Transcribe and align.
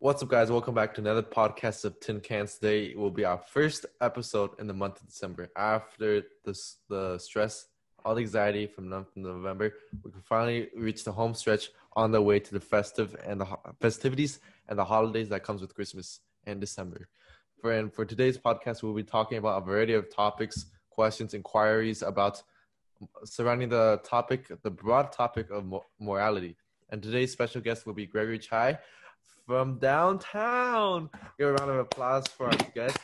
What's 0.00 0.22
up, 0.22 0.28
guys? 0.28 0.48
Welcome 0.48 0.76
back 0.76 0.94
to 0.94 1.00
another 1.00 1.24
podcast 1.24 1.84
of 1.84 1.98
Tin 1.98 2.20
Cans. 2.20 2.54
Today 2.54 2.94
will 2.94 3.10
be 3.10 3.24
our 3.24 3.36
first 3.36 3.84
episode 4.00 4.50
in 4.60 4.68
the 4.68 4.72
month 4.72 5.00
of 5.00 5.08
December. 5.08 5.50
After 5.56 6.22
this, 6.44 6.76
the 6.88 7.18
stress, 7.18 7.66
all 8.04 8.14
the 8.14 8.20
anxiety 8.20 8.68
from 8.68 8.88
November, 9.16 9.74
we 10.04 10.12
can 10.12 10.20
finally 10.20 10.68
reach 10.76 11.02
the 11.02 11.10
home 11.10 11.34
stretch 11.34 11.70
on 11.94 12.12
the 12.12 12.22
way 12.22 12.38
to 12.38 12.54
the 12.54 12.60
festive 12.60 13.16
and 13.26 13.40
the 13.40 13.46
festivities 13.80 14.38
and 14.68 14.78
the 14.78 14.84
holidays 14.84 15.30
that 15.30 15.42
comes 15.42 15.60
with 15.60 15.74
Christmas 15.74 16.20
and 16.46 16.60
December. 16.60 17.08
For 17.60 17.72
and 17.72 17.92
for 17.92 18.04
today's 18.04 18.38
podcast, 18.38 18.84
we'll 18.84 18.94
be 18.94 19.02
talking 19.02 19.38
about 19.38 19.60
a 19.60 19.66
variety 19.66 19.94
of 19.94 20.14
topics, 20.14 20.66
questions, 20.90 21.34
inquiries 21.34 22.02
about 22.02 22.40
surrounding 23.24 23.68
the 23.68 24.00
topic, 24.04 24.46
the 24.62 24.70
broad 24.70 25.10
topic 25.10 25.50
of 25.50 25.66
mo- 25.66 25.86
morality. 25.98 26.56
And 26.90 27.02
today's 27.02 27.32
special 27.32 27.60
guest 27.60 27.84
will 27.84 27.94
be 27.94 28.06
Gregory 28.06 28.38
Chai 28.38 28.78
from 29.48 29.78
downtown. 29.78 31.08
Give 31.38 31.48
a 31.48 31.52
round 31.54 31.70
of 31.70 31.78
applause 31.78 32.26
for 32.28 32.46
our 32.48 32.56
guest. 32.74 32.98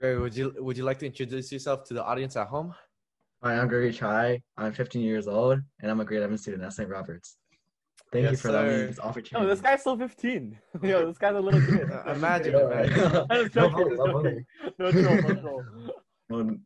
Gregory, 0.00 0.20
would 0.20 0.36
you 0.36 0.52
would 0.58 0.76
you 0.76 0.82
like 0.82 0.98
to 0.98 1.06
introduce 1.06 1.52
yourself 1.52 1.84
to 1.84 1.94
the 1.94 2.02
audience 2.04 2.36
at 2.36 2.48
home? 2.48 2.74
Hi, 3.44 3.56
I'm 3.58 3.68
Gregory 3.68 3.92
Chai. 3.92 4.42
I'm 4.56 4.72
15 4.72 5.00
years 5.00 5.28
old, 5.28 5.60
and 5.80 5.90
I'm 5.90 6.00
a 6.00 6.04
grade 6.04 6.18
11 6.18 6.36
student 6.38 6.64
at 6.64 6.72
St. 6.72 6.88
Robert's. 6.88 7.36
Thank 8.10 8.24
you 8.24 8.30
Yes, 8.30 8.40
for 8.40 8.48
allowing 8.48 8.70
sir. 8.70 8.80
me 8.80 8.86
this 8.88 8.98
Oh, 9.02 9.08
opportunity. 9.08 9.46
this 9.50 9.60
guy's 9.60 9.80
still 9.80 9.96
15. 9.96 10.58
Yo, 10.82 11.06
this 11.06 11.18
guy's 11.18 11.36
a 11.36 11.40
little 11.40 11.60
kid. 11.60 11.88
Uh, 11.92 12.12
imagine, 12.14 12.52
Yeah, 12.54 12.66
imagine. 12.66 13.02
right. 13.12 13.26
I'm 13.30 13.38
No 13.44 13.48
joking, 13.48 13.96
problem, 13.96 14.00
I 14.00 14.04
no 14.04 14.12
joking. 14.12 14.46
No 14.78 14.92
troll, 14.92 15.22
no 15.22 15.40
troll. 16.30 16.56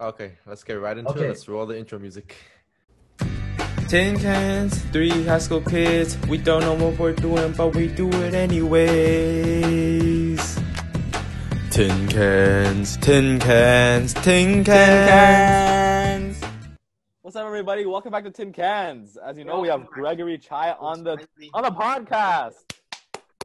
Okay, 0.00 0.32
let's 0.46 0.62
get 0.64 0.74
right 0.80 0.96
into 0.96 1.10
Okay. 1.10 1.24
it. 1.24 1.28
Let's 1.28 1.48
roll 1.48 1.66
the 1.66 1.76
intro 1.78 1.98
music. 1.98 2.36
Tin 3.92 4.18
cans, 4.18 4.80
three 4.84 5.26
high 5.26 5.36
school 5.36 5.60
kids. 5.60 6.16
We 6.26 6.38
don't 6.38 6.62
know 6.62 6.72
what 6.72 6.98
we're 6.98 7.12
doing, 7.12 7.52
but 7.52 7.74
we 7.74 7.88
do 7.88 8.08
it 8.08 8.32
anyways. 8.32 8.80
Tin 11.68 12.08
cans, 12.08 12.96
tin 12.96 13.38
cans, 13.38 14.14
tin 14.14 14.64
cans. 14.64 16.42
What's 17.20 17.36
up, 17.36 17.44
everybody? 17.44 17.84
Welcome 17.84 18.12
back 18.12 18.24
to 18.24 18.30
Tin 18.30 18.50
Cans. 18.50 19.18
As 19.18 19.36
you 19.36 19.44
know, 19.44 19.60
we 19.60 19.68
have 19.68 19.84
Gregory 19.88 20.38
Chai 20.38 20.72
on 20.80 21.04
the 21.04 21.18
on 21.52 21.64
the 21.64 21.70
podcast. 21.70 22.54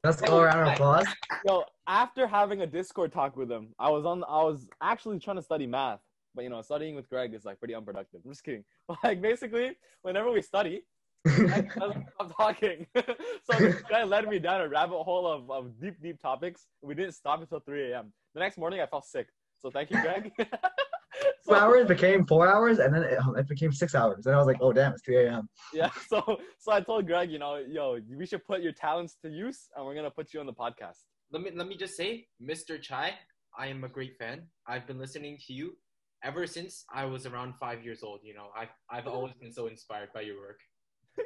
Let's 0.06 0.22
go 0.22 0.40
around 0.40 0.66
of 0.66 0.76
applause. 0.76 1.08
Yo, 1.46 1.66
after 1.88 2.26
having 2.26 2.62
a 2.62 2.68
Discord 2.68 3.12
talk 3.12 3.36
with 3.36 3.52
him, 3.52 3.76
I 3.78 3.90
was 3.90 4.06
on. 4.06 4.24
I 4.24 4.44
was 4.44 4.70
actually 4.82 5.20
trying 5.20 5.36
to 5.36 5.44
study 5.44 5.68
math, 5.68 6.00
but 6.38 6.44
you 6.44 6.50
know, 6.52 6.62
studying 6.62 6.96
with 6.96 7.10
Greg 7.10 7.34
is 7.34 7.44
like 7.44 7.58
pretty 7.58 7.74
unproductive. 7.74 8.22
I'm 8.24 8.32
just 8.32 8.44
kidding. 8.44 8.64
But 8.88 8.98
like, 9.04 9.22
basically, 9.22 9.72
whenever 10.04 10.32
we 10.32 10.44
study, 10.44 10.84
I 11.26 11.62
doesn't 11.80 12.06
stop 12.14 12.38
talking. 12.38 12.86
so 12.96 13.58
this 13.58 13.82
guy 13.90 14.04
led 14.04 14.30
me 14.30 14.38
down 14.38 14.62
a 14.62 14.70
rabbit 14.70 15.04
hole 15.04 15.26
of, 15.28 15.50
of 15.50 15.82
deep, 15.82 15.96
deep 16.00 16.22
topics. 16.22 16.68
We 16.84 16.94
didn't 16.94 17.14
stop 17.14 17.42
until 17.42 17.60
3 17.60 17.92
a.m. 17.92 18.14
The 18.36 18.40
next 18.40 18.60
morning, 18.60 18.80
I 18.80 18.86
felt 18.86 19.06
sick. 19.06 19.28
So 19.60 19.72
thank 19.72 19.90
you, 19.90 20.00
Greg. 20.00 20.32
Two 21.48 21.56
hours 21.56 21.88
became 21.88 22.24
four 22.28 22.48
hours, 22.48 22.78
and 22.78 22.94
then 22.94 23.02
it, 23.02 23.18
it 23.36 23.48
became 23.48 23.72
six 23.72 23.96
hours. 23.96 24.28
And 24.28 24.36
I 24.36 24.38
was 24.38 24.46
like, 24.46 24.58
oh, 24.62 24.72
damn, 24.72 24.92
it's 24.92 25.02
3 25.04 25.26
a.m. 25.26 25.50
Yeah. 25.74 25.90
So 26.08 26.38
so 26.60 26.72
I 26.72 26.82
told 26.82 27.08
Greg, 27.08 27.32
you 27.32 27.40
know, 27.40 27.56
yo, 27.68 27.98
we 28.16 28.28
should 28.28 28.46
put 28.46 28.62
your 28.62 28.74
talents 28.74 29.18
to 29.24 29.30
use, 29.30 29.70
and 29.76 29.84
we're 29.84 29.96
gonna 29.96 30.12
put 30.12 30.34
you 30.34 30.40
on 30.40 30.46
the 30.46 30.54
podcast. 30.54 31.00
let 31.32 31.42
me 31.42 31.50
let 31.56 31.68
me 31.68 31.76
just 31.76 31.98
say, 31.98 32.28
Mr. 32.40 32.80
Chai, 32.80 33.14
I 33.58 33.68
am 33.68 33.84
a 33.84 33.90
great 33.90 34.16
fan. 34.20 34.44
I've 34.68 34.86
been 34.86 35.00
listening 35.00 35.40
to 35.48 35.54
you 35.54 35.78
ever 36.28 36.46
since 36.46 36.86
I 36.94 37.06
was 37.06 37.26
around 37.26 37.56
five 37.60 37.84
years 37.86 38.04
old. 38.04 38.20
You 38.24 38.34
know, 38.38 38.48
I've 38.62 38.74
I've 38.90 39.08
always 39.08 39.34
been 39.42 39.54
so 39.60 39.68
inspired 39.68 40.10
by 40.14 40.22
your 40.22 40.38
work. 40.46 40.60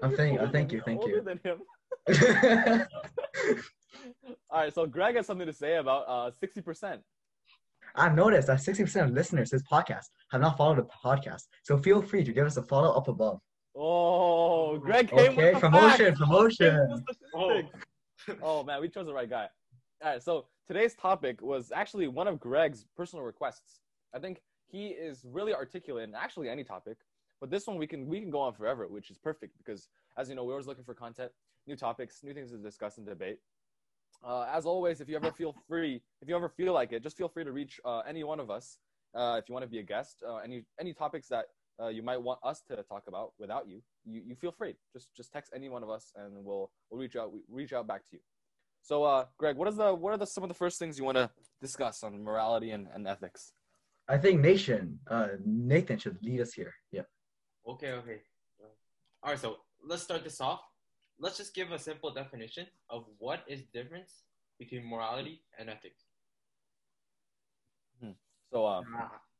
I'm 0.04 0.16
thank, 0.16 0.34
Older 0.40 0.46
uh, 0.46 0.52
thank 0.52 0.72
you, 0.72 0.82
thank 0.86 1.02
older 1.02 1.16
you. 1.16 1.22
than 1.30 1.40
him. 1.48 1.58
All 4.50 4.60
right. 4.62 4.74
So 4.74 4.86
Greg 4.86 5.16
has 5.16 5.26
something 5.26 5.48
to 5.48 5.54
say 5.54 5.78
about 5.78 6.04
uh 6.08 6.32
60%. 6.42 7.00
I've 7.96 8.16
noticed 8.16 8.48
that 8.48 8.60
60% 8.60 9.04
of 9.04 9.12
listeners 9.12 9.50
to 9.50 9.56
this 9.58 9.64
podcast 9.70 10.06
have 10.32 10.40
not 10.40 10.56
followed 10.58 10.78
the 10.78 10.88
podcast. 11.06 11.44
So 11.64 11.78
feel 11.78 12.02
free 12.02 12.24
to 12.24 12.32
give 12.32 12.46
us 12.48 12.56
a 12.56 12.64
follow 12.64 12.92
up 13.00 13.08
above. 13.10 13.42
Oh, 13.76 14.78
Greg 14.78 15.10
came 15.10 15.32
Okay, 15.34 15.52
with 15.54 15.62
promotion, 15.62 16.06
facts. 16.06 16.20
promotion. 16.20 16.72
Came 16.78 16.92
with 16.92 17.06
the 17.06 17.16
statistics. 17.16 18.40
oh 18.42 18.64
man, 18.64 18.80
we 18.82 18.88
chose 18.88 19.08
the 19.08 19.14
right 19.14 19.30
guy. 19.30 19.48
All 20.04 20.12
right, 20.12 20.24
so 20.24 20.46
today's 20.68 20.94
topic 20.96 21.42
was 21.42 21.72
actually 21.76 22.08
one 22.08 22.28
of 22.28 22.40
Greg's 22.40 22.86
personal 22.96 23.26
requests. 23.26 23.82
I 24.16 24.20
think 24.20 24.42
he 24.72 24.88
is 24.88 25.26
really 25.26 25.54
articulate 25.54 26.08
in 26.08 26.16
actually 26.16 26.50
any 26.50 26.64
topic, 26.64 26.98
but 27.40 27.50
this 27.50 27.68
one 27.68 27.78
we 27.78 27.88
can 27.88 28.08
we 28.08 28.20
can 28.20 28.30
go 28.30 28.40
on 28.40 28.54
forever, 28.54 28.88
which 28.88 29.10
is 29.10 29.18
perfect 29.18 29.58
because 29.58 29.90
as 30.18 30.30
you 30.30 30.36
know, 30.36 30.44
we're 30.44 30.54
always 30.54 30.68
looking 30.68 30.84
for 30.84 30.94
content, 30.94 31.32
new 31.68 31.76
topics, 31.76 32.22
new 32.24 32.34
things 32.34 32.52
to 32.52 32.58
discuss 32.58 32.98
and 32.98 33.06
debate. 33.06 33.40
Uh, 34.24 34.46
as 34.52 34.66
always, 34.66 35.02
if 35.02 35.10
you 35.10 35.16
ever 35.16 35.32
feel 35.32 35.56
free, 35.68 36.02
if 36.22 36.30
you 36.30 36.36
ever 36.36 36.50
feel 36.50 36.74
like 36.74 36.92
it, 36.92 37.02
just 37.02 37.18
feel 37.18 37.30
free 37.30 37.44
to 37.44 37.52
reach 37.52 37.80
uh, 37.86 38.00
any 38.08 38.24
one 38.24 38.40
of 38.40 38.52
us. 38.52 38.78
Uh, 39.16 39.40
if 39.42 39.50
you 39.50 39.54
want 39.54 39.64
to 39.64 39.70
be 39.70 39.80
a 39.80 39.84
guest, 39.84 40.24
uh, 40.28 40.38
any 40.38 40.64
any 40.80 40.94
topics 40.94 41.28
that 41.28 41.46
uh, 41.82 41.88
you 41.88 42.04
might 42.04 42.22
want 42.22 42.40
us 42.44 42.62
to 42.70 42.76
talk 42.84 43.04
about 43.08 43.34
without 43.40 43.68
you, 43.68 43.82
you, 44.06 44.22
you 44.26 44.36
feel 44.36 44.52
free. 44.52 44.76
Just 44.94 45.14
just 45.16 45.32
text 45.34 45.52
any 45.56 45.70
one 45.70 45.84
of 45.84 45.90
us, 45.90 46.12
and 46.16 46.46
we'll 46.46 46.72
we'll 46.90 47.02
reach 47.02 47.16
out 47.16 47.34
we 47.34 47.42
reach 47.50 47.74
out 47.74 47.88
back 47.88 48.06
to 48.10 48.18
you. 48.18 48.20
So, 48.84 49.04
uh, 49.04 49.26
Greg, 49.38 49.58
what 49.58 49.68
is 49.68 49.76
the 49.76 49.94
what 49.94 50.14
are 50.14 50.18
the 50.18 50.26
some 50.26 50.44
of 50.44 50.50
the 50.50 50.56
first 50.56 50.80
things 50.80 50.98
you 50.98 51.06
want 51.06 51.18
to 51.18 51.30
discuss 51.60 52.04
on 52.04 52.24
morality 52.24 52.72
and, 52.72 52.88
and 52.94 53.08
ethics? 53.08 53.54
I 54.12 54.18
think 54.18 54.42
Nation, 54.42 55.00
uh, 55.08 55.30
Nathan 55.46 55.98
should 55.98 56.18
lead 56.22 56.42
us 56.42 56.52
here. 56.54 56.74
Yeah. 56.92 57.08
Okay, 57.66 57.92
okay. 57.92 58.18
All 59.24 59.32
right, 59.32 59.40
so 59.40 59.58
let's 59.88 60.04
start 60.04 60.26
this 60.26 60.42
off. 60.42 60.60
Let's 61.18 61.38
just 61.38 61.56
give 61.56 61.72
a 61.72 61.80
simple 61.80 62.12
definition 62.14 62.68
of 62.90 63.06
what 63.20 63.40
is 63.48 63.62
the 63.62 63.72
difference 63.82 64.24
between 64.60 64.84
morality 64.86 65.46
and 65.58 65.70
ethics. 65.70 66.04
So, 68.52 68.66
uh, 68.66 68.84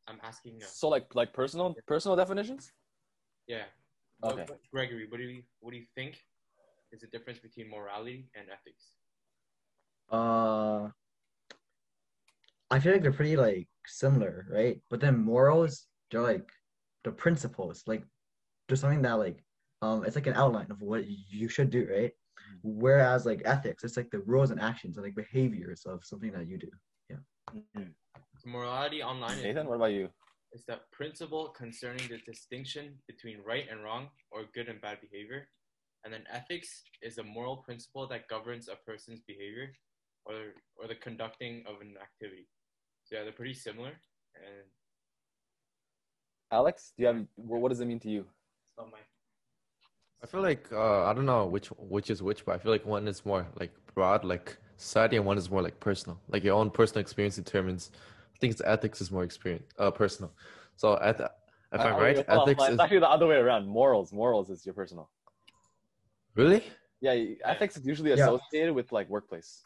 I'm 0.08 0.20
asking. 0.24 0.62
Uh, 0.64 0.68
so 0.72 0.88
like 0.88 1.14
like 1.14 1.34
personal 1.34 1.76
personal 1.86 2.16
definitions. 2.16 2.72
yeah. 3.48 3.66
Okay. 4.24 4.46
What- 4.48 4.62
Gregory, 4.72 5.06
what 5.10 5.18
do 5.18 5.24
you 5.24 5.44
what 5.60 5.72
do 5.72 5.78
you 5.78 5.88
think 5.96 6.16
is 6.94 7.02
the 7.02 7.08
difference 7.08 7.40
between 7.40 7.70
morality 7.70 8.30
and 8.36 8.48
ethics? 8.48 8.96
Uh, 10.10 10.88
I 12.72 12.80
feel 12.80 12.94
like 12.94 13.02
they're 13.02 13.12
pretty 13.12 13.36
like 13.36 13.68
similar, 13.86 14.46
right? 14.50 14.80
But 14.90 15.00
then 15.00 15.18
morals, 15.18 15.88
they're 16.10 16.22
like 16.22 16.50
the 17.04 17.12
principles, 17.12 17.84
like 17.88 18.04
there's 18.68 18.82
something 18.82 19.02
that 19.02 19.14
like 19.14 19.44
um 19.82 20.06
it's 20.06 20.16
like 20.16 20.28
an 20.28 20.36
outline 20.36 20.70
of 20.70 20.82
what 20.82 21.06
you 21.08 21.48
should 21.48 21.70
do, 21.70 21.88
right? 21.92 22.12
Whereas 22.64 23.26
like 23.26 23.42
ethics, 23.46 23.84
it's 23.84 23.98
like 23.98 24.12
the 24.12 24.20
rules 24.20 24.52
and 24.52 24.62
actions 24.62 24.98
and 24.98 25.06
like 25.06 25.16
behaviors 25.16 25.84
of 25.86 26.04
something 26.04 26.32
that 26.34 26.48
you 26.48 26.58
do. 26.58 26.70
So 28.38 28.50
morality 28.50 29.04
online 29.04 29.38
is 29.38 29.44
Nathan, 29.44 29.68
what 29.68 29.76
about 29.76 29.94
you? 29.94 30.10
It's 30.52 30.66
that 30.66 30.92
principle 30.92 31.50
concerning 31.50 32.08
the 32.08 32.20
distinction 32.26 32.98
between 33.08 33.40
right 33.46 33.66
and 33.72 33.84
wrong 33.84 34.10
or 34.32 34.44
good 34.54 34.68
and 34.68 34.82
bad 34.82 35.00
behavior. 35.02 35.48
And 36.04 36.14
then 36.14 36.24
ethics 36.32 36.84
is 37.02 37.20
a 37.20 37.24
moral 37.24 37.58
principle 37.58 38.08
that 38.08 38.28
governs 38.28 38.68
a 38.68 38.76
person's 38.86 39.22
behavior 39.22 39.74
or, 40.26 40.54
or 40.76 40.88
the 40.88 40.96
conducting 40.96 41.64
of 41.68 41.80
an 41.82 41.96
activity. 42.02 42.48
So 43.12 43.18
yeah, 43.18 43.24
they're 43.24 43.34
pretty 43.34 43.54
similar. 43.54 43.90
And 44.36 44.66
Alex, 46.52 46.94
do 46.96 47.04
you 47.04 47.08
have 47.08 47.18
wh- 47.36 47.62
what 47.62 47.70
does 47.70 47.82
it 47.82 47.86
mean 47.86 48.00
to 48.00 48.10
you? 48.10 48.26
so 48.78 48.86
my 48.86 49.00
I 50.24 50.28
feel 50.28 50.42
like 50.42 50.72
uh, 50.72 51.06
I 51.06 51.14
don't 51.14 51.26
know 51.26 51.46
which 51.48 51.68
which 51.78 52.10
is 52.10 52.22
which, 52.24 52.46
but 52.46 52.56
I 52.56 52.58
feel 52.60 52.72
like 52.72 52.86
one 52.86 53.08
is 53.08 53.26
more 53.26 53.46
like 53.60 53.72
broad, 53.94 54.24
like 54.24 54.56
society, 54.78 55.18
and 55.18 55.26
one 55.26 55.38
is 55.38 55.50
more 55.50 55.62
like 55.62 55.80
personal. 55.80 56.20
Like 56.30 56.44
your 56.44 56.56
own 56.56 56.70
personal 56.70 57.02
experience 57.02 57.36
determines. 57.36 57.92
I 58.36 58.38
think 58.40 58.52
it's 58.52 58.62
ethics 58.64 59.02
is 59.02 59.12
more 59.12 59.24
experience, 59.24 59.66
uh, 59.78 59.92
personal. 59.92 60.32
So 60.78 60.98
at 61.00 61.18
the, 61.18 61.32
if 61.74 61.82
I'm 61.82 61.96
oh, 61.96 62.00
right, 62.00 62.16
yeah, 62.18 62.24
hold 62.30 62.48
ethics 62.48 62.60
hold 62.60 62.68
on. 62.70 62.74
is 62.74 62.74
It's 62.76 62.84
actually 62.84 63.00
the 63.00 63.10
other 63.10 63.28
way 63.28 63.36
around. 63.36 63.68
Morals, 63.68 64.14
morals 64.14 64.50
is 64.50 64.66
your 64.66 64.74
personal. 64.74 65.10
really. 66.36 66.64
Yeah, 67.02 67.16
ethics 67.46 67.78
is 67.78 67.86
usually 67.86 68.12
Yeah. 68.12 68.24
associated 68.24 68.74
with 68.74 68.92
like 68.92 69.10
workplace. 69.10 69.64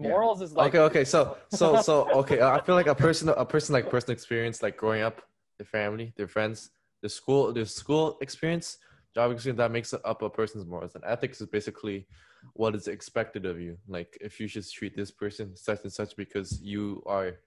Yeah. 0.00 0.10
Morals 0.10 0.42
is 0.42 0.52
like 0.52 0.74
okay, 0.74 0.78
okay. 0.84 1.04
So, 1.04 1.36
so, 1.50 1.80
so, 1.88 2.08
okay. 2.20 2.40
Uh, 2.40 2.50
I 2.50 2.60
feel 2.60 2.74
like 2.74 2.86
a 2.86 2.94
person, 2.94 3.28
a 3.28 3.44
person 3.44 3.72
like 3.72 3.90
personal 3.90 4.12
experience, 4.12 4.62
like 4.62 4.76
growing 4.76 5.02
up, 5.02 5.22
their 5.58 5.66
family, 5.66 6.12
their 6.16 6.28
friends, 6.28 6.70
the 7.02 7.08
school, 7.08 7.52
their 7.52 7.64
school 7.64 8.18
experience, 8.20 8.78
job 9.14 9.32
experience 9.32 9.58
that 9.58 9.72
makes 9.72 9.92
up 9.92 10.22
a 10.22 10.30
person's 10.30 10.66
morals. 10.66 10.94
And 10.94 11.04
ethics 11.04 11.40
is 11.40 11.48
basically 11.48 12.06
what 12.54 12.74
is 12.74 12.86
expected 12.86 13.44
of 13.44 13.60
you. 13.60 13.76
Like 13.88 14.16
if 14.20 14.38
you 14.38 14.46
should 14.46 14.68
treat 14.70 14.96
this 14.96 15.10
person 15.10 15.56
such 15.56 15.82
and 15.82 15.92
such 15.92 16.16
because 16.16 16.60
you 16.62 17.02
are 17.06 17.38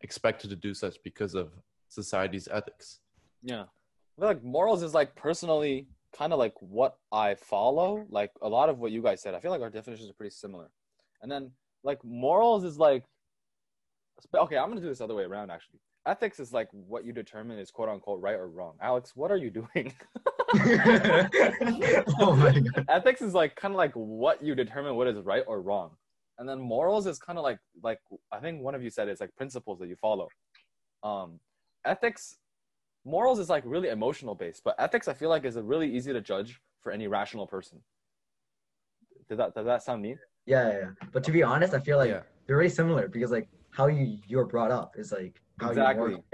expected 0.00 0.50
to 0.50 0.56
do 0.56 0.74
such 0.74 0.96
because 1.04 1.34
of 1.34 1.52
society's 1.88 2.48
ethics. 2.50 3.00
Yeah. 3.42 3.62
I 3.62 4.20
feel 4.20 4.28
like 4.28 4.42
morals 4.42 4.82
is 4.82 4.94
like 4.94 5.14
personally 5.14 5.86
kind 6.16 6.32
of 6.32 6.38
like 6.38 6.54
what 6.60 6.96
I 7.12 7.36
follow. 7.36 8.04
Like 8.10 8.32
a 8.42 8.48
lot 8.48 8.68
of 8.68 8.78
what 8.78 8.90
you 8.90 9.02
guys 9.02 9.22
said. 9.22 9.34
I 9.34 9.40
feel 9.40 9.52
like 9.52 9.62
our 9.62 9.70
definitions 9.70 10.10
are 10.10 10.14
pretty 10.14 10.34
similar. 10.34 10.70
And 11.22 11.30
then 11.30 11.52
like 11.84 11.98
morals 12.04 12.64
is 12.64 12.78
like 12.78 13.04
okay, 14.36 14.56
I'm 14.56 14.68
gonna 14.68 14.80
do 14.80 14.88
this 14.88 15.00
other 15.00 15.14
way 15.14 15.24
around 15.24 15.50
actually. 15.50 15.80
ethics 16.06 16.38
is 16.40 16.52
like 16.52 16.68
what 16.72 17.04
you 17.04 17.12
determine 17.12 17.58
is 17.58 17.70
quote 17.70 17.88
unquote 17.88 18.20
right 18.20 18.36
or 18.36 18.48
wrong. 18.48 18.74
Alex, 18.80 19.12
what 19.14 19.30
are 19.30 19.36
you 19.36 19.50
doing? 19.50 19.92
oh 22.20 22.36
my 22.36 22.60
god. 22.60 22.84
ethics 22.88 23.22
is 23.22 23.32
like 23.32 23.56
kind 23.56 23.72
of 23.72 23.78
like 23.78 23.92
what 23.94 24.42
you 24.42 24.54
determine 24.54 24.94
what 24.96 25.08
is 25.08 25.16
right 25.24 25.44
or 25.46 25.62
wrong 25.62 25.92
and 26.38 26.48
then 26.48 26.60
morals 26.60 27.06
is 27.06 27.18
kind 27.18 27.38
of 27.38 27.42
like 27.42 27.58
like 27.82 27.98
i 28.32 28.38
think 28.38 28.62
one 28.62 28.74
of 28.74 28.82
you 28.82 28.90
said 28.90 29.08
it's 29.08 29.20
like 29.20 29.34
principles 29.36 29.78
that 29.78 29.88
you 29.88 29.96
follow 29.96 30.28
um 31.04 31.38
ethics 31.84 32.36
morals 33.04 33.38
is 33.38 33.48
like 33.48 33.62
really 33.66 33.88
emotional 33.88 34.34
based 34.34 34.62
but 34.64 34.74
ethics 34.78 35.08
i 35.08 35.12
feel 35.14 35.28
like 35.28 35.44
is 35.44 35.56
a 35.56 35.62
really 35.62 35.90
easy 35.90 36.12
to 36.12 36.20
judge 36.20 36.60
for 36.82 36.92
any 36.92 37.06
rational 37.06 37.46
person 37.46 37.78
does 39.28 39.38
that 39.38 39.54
does 39.54 39.66
that 39.66 39.82
sound 39.82 40.02
neat 40.02 40.18
Yeah, 40.46 40.68
yeah, 40.68 40.78
yeah. 40.78 41.08
But 41.12 41.24
to 41.24 41.32
be 41.32 41.42
honest, 41.42 41.74
I 41.74 41.80
feel 41.80 41.98
like 41.98 42.10
yeah. 42.10 42.22
they're 42.46 42.56
really 42.56 42.68
similar 42.68 43.08
because 43.08 43.30
like 43.30 43.48
how 43.70 43.86
you 43.86 44.18
you're 44.26 44.44
brought 44.44 44.70
up 44.70 44.94
is 44.96 45.12
like 45.12 45.40
how 45.60 45.70
Exactly. 45.70 46.12
you. 46.12 46.24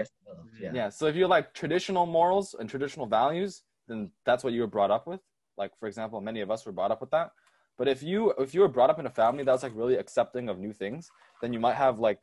Yeah. 0.61 0.71
yeah 0.73 0.89
so 0.89 1.07
if 1.07 1.15
you 1.15 1.27
like 1.27 1.53
traditional 1.53 2.05
morals 2.05 2.55
and 2.59 2.69
traditional 2.69 3.05
values 3.05 3.63
then 3.87 4.11
that's 4.25 4.43
what 4.43 4.53
you 4.53 4.61
were 4.61 4.67
brought 4.67 4.91
up 4.91 5.07
with 5.07 5.21
like 5.57 5.71
for 5.79 5.87
example 5.87 6.21
many 6.21 6.41
of 6.41 6.51
us 6.51 6.65
were 6.65 6.71
brought 6.71 6.91
up 6.91 7.01
with 7.01 7.11
that 7.11 7.31
but 7.77 7.87
if 7.87 8.03
you 8.03 8.31
if 8.39 8.53
you 8.53 8.61
were 8.61 8.67
brought 8.67 8.89
up 8.89 8.99
in 8.99 9.05
a 9.05 9.09
family 9.09 9.43
that's 9.43 9.63
like 9.63 9.71
really 9.75 9.95
accepting 9.95 10.49
of 10.49 10.59
new 10.59 10.73
things 10.73 11.09
then 11.41 11.53
you 11.53 11.59
might 11.59 11.75
have 11.75 11.99
like 11.99 12.21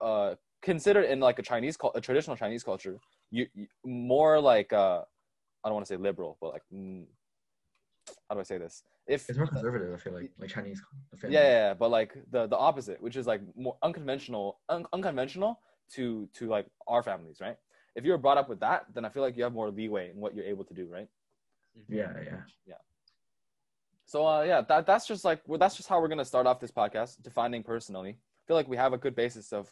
uh 0.00 0.34
considered 0.62 1.04
in 1.04 1.20
like 1.20 1.38
a 1.38 1.42
chinese 1.42 1.76
a 1.94 2.00
traditional 2.00 2.36
chinese 2.36 2.62
culture 2.62 2.98
you, 3.30 3.46
you 3.54 3.66
more 3.84 4.40
like 4.40 4.72
uh 4.72 5.00
i 5.64 5.68
don't 5.68 5.74
want 5.74 5.86
to 5.86 5.92
say 5.92 5.96
liberal 5.96 6.38
but 6.40 6.52
like 6.52 6.62
how 8.32 8.36
do 8.36 8.40
i 8.40 8.44
say 8.44 8.56
this 8.56 8.82
if 9.06 9.28
It's 9.28 9.36
more 9.36 9.46
conservative. 9.46 9.92
I 9.92 9.98
feel 9.98 10.14
like 10.14 10.30
like 10.40 10.48
Chinese. 10.48 10.80
yeah, 11.12 11.18
family. 11.18 11.34
yeah, 11.36 11.48
yeah, 11.50 11.74
but 11.74 11.90
like 11.90 12.12
the 12.30 12.46
the 12.46 12.56
opposite, 12.56 12.98
which 13.02 13.16
is 13.20 13.26
like 13.26 13.42
more 13.66 13.76
unconventional, 13.82 14.60
un- 14.74 14.86
unconventional 14.96 15.52
to 15.94 16.02
to 16.38 16.42
like 16.48 16.66
our 16.86 17.02
families, 17.02 17.38
right? 17.46 17.56
If 17.98 18.04
you're 18.06 18.16
brought 18.16 18.38
up 18.42 18.48
with 18.48 18.60
that, 18.60 18.80
then 18.94 19.04
I 19.04 19.10
feel 19.10 19.22
like 19.26 19.36
you 19.36 19.42
have 19.42 19.52
more 19.60 19.70
leeway 19.70 20.04
in 20.12 20.16
what 20.22 20.30
you're 20.34 20.46
able 20.54 20.64
to 20.70 20.74
do, 20.80 20.84
right? 20.96 21.08
yeah, 21.88 22.12
yeah. 22.28 22.40
yeah. 22.72 22.80
So 24.06 24.24
uh, 24.26 24.42
yeah, 24.50 24.60
that 24.70 24.86
that's 24.86 25.06
just 25.12 25.24
like 25.24 25.40
well, 25.48 25.58
that's 25.58 25.76
just 25.76 25.88
how 25.90 26.00
we're 26.00 26.08
gonna 26.14 26.24
start 26.34 26.46
off 26.46 26.58
this 26.60 26.70
podcast, 26.70 27.20
defining 27.22 27.62
personally. 27.74 28.12
I 28.12 28.42
feel 28.46 28.56
like 28.60 28.68
we 28.68 28.78
have 28.84 28.92
a 28.94 28.98
good 29.04 29.14
basis 29.14 29.52
of. 29.52 29.64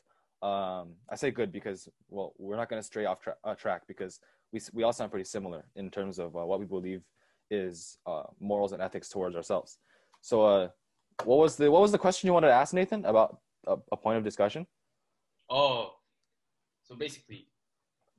Um, 0.43 0.87
I 1.13 1.17
say 1.23 1.31
good 1.31 1.51
because 1.53 1.89
well, 2.09 2.33
we're 2.39 2.57
not 2.61 2.69
gonna 2.71 2.83
stray 2.83 3.05
off 3.11 3.21
tra- 3.21 3.41
uh, 3.45 3.55
track 3.55 3.83
because 3.87 4.19
we 4.53 4.59
we 4.77 4.83
all 4.83 4.93
sound 4.93 5.11
pretty 5.15 5.29
similar 5.37 5.63
in 5.77 5.91
terms 5.91 6.19
of 6.19 6.29
uh, 6.35 6.45
what 6.51 6.59
we 6.59 6.67
believe 6.67 7.03
is 7.51 7.99
uh, 8.07 8.25
morals 8.39 8.73
and 8.73 8.83
ethics 8.83 9.09
towards 9.09 9.37
ourselves. 9.37 9.79
So 10.21 10.43
uh, 10.43 10.69
what 11.25 11.39
was 11.39 11.57
the 11.57 11.71
what 11.71 11.83
was 11.83 11.93
the 11.93 11.99
question 11.99 12.27
you 12.27 12.33
wanted 12.33 12.49
to 12.49 12.55
ask 12.55 12.73
Nathan 12.75 13.05
about 13.05 13.39
a, 13.67 13.77
a 13.93 13.97
point 13.97 14.19
of 14.19 14.25
discussion? 14.25 14.67
Oh, 15.49 15.93
so 16.85 16.95
basically, 16.95 17.49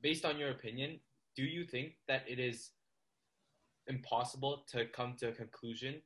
based 0.02 0.24
on 0.24 0.38
your 0.38 0.50
opinion, 0.50 1.00
do 1.36 1.44
you 1.44 1.64
think 1.64 1.94
that 2.08 2.24
it 2.28 2.38
is 2.38 2.70
impossible 3.86 4.64
to 4.72 4.86
come 4.86 5.14
to 5.18 5.28
a 5.28 5.32
conclusion 5.32 6.00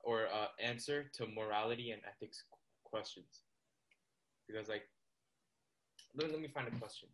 or 0.00 0.26
uh, 0.26 0.46
answer 0.62 1.10
to 1.14 1.26
morality 1.26 1.90
and 1.90 2.00
ethics 2.06 2.44
questions? 2.84 3.42
Because, 4.48 4.68
like, 4.68 4.82
let, 6.14 6.30
let 6.30 6.40
me 6.40 6.48
find 6.48 6.68
a 6.68 6.78
question. 6.78 7.08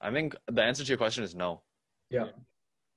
I 0.00 0.10
think 0.10 0.34
the 0.50 0.62
answer 0.62 0.84
to 0.84 0.88
your 0.88 0.98
question 0.98 1.24
is 1.24 1.34
no. 1.34 1.62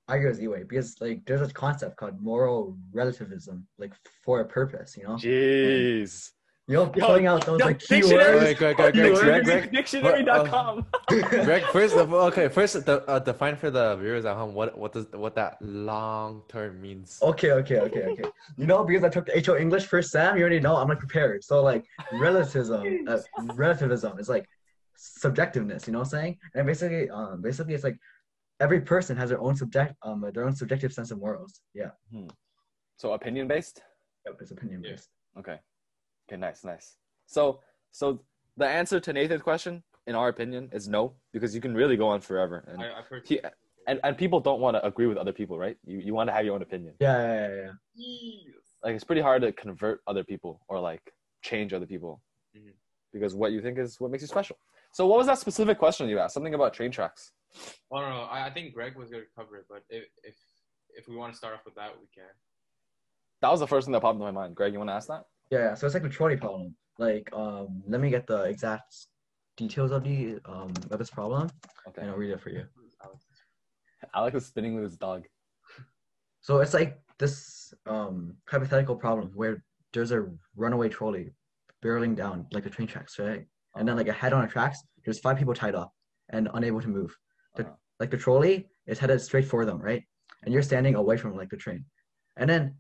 I 0.08 0.20
go 0.20 0.30
with 0.30 0.42
you, 0.42 0.56
because 0.68 1.00
like 1.00 1.26
there's 1.26 1.42
a 1.48 1.54
concept 1.54 1.96
called 1.98 2.22
moral 2.22 2.78
relativism, 2.92 3.66
like 3.78 3.94
for 4.24 4.42
a 4.42 4.46
purpose. 4.46 4.98
You 4.98 5.04
know, 5.04 5.16
Jeez. 5.16 6.32
you 6.68 6.76
know, 6.76 6.92
Yo, 6.96 7.06
pulling 7.08 7.26
out 7.26 7.46
those 7.46 7.60
yo, 7.62 7.66
like 7.68 7.80
dictionary- 7.80 8.24
keywords. 8.24 8.42
Wait, 8.44 8.58
Greg, 8.58 8.76
Greg, 8.76 8.94
Greg, 8.94 9.16
Greg, 9.16 9.44
Greg, 9.46 9.72
Dictionary.com. 9.72 10.86
Greg, 11.08 11.64
first, 11.72 11.96
of- 11.96 12.14
all, 12.14 12.26
okay, 12.28 12.50
first, 12.50 12.86
the, 12.86 13.02
uh, 13.08 13.20
define 13.20 13.56
for 13.56 13.72
the 13.72 13.96
viewers 13.96 14.26
at 14.26 14.36
home 14.36 14.54
what 14.54 14.78
what 14.78 14.92
does 14.92 15.08
what 15.14 15.36
that 15.36 15.58
long 15.62 16.42
term 16.50 16.82
means. 16.82 17.20
Okay, 17.22 17.52
okay, 17.52 17.80
okay, 17.80 18.04
okay. 18.08 18.26
You 18.58 18.68
know, 18.68 18.84
because 18.84 19.06
I 19.06 19.10
took 19.10 19.26
the 19.28 19.42
HO 19.46 19.56
English 19.56 19.86
first 19.86 20.12
Sam, 20.12 20.36
you 20.36 20.42
already 20.42 20.60
know 20.60 20.76
I'm 20.76 20.90
like 20.90 21.00
prepared. 21.00 21.46
So 21.46 21.64
like 21.64 21.86
relativism, 22.12 23.06
uh, 23.08 23.20
relativism 23.56 24.20
is 24.20 24.28
like 24.28 24.50
subjectiveness. 24.98 25.88
You 25.88 25.94
know 25.94 26.00
what 26.00 26.06
I'm 26.14 26.20
saying? 26.20 26.38
And 26.56 26.68
basically, 26.68 27.10
um, 27.10 27.42
basically 27.42 27.74
it's 27.74 27.84
like 27.84 27.98
every 28.64 28.82
person 28.94 29.14
has 29.22 29.28
their 29.32 29.42
own 29.48 29.56
subject, 29.56 29.92
um, 30.08 30.18
their 30.34 30.46
own 30.48 30.56
subjective 30.62 30.92
sense 30.98 31.12
of 31.12 31.18
morals. 31.26 31.54
Yeah, 31.82 31.92
So 33.02 33.06
opinion 33.20 33.46
based. 33.54 33.78
yep, 34.26 34.36
it's 34.42 34.52
opinion 34.58 34.82
based. 34.82 35.10
Okay. 35.40 35.58
Okay. 36.26 36.38
Nice. 36.48 36.60
Nice. 36.74 36.88
So 37.36 37.42
so 38.00 38.06
the 38.62 38.68
answer 38.80 38.98
to 39.06 39.10
Nathan's 39.18 39.42
question, 39.52 39.74
in 40.10 40.16
our 40.20 40.30
opinion, 40.36 40.64
is 40.78 40.84
no 40.98 41.04
because 41.36 41.52
you 41.56 41.62
can 41.66 41.74
really 41.82 41.98
go 42.04 42.08
on 42.16 42.20
forever, 42.30 42.58
and 42.70 42.78
I, 42.84 42.88
I've 43.00 43.08
heard. 43.12 43.24
he, 43.30 43.36
and, 43.90 43.98
and 44.06 44.12
people 44.24 44.40
don't 44.48 44.62
want 44.66 44.74
to 44.78 44.82
agree 44.92 45.08
with 45.12 45.18
other 45.24 45.34
people, 45.40 45.56
right? 45.66 45.78
You 45.92 45.98
you 46.08 46.14
want 46.18 46.28
to 46.30 46.34
have 46.36 46.46
your 46.46 46.56
own 46.58 46.64
opinion. 46.70 46.94
Yeah, 47.08 47.18
yeah, 47.28 47.48
yeah, 47.58 47.72
yeah. 47.98 48.54
Like 48.84 48.94
it's 48.98 49.08
pretty 49.10 49.22
hard 49.30 49.40
to 49.46 49.52
convert 49.66 49.98
other 50.12 50.24
people 50.32 50.54
or 50.70 50.76
like 50.90 51.04
change 51.50 51.70
other 51.78 51.90
people 51.94 52.14
Mhm. 52.58 52.74
because 53.16 53.34
what 53.42 53.50
you 53.56 53.62
think 53.66 53.76
is 53.84 53.90
what 54.02 54.10
makes 54.12 54.24
you 54.26 54.32
special. 54.38 54.58
So 54.98 55.02
what 55.10 55.18
was 55.22 55.28
that 55.32 55.40
specific 55.46 55.78
question 55.84 56.08
you 56.14 56.20
asked? 56.24 56.34
Something 56.38 56.54
about 56.60 56.70
train 56.80 56.92
tracks. 56.98 57.24
Oh, 57.92 58.00
no, 58.00 58.10
no, 58.10 58.22
I, 58.24 58.48
I 58.48 58.50
think 58.50 58.74
Greg 58.74 58.96
was 58.98 59.10
going 59.10 59.24
to 59.24 59.30
cover 59.38 59.58
it, 59.58 59.66
but 59.70 59.84
if, 59.90 60.06
if, 60.24 60.36
if 60.98 61.08
we 61.08 61.16
want 61.16 61.34
to 61.34 61.38
start 61.38 61.54
off 61.54 61.66
with 61.66 61.76
that, 61.76 61.92
we 62.00 62.08
can. 62.14 62.30
That 63.42 63.52
was 63.52 63.60
the 63.60 63.68
first 63.68 63.86
thing 63.86 63.92
that 63.94 64.02
popped 64.02 64.16
into 64.16 64.26
my 64.26 64.32
mind. 64.32 64.56
Greg, 64.56 64.74
you 64.74 64.80
want 64.80 64.90
to 64.90 64.94
ask 64.96 65.08
that? 65.10 65.24
Yeah, 65.52 65.60
yeah. 65.60 65.74
So 65.76 65.86
it's 65.86 65.94
like 65.94 66.04
a 66.04 66.10
trolley 66.10 66.38
problem. 66.38 66.76
Like, 66.98 67.30
um, 67.34 67.84
let 67.88 68.02
me 68.02 68.10
get 68.10 68.26
the 68.28 68.44
exact 68.44 68.96
details 69.58 69.92
of 69.92 70.04
the 70.04 70.40
um 70.46 70.74
of 70.90 70.98
this 70.98 71.12
problem, 71.12 71.50
Okay. 71.88 72.02
and 72.02 72.10
I'll 72.10 72.18
read 72.18 72.32
it 72.32 72.42
for 72.42 72.50
you. 72.50 72.64
Alex 74.16 74.38
is 74.38 74.46
spinning 74.46 74.76
with 74.76 74.84
his 74.84 74.98
dog. 74.98 75.26
So 76.42 76.60
it's 76.60 76.74
like 76.74 77.00
this 77.20 77.74
um 77.86 78.36
hypothetical 78.48 78.96
problem 78.96 79.32
where 79.36 79.64
there's 79.92 80.12
a 80.12 80.26
runaway 80.56 80.90
trolley 80.90 81.34
barreling 81.84 82.16
down 82.16 82.48
like 82.52 82.64
the 82.64 82.70
train 82.70 82.88
tracks, 82.88 83.20
right? 83.20 83.46
And 83.76 83.88
then 83.88 83.98
like 83.98 84.08
ahead 84.08 84.34
on 84.34 84.42
the 84.42 84.48
tracks, 84.48 84.80
there's 85.04 85.20
five 85.20 85.38
people 85.38 85.54
tied 85.54 85.76
up 85.76 85.94
and 86.30 86.50
unable 86.54 86.82
to 86.82 86.88
move. 86.88 87.16
The, 87.56 87.64
Uh-huh. 87.64 87.74
Like 88.00 88.12
the 88.12 88.18
trolley 88.18 88.68
is 88.88 89.00
headed 89.00 89.22
straight 89.22 89.46
for 89.46 89.66
them, 89.66 89.80
right? 89.80 90.04
And 90.44 90.54
you're 90.54 90.64
standing 90.64 90.96
away 90.96 91.18
from 91.18 91.36
like 91.38 91.50
the 91.50 91.58
train. 91.58 91.86
And 92.38 92.50
then 92.50 92.76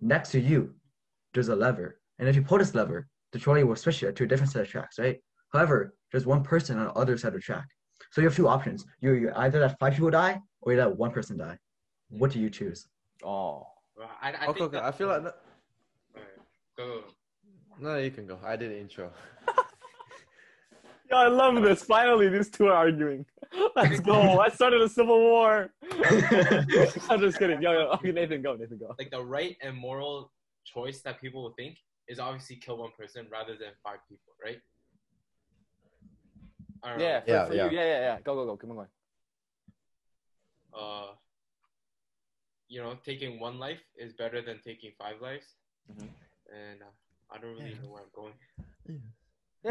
next 0.00 0.30
to 0.32 0.40
you, 0.40 0.74
there's 1.34 1.48
a 1.48 1.56
lever. 1.56 2.00
And 2.18 2.28
if 2.28 2.34
you 2.34 2.42
pull 2.42 2.58
this 2.58 2.74
lever, 2.74 3.06
the 3.32 3.38
trolley 3.38 3.62
will 3.64 3.76
switch 3.76 4.02
it 4.02 4.16
to 4.16 4.24
a 4.24 4.26
different 4.26 4.50
set 4.52 4.62
of 4.62 4.68
tracks, 4.68 4.98
right? 4.98 5.18
However, 5.52 5.94
there's 6.10 6.26
one 6.26 6.42
person 6.42 6.78
on 6.78 6.86
the 6.86 6.92
other 6.94 7.16
side 7.18 7.28
of 7.28 7.34
the 7.34 7.40
track. 7.40 7.66
So 8.10 8.20
you 8.20 8.26
have 8.28 8.36
two 8.36 8.48
options. 8.48 8.84
You 9.00 9.12
you 9.12 9.32
either 9.36 9.60
let 9.60 9.78
five 9.78 9.92
people 9.94 10.10
die 10.10 10.40
or 10.62 10.72
you 10.72 10.78
let 10.78 10.96
one 10.96 11.12
person 11.12 11.36
die. 11.36 11.58
What 12.08 12.30
do 12.32 12.38
you 12.40 12.50
choose? 12.50 12.88
Oh. 13.22 13.66
Well, 13.96 14.10
I, 14.22 14.28
I 14.32 14.32
okay, 14.32 14.46
think 14.46 14.60
okay. 14.60 14.76
that- 14.78 14.84
I 14.84 14.92
feel 14.92 15.08
like 15.08 15.20
Alright, 15.20 16.38
go. 16.76 17.04
no, 17.78 17.98
you 17.98 18.10
can 18.10 18.26
go. 18.26 18.38
I 18.42 18.56
did 18.56 18.70
the 18.70 18.78
intro. 18.80 19.10
Yo, 21.10 21.16
I 21.16 21.28
love 21.28 21.62
this. 21.62 21.82
Finally, 21.82 22.28
these 22.28 22.50
two 22.50 22.66
are 22.66 22.74
arguing. 22.74 23.24
Let's 23.76 24.00
go. 24.00 24.40
I 24.40 24.48
started 24.50 24.82
a 24.82 24.88
civil 24.88 25.18
war. 25.20 25.70
I'm 27.10 27.20
just 27.20 27.38
kidding. 27.38 27.62
Yo, 27.62 27.72
yo, 27.72 27.78
okay, 27.94 28.12
Nathan, 28.12 28.42
go. 28.42 28.54
Nathan, 28.56 28.78
go. 28.78 28.94
Like 28.98 29.10
the 29.10 29.22
right 29.24 29.56
and 29.62 29.76
moral 29.76 30.32
choice 30.64 31.00
that 31.02 31.20
people 31.20 31.42
will 31.42 31.54
think 31.54 31.78
is 32.08 32.18
obviously 32.18 32.56
kill 32.56 32.78
one 32.78 32.90
person 32.98 33.26
rather 33.32 33.52
than 33.52 33.70
five 33.82 33.98
people, 34.08 34.32
right? 34.44 34.58
I 36.82 36.90
don't 36.90 36.98
know. 36.98 37.04
Yeah, 37.04 37.20
for, 37.20 37.30
Yeah, 37.30 37.46
for 37.46 37.54
yeah. 37.54 37.70
You. 37.70 37.76
yeah, 37.76 37.84
yeah, 37.84 38.00
yeah. 38.00 38.18
Go, 38.24 38.34
go, 38.34 38.44
go. 38.46 38.56
Come 38.56 38.70
on, 38.70 38.76
going. 38.76 38.88
uh, 40.74 41.12
you 42.68 42.82
know, 42.82 42.98
taking 43.04 43.40
one 43.40 43.58
life 43.58 43.80
is 43.96 44.12
better 44.12 44.42
than 44.42 44.60
taking 44.62 44.92
five 44.98 45.20
lives. 45.22 45.46
Mhm. 45.90 46.08
And 46.54 46.82
uh, 46.82 46.92
I 47.34 47.38
don't 47.38 47.56
really 47.56 47.74
know 47.82 47.88
where 47.92 48.02
I'm 48.02 48.10
going. 48.14 48.34
Yeah, 48.86 48.96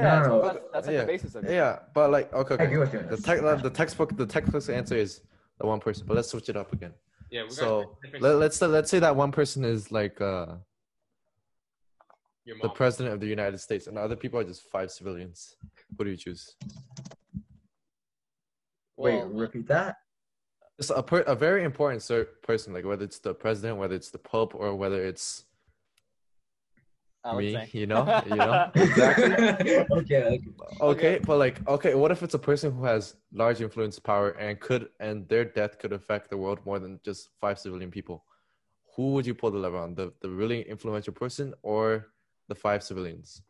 No, 0.01 0.03
that's, 0.03 0.27
no, 0.27 0.41
that's, 0.41 0.59
that's 0.73 0.87
like 0.87 0.93
yeah. 0.93 1.01
the 1.01 1.07
basis 1.07 1.35
of 1.35 1.45
it. 1.45 1.51
Yeah, 1.51 1.79
but 1.93 2.11
like 2.11 2.31
okay, 2.33 2.53
okay. 2.55 2.77
with 2.77 2.93
you. 2.93 2.99
on 2.99 3.05
The 3.05 3.15
this. 3.15 3.25
tech, 3.25 3.41
the 3.41 3.69
textbook, 3.69 4.15
the 4.15 4.25
textbook's 4.25 4.69
answer 4.69 4.95
is 4.95 5.21
the 5.59 5.65
one 5.65 5.79
person. 5.79 6.05
But 6.07 6.15
let's 6.15 6.29
switch 6.29 6.49
it 6.49 6.57
up 6.57 6.71
again. 6.73 6.93
Yeah, 7.29 7.43
we 7.43 7.49
got 7.49 7.55
So 7.55 7.97
different 8.01 8.23
let, 8.23 8.35
let's 8.35 8.61
let's 8.61 8.89
say 8.89 8.99
that 8.99 9.15
one 9.15 9.31
person 9.31 9.65
is 9.65 9.91
like 9.91 10.19
uh, 10.21 10.55
the 12.45 12.69
president 12.69 13.13
of 13.13 13.19
the 13.19 13.27
United 13.27 13.59
States, 13.59 13.87
and 13.87 13.97
other 13.97 14.15
people 14.15 14.39
are 14.39 14.43
just 14.43 14.63
five 14.71 14.91
civilians. 14.91 15.55
What 15.95 16.05
do 16.05 16.11
you 16.11 16.17
choose? 16.17 16.55
Wait, 18.97 19.17
Well, 19.19 19.27
repeat 19.27 19.67
that. 19.67 19.97
It's 20.79 20.89
a 20.89 21.01
per, 21.01 21.21
a 21.21 21.35
very 21.35 21.63
important 21.63 22.01
cer- 22.03 22.29
person, 22.43 22.73
like 22.73 22.85
whether 22.85 23.03
it's 23.03 23.19
the 23.19 23.33
president, 23.33 23.77
whether 23.77 23.95
it's 23.95 24.11
the 24.11 24.19
pope, 24.19 24.53
or 24.55 24.75
whether 24.75 25.03
it's 25.03 25.43
Alex 27.25 27.45
me. 27.45 27.53
saying. 27.53 27.69
You 27.73 27.87
know, 27.87 28.21
you 28.25 28.35
know 28.35 28.71
exactly. 28.75 29.33
okay, 29.99 30.23
okay. 30.23 30.39
Okay, 30.81 31.19
but 31.25 31.37
like, 31.37 31.67
okay, 31.67 31.93
what 31.95 32.11
if 32.11 32.23
it's 32.23 32.33
a 32.33 32.39
person 32.39 32.71
who 32.73 32.83
has 32.85 33.15
large 33.33 33.61
influence, 33.61 33.99
power, 33.99 34.29
and 34.31 34.59
could, 34.59 34.89
and 34.99 35.27
their 35.27 35.43
death 35.45 35.77
could 35.79 35.93
affect 35.93 36.29
the 36.29 36.37
world 36.37 36.59
more 36.65 36.79
than 36.79 36.99
just 37.03 37.29
five 37.41 37.59
civilian 37.59 37.91
people? 37.91 38.23
Who 38.95 39.13
would 39.13 39.25
you 39.25 39.33
pull 39.35 39.51
the 39.51 39.57
lever 39.59 39.77
on? 39.77 39.93
The 39.95 40.13
the 40.21 40.29
really 40.29 40.61
influential 40.67 41.13
person 41.13 41.53
or 41.61 42.07
the 42.47 42.55
five 42.55 42.81
civilians? 42.83 43.41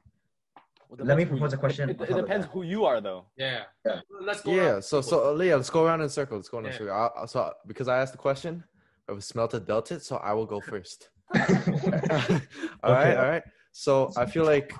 Well, 0.90 1.06
Let 1.06 1.18
me 1.18 1.26
propose 1.26 1.52
a 1.54 1.58
question 1.58 1.90
It, 1.90 2.00
on 2.00 2.08
it 2.08 2.16
depends 2.16 2.48
who 2.48 2.64
you 2.64 2.86
are, 2.86 3.02
though. 3.02 3.26
Yeah. 3.36 3.64
Yeah. 3.86 4.00
Let's 4.22 4.42
go. 4.42 4.52
Yeah. 4.52 4.62
around 4.72 4.84
So 4.84 5.02
so 5.02 5.34
Leah, 5.34 5.58
let's 5.58 5.70
go 5.70 5.86
around 5.86 6.02
in 6.02 6.10
circles. 6.10 6.40
Let's 6.40 6.50
go 6.50 6.58
around 6.58 6.68
in 6.68 6.72
Yeah. 6.72 6.78
circle. 6.78 6.96
I, 6.96 7.22
I- 7.24 7.26
so 7.26 7.54
because 7.68 7.88
I 7.90 7.98
asked 8.00 8.14
the 8.14 8.18
question, 8.18 8.64
I 9.10 9.12
was 9.12 9.26
smelted 9.26 9.66
dealt 9.68 9.92
it, 9.92 10.02
so 10.02 10.16
I 10.18 10.34
will 10.34 10.46
go 10.46 10.60
first. 10.62 11.10
all 11.36 11.42
right, 11.44 12.38
Okay. 12.84 13.16
all 13.16 13.28
right. 13.30 13.44
So 13.80 14.12
I 14.18 14.26
feel 14.26 14.44
like, 14.44 14.74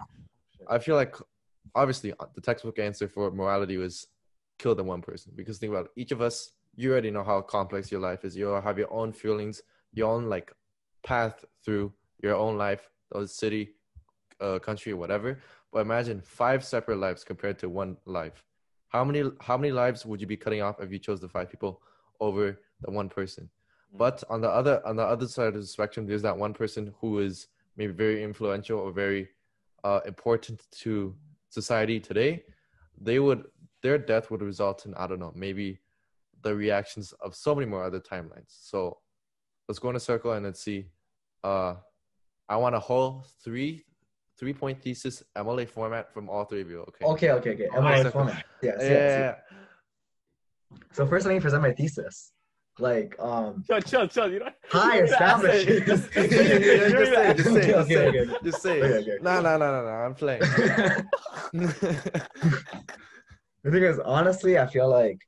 I 0.68 0.80
feel 0.80 0.96
like, 0.96 1.16
obviously, 1.76 2.14
uh, 2.20 2.26
the 2.34 2.42
textbook 2.42 2.80
answer 2.80 3.08
for 3.08 3.30
morality 3.30 3.78
was 3.78 4.08
kill 4.58 4.74
the 4.74 4.84
one 4.84 5.04
person. 5.04 5.34
Because 5.36 5.60
think 5.60 5.72
about 5.72 5.86
it, 5.86 5.92
each 5.96 6.12
of 6.12 6.20
us, 6.20 6.54
you 6.76 6.92
already 6.92 7.12
know 7.12 7.24
how 7.24 7.42
complex 7.42 7.92
your 7.92 8.02
life 8.02 8.26
is. 8.26 8.36
You 8.36 8.48
have 8.48 8.80
your 8.80 8.92
own 8.92 9.14
feelings, 9.14 9.62
your 9.94 10.12
own 10.12 10.30
like 10.30 10.52
path 11.06 11.46
through 11.64 11.94
your 12.24 12.34
own 12.34 12.58
life, 12.58 12.90
or 13.12 13.28
city, 13.28 13.76
uh, 14.42 14.58
country, 14.58 14.96
whatever. 14.96 15.42
But 15.72 15.82
imagine 15.82 16.20
five 16.20 16.66
separate 16.66 16.98
lives 16.98 17.24
compared 17.24 17.60
to 17.60 17.70
one 17.70 17.98
life. 18.06 18.44
How 18.88 19.04
many 19.06 19.30
how 19.42 19.58
many 19.58 19.72
lives 19.72 20.08
would 20.08 20.22
you 20.22 20.26
be 20.26 20.38
cutting 20.38 20.64
off 20.64 20.82
if 20.82 20.92
you 20.92 20.98
chose 20.98 21.22
the 21.22 21.30
five 21.30 21.52
people 21.52 21.84
over 22.20 22.60
the 22.82 22.90
one 22.90 23.10
person? 23.10 23.48
But 23.94 24.24
on 24.28 24.42
the 24.42 24.50
other 24.50 24.82
on 24.88 24.96
the 24.96 25.04
other 25.04 25.28
side 25.28 25.50
of 25.50 25.62
the 25.62 25.68
spectrum, 25.68 26.08
there's 26.08 26.24
that 26.24 26.36
one 26.36 26.56
person 26.56 26.96
who 27.00 27.20
is 27.20 27.48
maybe 27.78 27.94
very 27.94 28.24
influential 28.24 28.80
or 28.80 28.92
very 28.92 29.30
uh, 29.84 30.02
important 30.06 30.66
to 30.72 31.16
society 31.50 32.00
today. 32.00 32.44
They 33.00 33.20
would 33.20 33.46
their 33.84 33.98
death 33.98 34.32
would 34.32 34.42
result 34.42 34.86
in 34.86 34.94
I 34.96 35.08
don't 35.08 35.20
know 35.20 35.32
maybe 35.36 35.80
the 36.42 36.56
reactions 36.56 37.14
of 37.22 37.36
so 37.36 37.56
many 37.56 37.68
more 37.68 37.84
other 37.84 38.00
timelines. 38.00 38.50
So 38.50 38.98
let's 39.68 39.80
go 39.80 39.90
in 39.90 39.96
a 39.96 40.00
circle 40.00 40.34
and 40.34 40.46
let's 40.46 40.62
see. 40.62 40.88
Uh, 41.44 41.76
I 42.50 42.58
want 42.58 42.76
a 42.76 42.80
whole 42.80 43.26
three 43.44 43.86
three 44.40 44.54
point 44.54 44.82
thesis 44.82 45.24
MLA 45.36 45.70
format 45.70 46.14
from 46.14 46.30
all 46.30 46.46
three 46.46 46.62
of 46.62 46.70
you. 46.70 46.80
Okay. 46.82 47.06
Okay, 47.06 47.32
okay, 47.32 47.54
okay. 47.54 47.68
MLA 47.76 48.12
format. 48.12 48.46
Yes, 48.62 48.78
Yeah. 48.82 48.90
yes, 48.90 49.20
yes. 49.20 49.36
So 50.92 51.06
first, 51.08 51.26
let 51.26 51.34
me 51.34 51.40
present 51.40 51.62
my 51.62 51.72
thesis. 51.72 52.34
Like, 52.80 53.16
um, 53.20 53.64
Chill, 53.66 53.82
chill, 53.82 54.08
chill. 54.08 54.32
You 54.32 54.40
don't. 54.40 54.54
high 54.70 55.00
you 55.00 55.08
don't 55.08 55.20
have 55.20 55.42
to 55.42 55.48
say 55.52 55.62
it. 55.62 55.88
established. 55.88 55.88
Just, 55.88 56.14
just 56.14 56.32
say 56.32 56.46
it. 56.46 56.92
Just 56.92 57.12
say 57.12 57.30
it, 57.30 57.38
just 57.38 57.52
say 57.52 57.62
it, 57.62 57.74
just 57.74 57.88
say 57.90 58.08
okay, 58.08 58.18
it. 58.18 58.30
okay. 58.30 58.38
Just 58.44 58.62
say 58.62 58.78
Okay, 58.82 58.94
it. 58.94 59.02
okay. 59.02 59.18
No, 59.24 59.42
no, 59.42 59.58
no, 59.58 59.72
no, 59.72 59.84
no. 59.84 59.90
I'm 59.90 60.14
playing. 60.14 60.42
The 63.64 63.72
thing 63.72 63.84
is, 63.84 64.00
honestly, 64.00 64.58
I 64.58 64.66
feel 64.68 64.88
like 64.90 65.20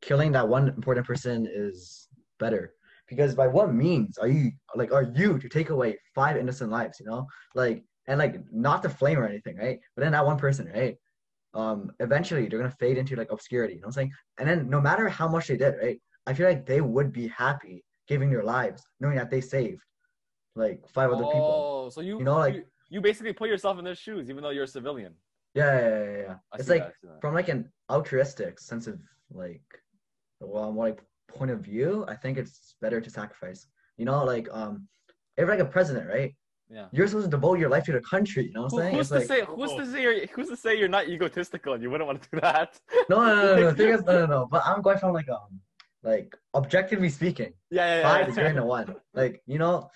killing 0.00 0.32
that 0.32 0.48
one 0.48 0.68
important 0.68 1.06
person 1.06 1.46
is 1.48 2.08
better 2.40 2.72
because 3.06 3.34
by 3.36 3.46
what 3.46 3.72
means 3.72 4.18
are 4.18 4.26
you 4.26 4.50
like 4.74 4.92
are 4.92 5.12
you 5.14 5.38
to 5.38 5.48
take 5.48 5.70
away 5.70 5.96
five 6.14 6.36
innocent 6.36 6.70
lives? 6.72 6.98
You 6.98 7.06
know, 7.06 7.26
like 7.54 7.84
and 8.08 8.18
like 8.18 8.36
not 8.50 8.82
to 8.82 8.88
flame 8.88 9.18
or 9.18 9.26
anything, 9.28 9.56
right? 9.58 9.78
But 9.94 10.02
then 10.02 10.12
that 10.12 10.26
one 10.26 10.38
person, 10.38 10.72
right? 10.74 10.96
Um, 11.54 11.92
eventually 12.00 12.48
they're 12.48 12.58
gonna 12.58 12.74
fade 12.80 12.98
into 12.98 13.14
like 13.14 13.30
obscurity. 13.30 13.74
You 13.74 13.80
know 13.80 13.86
what 13.86 13.98
I'm 13.98 14.08
saying? 14.08 14.12
And 14.38 14.48
then 14.48 14.68
no 14.68 14.80
matter 14.80 15.08
how 15.08 15.28
much 15.28 15.46
they 15.46 15.56
did, 15.56 15.74
right? 15.80 16.00
I 16.26 16.34
feel 16.34 16.46
like 16.46 16.66
they 16.66 16.80
would 16.80 17.12
be 17.12 17.28
happy 17.28 17.84
giving 18.08 18.30
their 18.30 18.44
lives, 18.44 18.82
knowing 19.00 19.16
that 19.16 19.30
they 19.30 19.40
saved 19.40 19.82
like 20.54 20.80
five 20.88 21.10
other 21.10 21.24
people. 21.24 21.84
Oh, 21.86 21.90
so 21.90 22.00
you 22.00 22.18
You 22.18 22.24
know, 22.24 22.36
like- 22.36 22.54
you, 22.54 22.64
you 22.90 23.00
basically 23.00 23.32
put 23.32 23.48
yourself 23.48 23.78
in 23.78 23.84
their 23.84 23.94
shoes, 23.94 24.28
even 24.30 24.42
though 24.42 24.50
you're 24.50 24.64
a 24.64 24.68
civilian. 24.68 25.14
Yeah, 25.54 25.78
yeah, 25.78 25.88
yeah, 25.88 26.16
yeah. 26.26 26.34
It's 26.58 26.68
like 26.68 26.82
that, 26.82 26.88
I 26.88 27.00
see 27.00 27.08
that. 27.08 27.20
from 27.20 27.34
like 27.34 27.48
an 27.48 27.70
altruistic 27.90 28.58
sense 28.58 28.86
of 28.86 28.98
like 29.30 29.62
well 30.40 30.72
like 30.72 31.02
point 31.28 31.50
of 31.50 31.60
view 31.60 32.04
i 32.08 32.14
think 32.14 32.38
it's 32.38 32.74
better 32.80 33.00
to 33.00 33.10
sacrifice 33.10 33.66
you 33.96 34.04
know 34.04 34.24
like 34.24 34.48
um 34.52 34.86
if 35.36 35.48
like 35.48 35.60
a 35.60 35.64
president 35.64 36.08
right 36.08 36.34
yeah. 36.70 36.86
you're 36.92 37.06
supposed 37.06 37.26
to 37.26 37.30
devote 37.30 37.58
your 37.58 37.68
life 37.68 37.84
to 37.84 37.92
the 37.92 38.00
country 38.00 38.46
you 38.46 38.52
know 38.52 38.62
what 38.62 38.72
i'm 38.72 38.78
saying 38.78 38.94
who's 38.94 39.00
it's 39.00 39.28
to 39.28 39.34
like 39.34 39.46
say? 39.46 39.54
Who's 39.54 39.74
to 39.74 39.86
say? 39.92 40.02
You're, 40.02 40.26
who's 40.34 40.48
to 40.48 40.56
say 40.56 40.78
you're 40.78 40.88
not 40.88 41.08
egotistical 41.08 41.74
and 41.74 41.82
you 41.82 41.90
wouldn't 41.90 42.06
want 42.06 42.22
to 42.22 42.28
do 42.32 42.40
that? 42.40 42.78
no 43.08 43.20
no 43.20 43.26
no 43.26 43.34
no, 43.34 43.56
no. 43.56 43.70
The 43.70 43.74
thing 43.74 43.88
is, 43.94 44.02
no 44.04 44.20
no 44.20 44.26
no 44.26 44.48
but 44.50 44.62
i'm 44.64 44.80
going 44.82 44.98
from 44.98 45.12
like 45.12 45.28
um 45.28 45.60
like 46.02 46.36
objectively 46.54 47.08
speaking 47.08 47.52
Yeah, 47.70 47.96
yeah, 47.96 48.02
five 48.02 48.28
is 48.28 48.34
greater 48.34 48.54
than 48.54 48.64
one 48.66 48.94
like 49.14 49.42
you 49.46 49.58
know 49.58 49.90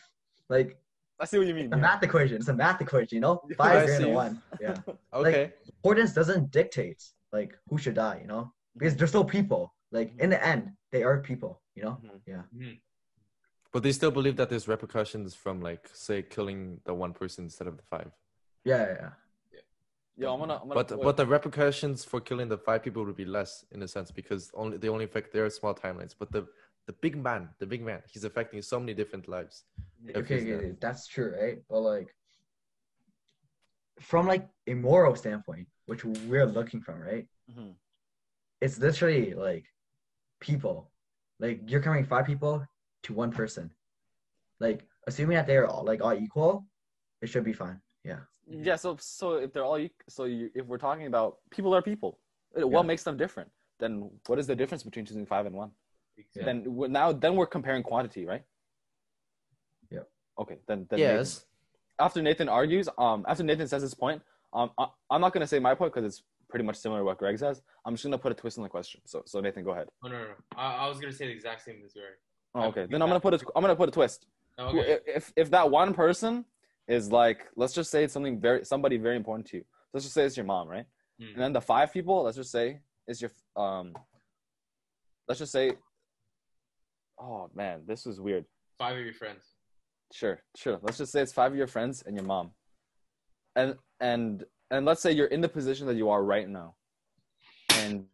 like 0.48 0.78
I 1.18 1.24
see 1.24 1.38
what 1.38 1.46
you 1.46 1.54
mean. 1.54 1.72
a 1.72 1.76
yeah. 1.76 1.82
math 1.82 2.02
equation 2.02 2.36
it's 2.36 2.48
a 2.48 2.54
math 2.54 2.80
equation 2.80 3.16
you 3.16 3.20
know 3.20 3.42
five 3.56 3.76
I 3.76 3.80
is 3.82 3.86
greater 3.90 4.04
than 4.06 4.14
one 4.14 4.42
yeah 4.60 4.76
okay. 5.12 5.52
importance 5.66 6.12
doesn't 6.12 6.50
dictate 6.50 7.02
like 7.32 7.52
who 7.68 7.78
should 7.78 7.94
die 7.94 8.18
you 8.22 8.28
know 8.28 8.52
because 8.76 8.94
they're 8.96 9.06
still 9.14 9.24
people 9.24 9.74
like 9.92 10.12
in 10.18 10.30
the 10.30 10.40
end 10.46 10.62
they 10.92 11.02
are 11.02 11.18
people 11.20 11.60
you 11.74 11.82
know 11.82 11.98
Mhm. 12.04 12.20
yeah 12.26 12.72
But 13.72 13.82
they 13.82 13.92
still 13.92 14.10
believe 14.18 14.36
that 14.36 14.48
there's 14.50 14.68
repercussions 14.68 15.34
from 15.34 15.60
like 15.60 15.84
say 15.92 16.22
killing 16.22 16.80
the 16.88 16.94
one 16.94 17.12
person 17.12 17.44
instead 17.44 17.66
of 17.70 17.76
the 17.76 17.82
five. 17.94 18.10
yeah 18.64 18.84
yeah, 19.00 19.10
yeah. 20.16 20.30
I'm 20.30 20.38
gonna. 20.40 20.54
I'm 20.54 20.68
gonna 20.68 20.74
But 20.74 20.88
put- 20.88 21.02
but 21.02 21.16
the 21.16 21.26
repercussions 21.26 22.04
for 22.04 22.20
killing 22.20 22.48
the 22.48 22.58
five 22.58 22.82
people 22.82 23.04
would 23.04 23.16
be 23.16 23.24
less 23.24 23.64
in 23.70 23.82
a 23.82 23.88
sense 23.88 24.10
because 24.10 24.50
only 24.54 24.76
they 24.78 24.88
only 24.88 25.04
affect 25.04 25.32
their 25.32 25.48
small 25.50 25.74
timelines. 25.74 26.14
But 26.18 26.32
the 26.32 26.46
the 26.86 26.92
big 27.04 27.16
man, 27.16 27.48
the 27.58 27.66
big 27.66 27.82
man, 27.82 28.00
he's 28.12 28.24
affecting 28.24 28.62
so 28.62 28.78
many 28.78 28.94
different 28.94 29.26
lives. 29.28 29.64
Okay, 30.14 30.40
okay, 30.54 30.74
that's 30.80 31.06
true, 31.08 31.34
right? 31.40 31.58
But 31.68 31.80
like, 31.80 32.14
from 34.00 34.26
like 34.26 34.48
a 34.66 34.74
moral 34.74 35.14
standpoint, 35.16 35.66
which 35.86 36.04
we're 36.04 36.46
looking 36.46 36.80
from, 36.80 37.00
right? 37.00 37.26
Mhm. 37.50 37.74
It's 38.60 38.78
literally 38.78 39.34
like 39.34 39.64
people, 40.40 40.90
like 41.40 41.60
you're 41.66 41.80
comparing 41.80 42.04
five 42.04 42.26
people 42.26 42.64
to 43.04 43.12
one 43.12 43.30
person, 43.32 43.70
like 44.60 44.86
assuming 45.06 45.36
that 45.36 45.46
they're 45.46 45.66
all 45.66 45.84
like 45.84 46.00
all 46.02 46.14
equal, 46.14 46.66
it 47.22 47.28
should 47.28 47.44
be 47.44 47.52
fine. 47.52 47.80
Yeah. 48.04 48.20
Yeah. 48.48 48.76
So 48.76 48.96
so 49.00 49.34
if 49.34 49.52
they're 49.52 49.64
all 49.64 49.80
so 50.08 50.24
you, 50.24 50.50
if 50.54 50.66
we're 50.66 50.78
talking 50.78 51.06
about 51.06 51.38
people 51.50 51.74
are 51.74 51.82
people, 51.82 52.18
uh, 52.56 52.60
Yeah. 52.60 52.64
what 52.66 52.86
makes 52.86 53.02
them 53.02 53.16
different? 53.16 53.50
Then 53.78 54.10
what 54.26 54.38
is 54.38 54.46
the 54.46 54.56
difference 54.56 54.82
between 54.82 55.04
choosing 55.04 55.26
five 55.26 55.46
and 55.46 55.54
one? 55.54 55.70
Yeah. 56.34 56.44
Then 56.44 56.64
now 56.90 57.12
then 57.12 57.36
we're 57.36 57.46
comparing 57.46 57.82
quantity, 57.82 58.24
right? 58.24 58.42
Yeah. 59.90 60.00
Okay. 60.38 60.58
Then, 60.66 60.86
then 60.90 60.98
Nathan- 61.00 61.16
yes. 61.16 61.44
after 61.98 62.22
Nathan 62.22 62.48
argues, 62.48 62.88
um, 62.98 63.24
after 63.28 63.42
Nathan 63.42 63.68
says 63.68 63.82
his 63.82 63.94
point, 63.94 64.22
um, 64.52 64.70
I, 64.78 64.86
I'm 65.10 65.20
not 65.20 65.32
gonna 65.32 65.46
say 65.46 65.58
my 65.58 65.74
point 65.74 65.92
because 65.92 66.06
it's 66.06 66.22
pretty 66.48 66.64
much 66.64 66.76
similar 66.76 67.00
to 67.00 67.04
what 67.04 67.18
Greg 67.18 67.38
says. 67.38 67.62
I'm 67.84 67.94
just 67.94 68.04
gonna 68.04 68.18
put 68.18 68.32
a 68.32 68.34
twist 68.34 68.56
in 68.56 68.62
the 68.62 68.68
question. 68.68 69.00
So, 69.04 69.22
so 69.26 69.40
Nathan, 69.40 69.64
go 69.64 69.72
ahead. 69.72 69.88
Oh 70.04 70.08
no, 70.08 70.18
no, 70.18 70.24
no. 70.24 70.34
I, 70.56 70.86
I 70.86 70.88
was 70.88 70.98
gonna 71.00 71.12
say 71.12 71.26
the 71.26 71.32
exact 71.32 71.62
same 71.64 71.82
as 71.84 71.92
Gary. 71.92 72.14
Oh, 72.54 72.64
okay. 72.68 72.86
Then 72.88 73.02
I'm 73.02 73.08
gonna 73.08 73.20
put 73.20 73.34
a, 73.34 73.40
I'm 73.54 73.62
gonna 73.62 73.76
put 73.76 73.88
a 73.88 73.92
twist. 73.92 74.26
Oh, 74.58 74.68
okay. 74.68 74.98
If 75.06 75.32
if 75.36 75.50
that 75.50 75.70
one 75.70 75.92
person 75.92 76.44
is 76.88 77.10
like, 77.10 77.46
let's 77.56 77.72
just 77.72 77.90
say 77.90 78.04
it's 78.04 78.12
something 78.12 78.40
very 78.40 78.64
somebody 78.64 78.96
very 78.96 79.16
important 79.16 79.46
to 79.48 79.58
you. 79.58 79.64
Let's 79.92 80.04
just 80.04 80.14
say 80.14 80.24
it's 80.24 80.36
your 80.36 80.46
mom, 80.46 80.68
right? 80.68 80.86
Mm. 81.20 81.34
And 81.34 81.42
then 81.42 81.52
the 81.52 81.60
five 81.60 81.92
people, 81.92 82.22
let's 82.22 82.36
just 82.36 82.50
say 82.50 82.80
is 83.08 83.20
your 83.20 83.30
um. 83.56 83.94
Let's 85.28 85.40
just 85.40 85.52
say. 85.52 85.72
Oh 87.18 87.50
man, 87.54 87.80
this 87.86 88.06
is 88.06 88.20
weird. 88.20 88.44
Five 88.78 88.96
of 88.98 89.04
your 89.04 89.14
friends. 89.14 89.42
Sure, 90.12 90.40
sure. 90.56 90.78
Let's 90.82 90.98
just 90.98 91.12
say 91.12 91.22
it's 91.22 91.32
five 91.32 91.50
of 91.50 91.58
your 91.58 91.66
friends 91.66 92.02
and 92.06 92.14
your 92.14 92.24
mom. 92.24 92.50
And 93.56 93.74
and 94.00 94.44
and 94.70 94.84
let's 94.84 95.00
say 95.00 95.12
you're 95.12 95.26
in 95.26 95.40
the 95.40 95.48
position 95.48 95.86
that 95.86 95.96
you 95.96 96.10
are 96.10 96.22
right 96.22 96.48
now. 96.48 96.74
And 97.78 98.04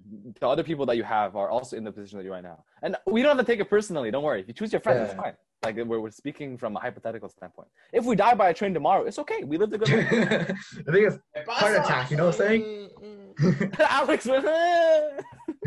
the 0.40 0.48
other 0.48 0.62
people 0.62 0.86
that 0.86 0.96
you 0.96 1.02
have 1.02 1.36
are 1.36 1.50
also 1.50 1.76
in 1.76 1.84
the 1.84 1.92
position 1.92 2.18
that 2.18 2.24
you're 2.24 2.32
right 2.32 2.42
now. 2.42 2.64
And 2.82 2.96
we 3.06 3.22
don't 3.22 3.36
have 3.36 3.44
to 3.44 3.52
take 3.52 3.60
it 3.60 3.68
personally. 3.68 4.10
Don't 4.10 4.22
worry. 4.22 4.40
If 4.40 4.48
you 4.48 4.54
choose 4.54 4.72
your 4.72 4.80
friends, 4.80 5.10
it's 5.10 5.20
fine. 5.20 5.34
Like 5.62 5.76
we're, 5.76 6.00
we're 6.00 6.10
speaking 6.10 6.58
from 6.58 6.76
a 6.76 6.80
hypothetical 6.80 7.28
standpoint. 7.28 7.68
If 7.92 8.04
we 8.04 8.16
die 8.16 8.34
by 8.34 8.48
a 8.48 8.54
train 8.54 8.74
tomorrow, 8.74 9.04
it's 9.04 9.20
okay. 9.20 9.44
We 9.44 9.58
lived 9.58 9.72
a 9.74 9.78
good 9.78 9.90
life. 9.90 10.10
the 10.84 10.92
thing 10.92 11.04
is, 11.04 11.16
heart 11.46 11.76
attack. 11.76 12.10
You 12.10 12.16
know 12.16 12.26
what 12.26 12.34
I'm 12.34 12.38
saying? 12.38 12.90
Mm, 13.00 13.34
mm. 13.34 13.80
Alex, 13.80 14.26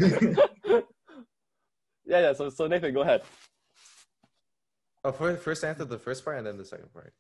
yeah, 2.06 2.06
yeah. 2.06 2.34
So, 2.34 2.50
so 2.50 2.68
Nathan, 2.68 2.94
go 2.94 3.02
ahead. 3.02 3.22
Oh, 5.06 5.14
first, 5.14 5.44
first 5.44 5.64
answer 5.64 5.86
the 5.86 5.98
first 5.98 6.26
part 6.26 6.40
and 6.40 6.48
then 6.48 6.58
the 6.58 6.66
second 6.66 6.92
part. 6.92 7.14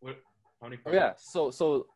What? 0.00 0.16
How 0.62 0.68
many? 0.68 0.80
Oh, 0.86 0.92
yeah. 0.92 1.12
So, 1.18 1.50
so 1.50 1.88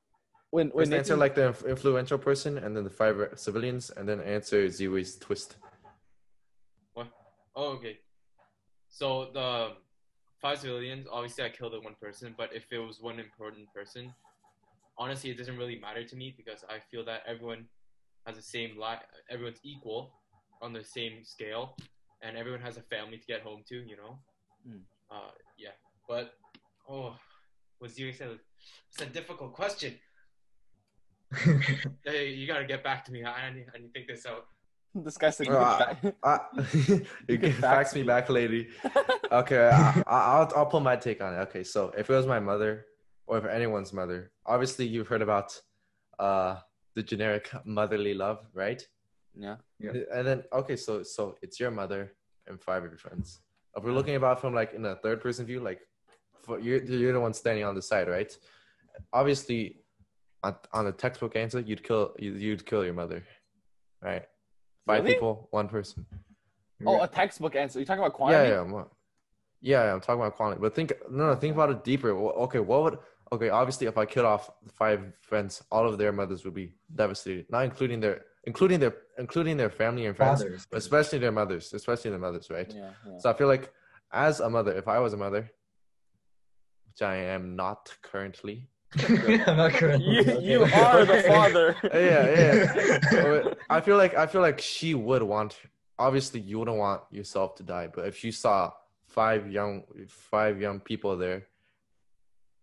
when 0.50 0.68
when 0.68 0.84
First 0.84 0.92
answer 0.92 1.16
Nathan, 1.16 1.20
like 1.20 1.34
the 1.34 1.70
influential 1.70 2.18
person 2.18 2.58
and 2.58 2.76
then 2.76 2.84
the 2.84 2.90
five 2.90 3.16
civilians 3.36 3.88
and 3.88 4.06
then 4.06 4.20
answer 4.20 4.66
Ziwi's 4.66 5.16
twist. 5.16 5.56
What? 6.92 7.08
Oh, 7.56 7.68
okay. 7.76 8.00
So 8.90 9.30
the 9.32 9.70
five 10.42 10.58
civilians, 10.58 11.06
obviously 11.10 11.44
I 11.44 11.48
killed 11.48 11.72
the 11.72 11.80
one 11.80 11.94
person, 12.02 12.34
but 12.36 12.50
if 12.52 12.64
it 12.72 12.78
was 12.78 13.00
one 13.00 13.20
important 13.20 13.72
person, 13.72 14.12
honestly, 14.98 15.30
it 15.30 15.38
doesn't 15.38 15.56
really 15.56 15.78
matter 15.78 16.04
to 16.04 16.16
me 16.16 16.34
because 16.36 16.64
I 16.68 16.80
feel 16.90 17.04
that 17.04 17.22
everyone 17.26 17.66
has 18.26 18.36
the 18.36 18.42
same 18.42 18.76
life, 18.76 18.98
everyone's 19.30 19.60
equal 19.62 20.12
on 20.60 20.72
the 20.72 20.82
same 20.82 21.24
scale, 21.24 21.76
and 22.22 22.36
everyone 22.36 22.60
has 22.60 22.76
a 22.76 22.82
family 22.82 23.18
to 23.18 23.26
get 23.26 23.42
home 23.42 23.62
to, 23.68 23.76
you 23.76 23.96
know? 23.96 24.18
Mm. 24.68 24.80
Uh, 25.10 25.30
yeah. 25.56 25.70
But, 26.08 26.34
oh, 26.88 27.14
was 27.80 27.98
you 27.98 28.12
said, 28.12 28.38
it's 28.92 29.02
a 29.02 29.06
difficult 29.06 29.54
question. 29.54 29.94
Hey, 32.04 32.30
you 32.30 32.46
gotta 32.46 32.64
get 32.64 32.82
back 32.84 33.04
to 33.06 33.12
me. 33.12 33.24
I, 33.24 33.46
I, 33.46 33.52
need, 33.54 33.66
I 33.74 33.78
need 33.78 33.86
to 33.86 33.92
think 33.92 34.08
this 34.08 34.26
out. 34.26 34.46
this 35.04 35.16
guy 35.18 35.30
said, 35.30 35.48
ah, 36.22 36.48
you 37.28 37.38
can 37.38 37.52
fax 37.52 37.60
fax 37.60 37.94
me 37.94 38.02
me. 38.02 38.06
back, 38.06 38.28
lady. 38.28 38.68
Okay, 39.30 39.68
I, 39.68 40.02
I- 40.06 40.26
I'll 40.36 40.52
I'll 40.56 40.66
put 40.66 40.82
my 40.82 40.96
take 40.96 41.22
on 41.22 41.34
it. 41.34 41.38
Okay, 41.48 41.64
so 41.64 41.92
if 41.96 42.10
it 42.10 42.12
was 42.14 42.26
my 42.26 42.40
mother 42.40 42.86
or 43.26 43.38
if 43.38 43.44
anyone's 43.44 43.92
mother, 43.92 44.32
obviously 44.46 44.86
you've 44.86 45.08
heard 45.08 45.22
about 45.22 45.58
uh 46.18 46.56
the 46.94 47.02
generic 47.02 47.50
motherly 47.64 48.14
love, 48.14 48.46
right? 48.52 48.86
Yeah. 49.34 49.56
Yeah. 49.78 49.92
And 50.12 50.26
then 50.26 50.44
okay, 50.52 50.76
so 50.76 51.02
so 51.02 51.36
it's 51.42 51.58
your 51.58 51.70
mother 51.70 52.12
and 52.46 52.60
five 52.60 52.84
of 52.84 52.90
your 52.90 52.98
friends. 52.98 53.40
If 53.76 53.84
we're 53.84 53.92
looking 53.92 54.16
about 54.16 54.40
from 54.40 54.54
like 54.54 54.74
in 54.74 54.84
a 54.84 54.96
third 54.96 55.20
person 55.22 55.46
view, 55.46 55.60
like 55.60 55.80
for 56.42 56.58
you're 56.58 56.82
you're 56.84 57.12
the 57.14 57.20
one 57.20 57.32
standing 57.32 57.64
on 57.64 57.74
the 57.74 57.80
side, 57.82 58.08
right? 58.08 58.36
Obviously, 59.12 59.82
on, 60.42 60.54
on 60.72 60.84
the 60.84 60.92
textbook 60.92 61.34
answer, 61.36 61.60
you'd 61.60 61.82
kill 61.82 62.14
you, 62.18 62.34
you'd 62.34 62.66
kill 62.66 62.84
your 62.84 62.92
mother, 62.92 63.24
right? 64.02 64.24
Five 64.86 65.02
Really? 65.04 65.14
people, 65.14 65.48
one 65.50 65.68
person. 65.68 66.04
Oh, 66.84 67.00
a 67.02 67.06
textbook 67.08 67.54
answer. 67.54 67.78
You're 67.78 67.86
talking 67.86 68.02
about 68.02 68.12
Yeah, 68.12 68.16
quantity? 68.16 68.50
yeah, 68.50 68.60
I'm, 68.60 68.72
yeah, 69.60 69.84
yeah. 69.84 69.92
I'm 69.94 70.00
talking 70.00 70.20
about 70.20 70.34
quantity, 70.36 70.60
but 70.60 70.74
think 70.74 70.92
no, 71.10 71.26
no. 71.28 71.34
Think 71.36 71.54
about 71.54 71.70
it 71.70 71.84
deeper. 71.84 72.12
Well, 72.14 72.32
Okay, 72.44 72.58
what 72.58 72.82
would 72.82 72.98
okay? 73.30 73.50
Obviously, 73.50 73.86
if 73.86 73.96
I 73.96 74.04
killed 74.04 74.26
off 74.26 74.50
five 74.72 75.00
friends, 75.20 75.62
all 75.70 75.86
of 75.86 75.96
their 75.98 76.10
mothers 76.12 76.44
would 76.44 76.54
be 76.54 76.74
devastated, 76.94 77.46
not 77.50 77.64
including 77.64 78.00
their 78.00 78.24
including 78.44 78.80
their 78.80 78.94
including 79.18 79.56
their 79.56 79.70
family 79.70 80.06
and 80.06 80.16
friends, 80.16 80.42
Fathers. 80.42 80.66
but 80.68 80.78
especially 80.78 81.20
their 81.20 81.30
mothers, 81.30 81.72
especially 81.72 82.10
their 82.10 82.18
mothers, 82.18 82.50
right? 82.50 82.72
Yeah. 82.74 82.90
yeah. 83.06 83.18
So 83.18 83.30
I 83.30 83.34
feel 83.34 83.46
like 83.46 83.72
as 84.12 84.40
a 84.40 84.50
mother, 84.50 84.72
if 84.72 84.88
I 84.88 84.98
was 84.98 85.12
a 85.12 85.16
mother, 85.16 85.48
which 86.88 87.02
I 87.02 87.14
am 87.16 87.54
not 87.54 87.94
currently, 88.02 88.68
I'm 88.98 89.56
not 89.56 89.72
currently. 89.72 90.14
You, 90.14 90.40
you 90.40 90.62
are 90.64 91.04
the 91.04 91.22
father. 91.26 91.76
yeah, 91.94 93.12
yeah. 93.12 93.54
I 93.70 93.80
feel 93.80 93.96
like 93.96 94.14
I 94.14 94.26
feel 94.26 94.40
like 94.40 94.60
she 94.60 94.94
would 94.94 95.22
want. 95.22 95.58
Obviously, 95.98 96.40
you 96.40 96.58
wouldn't 96.58 96.76
want 96.76 97.02
yourself 97.10 97.54
to 97.56 97.62
die, 97.62 97.88
but 97.92 98.06
if 98.06 98.24
you 98.24 98.32
saw 98.32 98.72
five 99.06 99.50
young 99.50 99.84
five 100.08 100.60
young 100.60 100.80
people 100.80 101.16
there, 101.16 101.46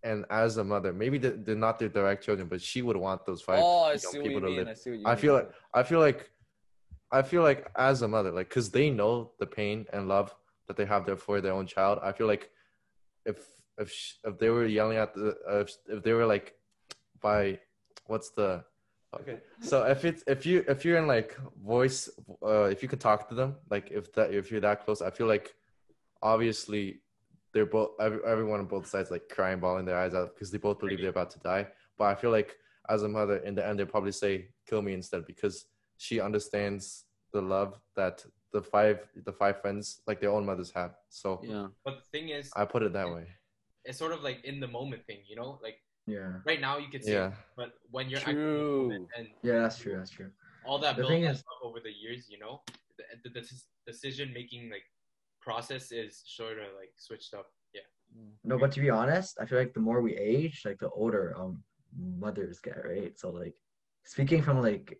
and 0.04 0.26
as 0.30 0.58
a 0.58 0.64
mother, 0.64 0.94
maybe 0.94 1.18
they're, 1.18 1.32
they're 1.32 1.56
not 1.56 1.80
their 1.80 1.90
direct 1.90 2.24
children, 2.24 2.48
but 2.48 2.62
she 2.62 2.82
would 2.82 2.98
want 2.98 3.26
those 3.26 3.42
five 3.42 3.60
oh, 3.62 3.86
I 3.86 3.92
young 3.92 3.98
see 4.00 4.18
what 4.18 4.26
you 4.26 4.32
people 4.32 4.42
to 4.42 4.48
mean. 4.48 4.56
live. 4.58 4.68
I 4.68 4.74
see 4.74 4.90
what 4.92 5.00
you 5.00 5.06
I 5.06 5.10
mean. 5.10 5.18
feel 5.18 5.34
like 5.34 5.50
I 5.74 5.84
feel 5.84 6.00
like 6.00 6.30
I 7.12 7.22
feel 7.24 7.42
like 7.42 7.72
as 7.76 8.02
a 8.02 8.08
mother, 8.08 8.32
like 8.32 8.50
because 8.50 8.70
they 8.70 8.90
know 8.90 9.32
the 9.40 9.48
pain 9.48 9.86
and 9.94 10.08
love 10.08 10.36
that 10.68 10.78
they 10.78 10.86
have 10.86 11.06
there 11.06 11.18
for 11.18 11.42
their 11.42 11.54
own 11.54 11.66
child. 11.66 12.00
I 12.04 12.12
feel 12.12 12.28
like 12.28 12.52
if 13.26 13.38
if 13.80 13.92
sh- 13.92 14.16
if 14.26 14.38
they 14.38 14.50
were 14.50 14.66
yelling 14.66 14.98
at 14.98 15.14
the 15.14 15.36
uh, 15.50 15.60
if 15.60 15.76
if 15.88 16.04
they 16.04 16.14
were 16.14 16.26
like 16.26 16.56
by 17.22 17.60
what's 18.08 18.30
the 18.32 18.64
okay. 19.20 19.40
So 19.62 19.84
if 19.84 20.06
it's 20.06 20.24
if 20.28 20.46
you 20.46 20.64
if 20.68 20.86
you're 20.86 20.98
in 20.98 21.08
like 21.08 21.38
voice 21.64 22.10
uh 22.44 22.64
if 22.64 22.84
you 22.84 22.90
could 22.90 23.00
talk 23.00 23.30
to 23.30 23.36
them 23.36 23.56
like 23.70 23.90
if 23.92 24.12
that 24.14 24.34
if 24.34 24.52
you're 24.52 24.62
that 24.62 24.86
close 24.86 25.02
i 25.02 25.10
feel 25.10 25.28
like 25.28 25.56
obviously 26.22 27.02
they're 27.54 27.66
both 27.66 27.92
every, 28.00 28.20
everyone 28.26 28.60
on 28.60 28.66
both 28.68 28.88
sides 28.88 29.10
like 29.10 29.28
crying 29.30 29.60
bawling 29.60 29.86
their 29.86 29.98
eyes 29.98 30.14
out 30.14 30.36
because 30.36 30.52
they 30.52 30.58
both 30.58 30.80
believe 30.80 31.00
they're 31.02 31.10
about 31.10 31.32
to 31.32 31.40
die. 31.40 31.68
But 31.98 32.06
i 32.06 32.16
feel 32.16 32.32
like 32.32 32.56
as 32.90 33.04
a 33.04 33.10
mother 33.10 33.38
in 33.38 33.56
the 33.56 33.66
end 33.66 33.80
they'll 33.80 33.86
probably 33.86 34.12
say 34.12 34.50
kill 34.68 34.82
me 34.82 34.94
instead 34.94 35.26
because 35.26 35.66
she 35.98 36.20
understands 36.20 37.06
the 37.34 37.42
love 37.42 37.80
that 37.96 38.26
the 38.54 38.62
five 38.62 39.08
the 39.26 39.32
five 39.32 39.62
friends 39.62 40.02
like 40.08 40.20
their 40.20 40.32
own 40.32 40.46
mothers 40.46 40.72
have. 40.72 40.96
So 41.10 41.40
yeah. 41.44 41.68
But 41.86 42.00
the 42.00 42.06
thing 42.18 42.30
is, 42.30 42.52
i 42.56 42.66
put 42.66 42.84
it 42.84 42.94
that 42.94 43.08
way 43.08 43.28
it's 43.86 43.98
sort 43.98 44.12
of 44.12 44.22
like 44.24 44.44
in 44.44 44.60
the 44.60 44.68
moment 44.68 45.06
thing, 45.06 45.20
you 45.28 45.36
know. 45.36 45.60
Like 45.64 45.78
Yeah. 46.06 46.40
right 46.46 46.62
now, 46.62 46.78
you 46.78 46.90
can 46.90 47.02
see, 47.04 47.14
yeah 47.14 47.28
it, 47.28 47.34
but 47.56 47.70
when 47.92 48.10
you're 48.10 48.20
actually 48.20 48.34
in 48.34 48.40
the 48.40 48.44
True. 48.44 48.88
moment 48.90 49.10
and 49.18 49.28
Yeah, 49.44 49.60
that's 49.64 49.78
true. 49.78 49.96
That's 49.98 50.12
true. 50.12 50.32
all 50.66 50.80
that 50.80 50.96
The 50.96 51.02
built 51.04 51.12
thing 51.12 51.26
up 51.28 51.34
is- 51.36 51.44
over 51.64 51.80
the 51.80 51.92
years, 51.92 52.30
you 52.30 52.40
know, 52.40 52.62
the, 52.98 53.04
the, 53.24 53.30
the 53.42 53.44
decision 53.88 54.34
making 54.34 54.70
like 54.70 54.84
process 55.42 55.92
is 55.92 56.22
sort 56.26 56.58
of 56.60 56.68
like 56.78 56.92
switched 56.98 57.34
up. 57.34 57.48
Yeah. 57.74 57.88
No, 58.44 58.58
but 58.58 58.72
to 58.74 58.80
be 58.82 58.90
honest, 58.90 59.38
I 59.40 59.46
feel 59.46 59.60
like 59.60 59.74
the 59.74 59.80
more 59.80 60.02
we 60.02 60.16
age, 60.18 60.64
like 60.66 60.80
the 60.80 60.90
older 60.90 61.36
um 61.38 61.64
mothers 61.96 62.60
get, 62.60 62.84
right? 62.86 63.18
So 63.18 63.30
like 63.32 63.56
speaking 64.04 64.42
from 64.42 64.62
like 64.62 65.00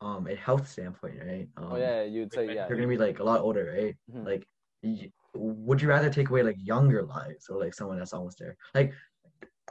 um 0.00 0.26
a 0.26 0.34
health 0.34 0.66
standpoint, 0.68 1.18
right? 1.24 1.48
Um, 1.56 1.72
Oh 1.72 1.76
yeah, 1.76 2.02
you'd 2.02 2.32
say 2.32 2.46
yeah. 2.54 2.66
They're 2.66 2.76
gonna 2.76 2.88
be 2.96 2.98
like 3.08 3.18
a 3.20 3.24
lot 3.24 3.40
older, 3.40 3.64
right? 3.76 3.96
Mhm. 4.12 4.24
Like, 4.26 4.44
y- 4.82 5.12
would 5.34 5.80
you 5.80 5.88
rather 5.88 6.10
take 6.10 6.30
away 6.30 6.42
like 6.42 6.56
younger 6.58 7.02
lives 7.02 7.48
or 7.48 7.58
like 7.58 7.74
someone 7.74 7.98
that's 7.98 8.12
almost 8.12 8.38
there? 8.38 8.56
Like, 8.74 8.92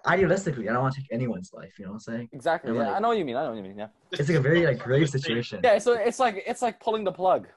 idealistically, 0.05 0.69
I 0.69 0.73
don't 0.73 0.81
want 0.83 0.95
to 0.95 1.01
take 1.01 1.11
anyone's 1.11 1.51
life. 1.53 1.77
You 1.77 1.85
know 1.85 1.91
what 1.91 1.95
I'm 1.95 1.99
saying? 2.15 2.29
Exactly. 2.31 2.69
And, 2.69 2.77
Yeah, 2.79 2.87
like- 2.87 2.95
I 2.95 2.99
know 2.99 3.09
what 3.09 3.17
you 3.17 3.25
mean. 3.25 3.35
I 3.35 3.43
know 3.43 3.49
what 3.49 3.57
you 3.57 3.63
mean. 3.63 3.77
Yeah. 3.77 3.87
It's 4.11 4.29
like 4.29 4.37
a 4.37 4.41
very 4.41 4.65
like 4.65 4.79
grave 4.79 5.09
situation. 5.09 5.59
Yeah. 5.63 5.77
So 5.79 5.93
it's 5.93 6.19
like 6.19 6.43
it's 6.45 6.61
like 6.61 6.79
pulling 6.79 7.03
the 7.03 7.11
plug. 7.11 7.47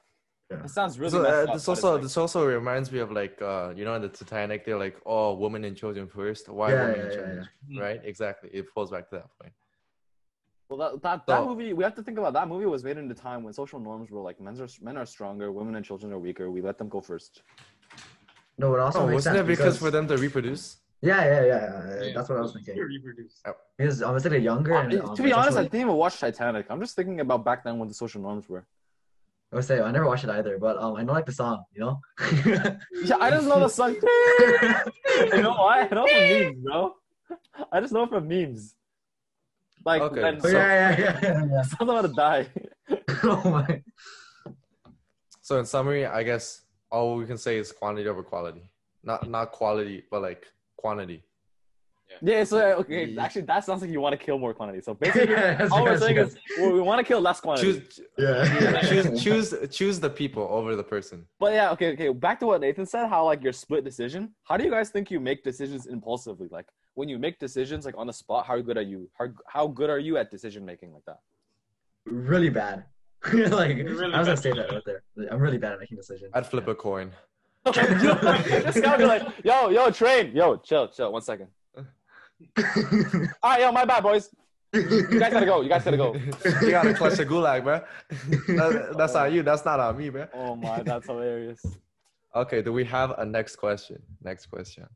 Yeah. 0.50 0.64
It 0.64 0.70
sounds 0.70 0.98
really. 0.98 1.12
so, 1.12 1.20
uh, 1.24 1.40
this 1.42 1.46
but 1.46 1.54
it's 1.56 1.68
also 1.68 1.92
like- 1.94 2.02
this 2.02 2.16
also 2.16 2.44
reminds 2.44 2.90
me 2.92 2.98
of 2.98 3.10
like 3.12 3.40
uh 3.40 3.72
you 3.76 3.84
know 3.86 3.94
in 3.94 4.02
the 4.02 4.08
Titanic 4.08 4.64
they're 4.66 4.78
like 4.86 4.96
oh 5.06 5.32
women 5.34 5.64
and 5.64 5.74
children 5.76 6.06
first 6.08 6.48
why 6.48 6.70
Yeah, 6.72 6.74
women 6.82 6.88
yeah, 6.96 7.02
and 7.02 7.08
yeah, 7.10 7.16
children 7.16 7.48
yeah. 7.68 7.80
right 7.82 8.00
exactly 8.04 8.50
it 8.52 8.68
falls 8.68 8.90
back 8.90 9.08
to 9.10 9.16
that 9.16 9.28
point 9.40 9.54
Well, 10.68 10.78
that 10.82 11.02
that, 11.02 11.26
that 11.26 11.38
So- 11.38 11.48
movie 11.48 11.72
we 11.78 11.82
have 11.84 11.94
to 11.94 12.02
think 12.02 12.18
about. 12.18 12.32
That 12.34 12.48
movie 12.48 12.66
was 12.74 12.82
made 12.88 12.98
in 12.98 13.10
a 13.10 13.14
time 13.28 13.40
when 13.44 13.52
social 13.62 13.80
norms 13.88 14.10
were 14.10 14.20
like 14.28 14.38
men 14.46 14.54
are 14.60 14.68
men 14.88 14.96
are 15.00 15.06
stronger, 15.16 15.46
women 15.52 15.74
and 15.78 15.84
children 15.90 16.08
are 16.14 16.18
weaker. 16.28 16.50
We 16.56 16.60
let 16.68 16.76
them 16.80 16.88
go 16.96 17.00
first. 17.00 17.32
No, 18.58 18.74
it 18.74 18.80
also 18.80 19.00
oh 19.00 19.06
makes 19.06 19.14
wasn't 19.16 19.36
sense 19.36 19.44
it 19.44 19.48
because 19.48 19.78
for 19.78 19.90
them 19.90 20.06
to 20.08 20.16
reproduce 20.16 20.76
Yeah, 21.00 21.24
yeah, 21.24 21.44
yeah, 21.44 21.46
yeah. 21.46 22.04
Yeah. 22.06 22.14
That's 22.14 22.28
what 22.28 22.38
I 22.38 22.42
was 22.42 22.52
thinking. 22.52 22.76
You 22.76 22.86
reproduce. 22.86 23.42
Because 23.76 24.00
it's 24.00 24.24
like 24.24 24.34
a 24.34 24.38
younger. 24.38 24.74
And, 24.74 25.00
um, 25.00 25.16
to 25.16 25.22
be 25.22 25.30
it's 25.30 25.36
honest, 25.36 25.36
I 25.36 25.38
also, 25.38 25.62
like- 25.62 25.70
didn't 25.72 25.86
even 25.86 25.96
watch 25.96 26.20
Titanic. 26.20 26.66
I'm 26.70 26.80
just 26.80 26.94
thinking 26.94 27.18
about 27.20 27.44
back 27.44 27.64
then 27.64 27.78
what 27.80 27.88
the 27.88 27.94
social 27.94 28.20
norms 28.22 28.48
were. 28.48 28.64
I 29.52 29.56
would 29.56 29.64
say 29.64 29.80
I 29.80 29.90
never 29.90 30.06
watched 30.06 30.24
it 30.24 30.30
either, 30.30 30.58
but 30.58 30.78
um, 30.78 30.94
I 30.96 31.02
know 31.02 31.12
like 31.12 31.26
the 31.26 31.32
song, 31.32 31.64
you 31.74 31.80
know. 31.80 32.00
Yeah, 33.04 33.16
I 33.20 33.30
just 33.30 33.46
know 33.46 33.60
the 33.60 33.68
song. 33.68 33.94
you 35.36 35.42
know 35.42 35.56
why? 35.64 35.88
I 35.90 35.94
know 35.94 36.06
from 36.06 36.28
memes, 36.30 36.58
bro. 36.64 36.94
I 37.72 37.80
just 37.80 37.92
know 37.92 38.06
from 38.06 38.28
memes. 38.28 38.74
Like 39.84 40.02
Okay, 40.02 40.22
when 40.22 40.36
Oh, 40.36 40.40
So- 40.40 40.48
yeah, 40.48 40.90
yeah, 40.90 40.98
yeah, 40.98 41.18
yeah, 41.22 41.46
yeah. 41.52 41.62
something 41.62 41.88
about 41.88 42.02
to 42.02 42.14
die. 42.14 42.46
oh 43.24 43.42
my. 43.50 43.82
so 45.40 45.58
in 45.58 45.66
summary 45.66 46.06
I 46.06 46.22
guess 46.22 46.62
all 46.94 47.16
we 47.20 47.24
can 47.30 47.38
say 47.46 47.54
is 47.62 47.72
quantity 47.80 48.08
over 48.12 48.22
quality 48.32 48.62
not 49.10 49.20
not 49.36 49.46
quality 49.60 49.96
but 50.12 50.20
like 50.28 50.42
quantity 50.82 51.18
Yeah, 52.12 52.18
yeah 52.38 52.44
so 52.50 52.56
uh, 52.58 52.80
okay, 52.82 53.02
Yeah. 53.06 53.24
actually, 53.24 53.46
that 53.52 53.60
sounds 53.66 53.80
like 53.82 53.90
you 53.96 54.02
want 54.06 54.14
to 54.18 54.22
kill 54.26 54.38
more 54.44 54.52
quantity. 54.58 54.80
So 54.86 54.90
basically, 55.04 55.32
Yeah, 55.36 55.52
that's- 55.56 55.72
all 55.72 55.82
we're 55.86 55.98
saying 56.04 56.16
good. 56.20 56.28
is 56.28 56.34
well, 56.58 56.72
we 56.78 56.82
want 56.90 56.98
to 57.02 57.06
kill 57.10 57.20
less 57.28 57.38
quantity. 57.44 57.64
choose 57.66 57.78
Yeah. 58.24 58.82
choose 58.90 59.06
choose 59.24 59.46
choose 59.78 59.96
the 60.06 60.12
people 60.22 60.44
over 60.58 60.70
the 60.80 60.86
person 60.94 61.18
But 61.44 61.50
yeah, 61.58 61.74
okay, 61.74 61.88
okay. 61.94 62.08
Back 62.26 62.36
to 62.40 62.46
what 62.50 62.58
Nathan 62.66 62.86
said, 62.94 63.04
how 63.14 63.20
like 63.32 63.42
your 63.46 63.56
split 63.64 63.82
decision. 63.90 64.22
How 64.48 64.54
do 64.58 64.62
you 64.66 64.72
guys 64.76 64.88
think 64.94 65.04
you 65.14 65.20
make 65.30 65.38
decisions 65.50 65.82
impulsively? 65.96 66.48
Like 66.58 66.68
when 66.98 67.08
you 67.12 67.18
make 67.26 67.36
decisions 67.46 67.82
like 67.88 67.96
on 68.02 68.06
the 68.10 68.16
spot, 68.22 68.40
how 68.50 68.56
good 68.68 68.76
are 68.82 68.88
you? 68.92 69.00
How 69.18 69.26
how 69.56 69.64
good 69.78 69.90
are 69.94 70.02
you 70.08 70.14
at 70.20 70.26
decision 70.36 70.62
making 70.72 70.90
like 70.96 71.06
that? 71.10 71.20
really 72.34 72.52
bad. 72.62 72.76
like 73.32 73.76
really 73.76 74.12
I 74.14 74.18
was 74.18 74.26
gonna 74.28 74.36
say 74.36 74.52
that 74.52 74.70
right 74.72 74.82
there. 74.84 75.02
I'm 75.30 75.38
really 75.40 75.58
bad 75.58 75.72
at 75.74 75.80
making 75.80 75.96
decisions. 75.96 76.30
I'd 76.34 76.46
flip 76.46 76.66
a 76.68 76.74
coin 76.74 77.12
this 77.64 78.80
guy 78.80 78.90
would 78.90 78.98
be 78.98 79.04
like, 79.04 79.22
yo, 79.44 79.68
yo, 79.68 79.88
train, 79.92 80.34
yo, 80.34 80.56
chill, 80.56 80.88
chill, 80.88 81.12
one 81.12 81.22
second. 81.22 81.46
All 82.58 83.50
right, 83.50 83.60
yo, 83.60 83.70
my 83.70 83.84
bad, 83.84 84.02
boys. 84.02 84.30
You 84.74 85.18
guys 85.20 85.32
gotta 85.32 85.46
go. 85.46 85.60
You 85.60 85.68
guys 85.68 85.84
gotta 85.84 85.96
go. 85.96 86.14
you 86.14 86.70
gotta 86.70 86.94
clutch 86.94 87.14
the 87.18 87.26
gulag 87.26 87.62
bro 87.62 87.82
That- 88.56 88.94
that's 88.96 89.14
on 89.14 89.32
you 89.34 89.42
that's 89.42 89.64
not 89.66 89.78
on 89.80 89.98
me 89.98 90.08
bro 90.08 90.26
Oh 90.32 90.56
my, 90.56 90.82
that's 90.82 91.06
hilarious. 91.06 91.60
okay 92.34 92.62
do 92.62 92.72
we 92.72 92.82
have 92.86 93.10
a 93.18 93.24
next 93.26 93.56
question 93.56 94.00
next 94.22 94.46
question 94.46 94.86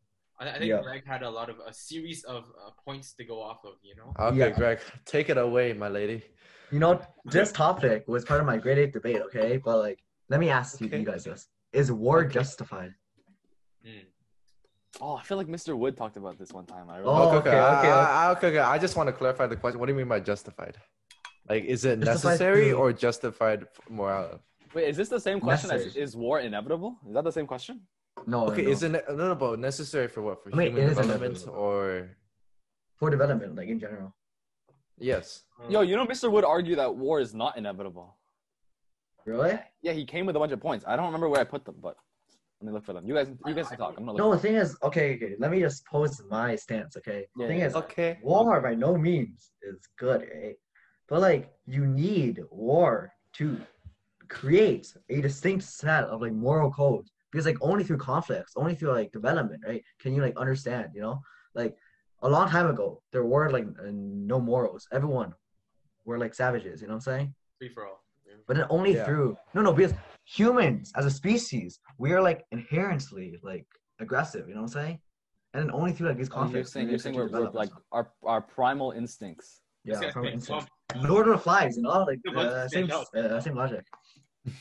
I, 0.41 0.49
I 0.49 0.53
think 0.59 0.71
Yeah. 0.71 0.81
Greg 0.83 1.03
had 1.07 1.23
a 1.23 1.29
lot 1.31 1.51
of 1.51 1.57
a 1.67 1.73
series 1.75 2.25
of 2.25 2.45
uh, 2.59 2.71
points 2.87 3.13
to 3.15 3.25
go 3.25 3.41
off 3.43 3.59
of. 3.65 3.75
You 3.83 3.97
know. 3.97 4.15
okay 4.19 4.39
Yeah. 4.39 4.51
Greg 4.51 4.79
take 5.05 5.29
it 5.29 5.37
away 5.39 5.75
my 5.75 5.89
lady 5.89 6.23
You 6.73 6.79
know, 6.81 7.01
this 7.25 7.53
topic 7.53 8.07
was 8.09 8.25
part 8.25 8.41
of 8.41 8.47
my 8.47 8.57
grade 8.57 8.79
eight 8.79 8.93
debate, 8.93 9.21
okay? 9.27 9.57
But 9.57 9.79
like, 9.79 9.99
let 10.29 10.41
me 10.41 10.51
ask 10.51 10.81
you, 10.81 10.89
Okay. 10.89 10.99
you 10.99 11.05
guys 11.07 11.25
this: 11.25 11.49
Is 11.73 11.93
war 11.93 12.21
Okay. 12.25 12.35
justified? 12.35 12.93
Mm. 13.87 14.07
Oh, 15.01 15.15
I 15.17 15.23
feel 15.23 15.37
like 15.37 15.47
Mr. 15.47 15.77
Wood 15.77 15.97
talked 15.97 16.17
about 16.17 16.39
this 16.39 16.53
one 16.53 16.67
time. 16.67 16.89
I 16.91 17.01
Oh, 17.01 17.29
okay, 17.29 17.37
okay, 17.37 17.49
okay, 17.51 17.57
okay, 17.79 17.91
I, 17.91 18.29
I, 18.29 18.33
okay, 18.33 18.49
okay. 18.49 18.59
I 18.59 18.79
just 18.79 18.97
want 18.97 19.09
to 19.09 19.13
clarify 19.13 19.47
the 19.47 19.57
question. 19.57 19.79
What 19.79 19.87
do 19.87 19.93
you 19.93 19.99
mean 19.99 20.09
by 20.09 20.21
justified? 20.21 20.77
Like, 21.49 21.65
is 21.65 21.85
it 21.85 22.01
Justified 22.01 22.31
necessary 22.31 22.71
to- 22.71 22.73
or 22.77 22.93
justified 22.93 23.63
f- 23.63 23.91
moral? 23.91 24.41
Wait, 24.75 24.89
is 24.89 24.97
this 24.97 25.09
the 25.09 25.21
same 25.21 25.39
question 25.41 25.71
as 25.71 25.95
is 25.97 26.17
war 26.17 26.41
inevitable? 26.41 26.99
Is 27.07 27.15
that 27.15 27.25
the 27.25 27.31
same 27.33 27.47
question? 27.47 27.83
No. 28.27 28.47
Okay, 28.49 28.63
no. 28.63 28.71
is 28.71 28.83
it 28.83 28.89
ne- 28.91 29.03
no, 29.09 29.29
no, 29.29 29.35
but 29.37 29.59
necessary 29.61 30.09
for 30.09 30.23
what? 30.23 30.43
For 30.43 30.51
I 30.53 30.57
mean, 30.57 30.73
human 30.75 30.89
development 30.89 31.47
or 31.47 32.17
for 32.97 33.11
development, 33.11 33.55
like 33.55 33.69
in 33.69 33.79
general? 33.79 34.15
Yes? 34.99 35.43
Yo, 35.69 35.81
you 35.81 35.97
know, 35.97 36.07
Mr. 36.07 36.31
Wood 36.31 36.45
argued 36.45 36.79
that 36.79 36.95
war 36.95 37.21
is 37.21 37.35
not 37.35 37.57
inevitable. 37.57 38.17
Really? 39.25 39.59
Yeah, 39.83 39.93
he 39.93 40.05
came 40.05 40.27
with 40.27 40.37
a 40.37 40.39
bunch 40.39 40.53
of 40.53 40.61
points. 40.61 40.85
I 40.87 40.95
don't 40.97 41.07
remember 41.07 41.29
where 41.29 41.41
I 41.41 41.45
put 41.45 41.65
them, 41.65 41.77
but 41.81 41.97
let 42.61 42.69
me 42.69 42.73
look 42.73 42.85
for 42.85 42.93
them. 42.93 43.07
You 43.07 43.15
guys, 43.15 43.29
you 43.45 43.55
guys 43.55 43.69
can 43.69 43.79
talk. 43.79 43.95
I'm 43.99 44.07
gonna 44.07 44.19
No, 44.19 44.33
the 44.33 44.39
thing 44.39 44.55
is, 44.55 44.77
okay, 44.83 45.17
okay. 45.17 45.35
Let 45.39 45.51
me 45.51 45.61
just 45.61 45.85
pose 45.87 46.23
my 46.31 46.55
stance, 46.57 46.97
okay? 46.97 47.27
The 47.37 47.43
Yeah, 47.43 47.49
thing 47.49 47.59
yeah. 47.59 47.67
is, 47.67 47.75
Okay. 47.77 48.19
war 48.23 48.61
by 48.61 48.75
no 48.75 48.97
means 48.97 49.51
is 49.63 49.81
good, 49.99 50.29
right? 50.35 50.55
But 51.09 51.21
like, 51.21 51.53
you 51.67 51.87
need 51.87 52.41
war 52.51 53.13
to 53.35 53.61
create 54.29 54.95
a 55.11 55.21
distinct 55.21 55.65
set 55.65 56.05
of 56.05 56.21
like 56.23 56.33
moral 56.33 56.71
codes 56.71 57.13
because 57.31 57.47
like 57.47 57.59
only 57.61 57.85
through 57.85 57.99
conflicts, 57.99 58.53
only 58.57 58.75
through 58.75 58.93
like 58.93 59.13
development, 59.13 59.63
right, 59.67 59.83
can 60.01 60.15
you 60.15 60.23
like 60.23 60.37
understand, 60.37 60.91
you 60.95 61.03
know? 61.03 61.21
Like 61.55 61.77
a 62.23 62.29
long 62.29 62.49
time 62.49 62.67
ago, 62.69 63.03
there 63.13 63.25
were 63.25 63.51
like 63.51 63.67
uh, 63.79 63.91
no 63.91 64.41
morals. 64.41 64.87
Everyone 64.93 65.33
we're 66.05 66.19
like 66.19 66.35
savages. 66.35 66.81
You 66.81 66.87
know 66.89 66.95
what 66.95 67.07
I'm 67.09 67.19
saying? 67.19 67.35
Free 67.59 67.69
for 67.69 67.87
all. 67.87 68.05
Yeah. 68.27 68.35
But 68.47 68.57
then 68.57 68.67
only 68.71 68.95
Yeah. 68.95 69.05
through 69.05 69.37
no, 69.55 69.63
no, 69.63 69.73
because 69.73 69.95
humans 70.25 70.93
as 70.97 71.05
a 71.07 71.11
species, 71.11 71.81
we 71.99 72.13
are 72.13 72.23
like 72.23 72.45
inherently 72.53 73.39
like 73.43 73.67
aggressive. 74.01 74.49
You 74.49 74.55
know 74.55 74.63
what 74.63 74.77
I'm 74.77 74.83
saying? 74.83 74.99
And 75.55 75.63
then 75.63 75.71
only 75.75 75.93
through 75.93 76.09
like 76.09 76.19
these 76.19 76.29
Oh, 76.29 76.37
you're 76.39 76.45
conflicts. 76.45 76.73
saying 76.73 76.87
we 76.87 76.91
you're 76.93 76.99
saying 76.99 77.17
we're, 77.17 77.29
we're 77.29 77.51
like 77.51 77.71
our 77.93 78.13
our 78.25 78.41
primal 78.41 78.93
instincts. 78.93 79.63
yeah, 79.85 80.01
This 80.01 80.13
from 80.13 80.25
guy's 80.27 80.35
instance. 80.35 80.67
Lord 81.03 81.27
of 81.29 81.33
the 81.35 81.39
Flies, 81.39 81.77
you 81.77 81.83
know, 81.83 82.05
like 82.05 82.21
You're 82.25 82.33
about 82.35 82.51
to 82.51 82.57
uh, 82.57 82.69
same 82.69 82.91
uh, 82.91 83.41
same 83.41 83.55
logic. 83.55 83.85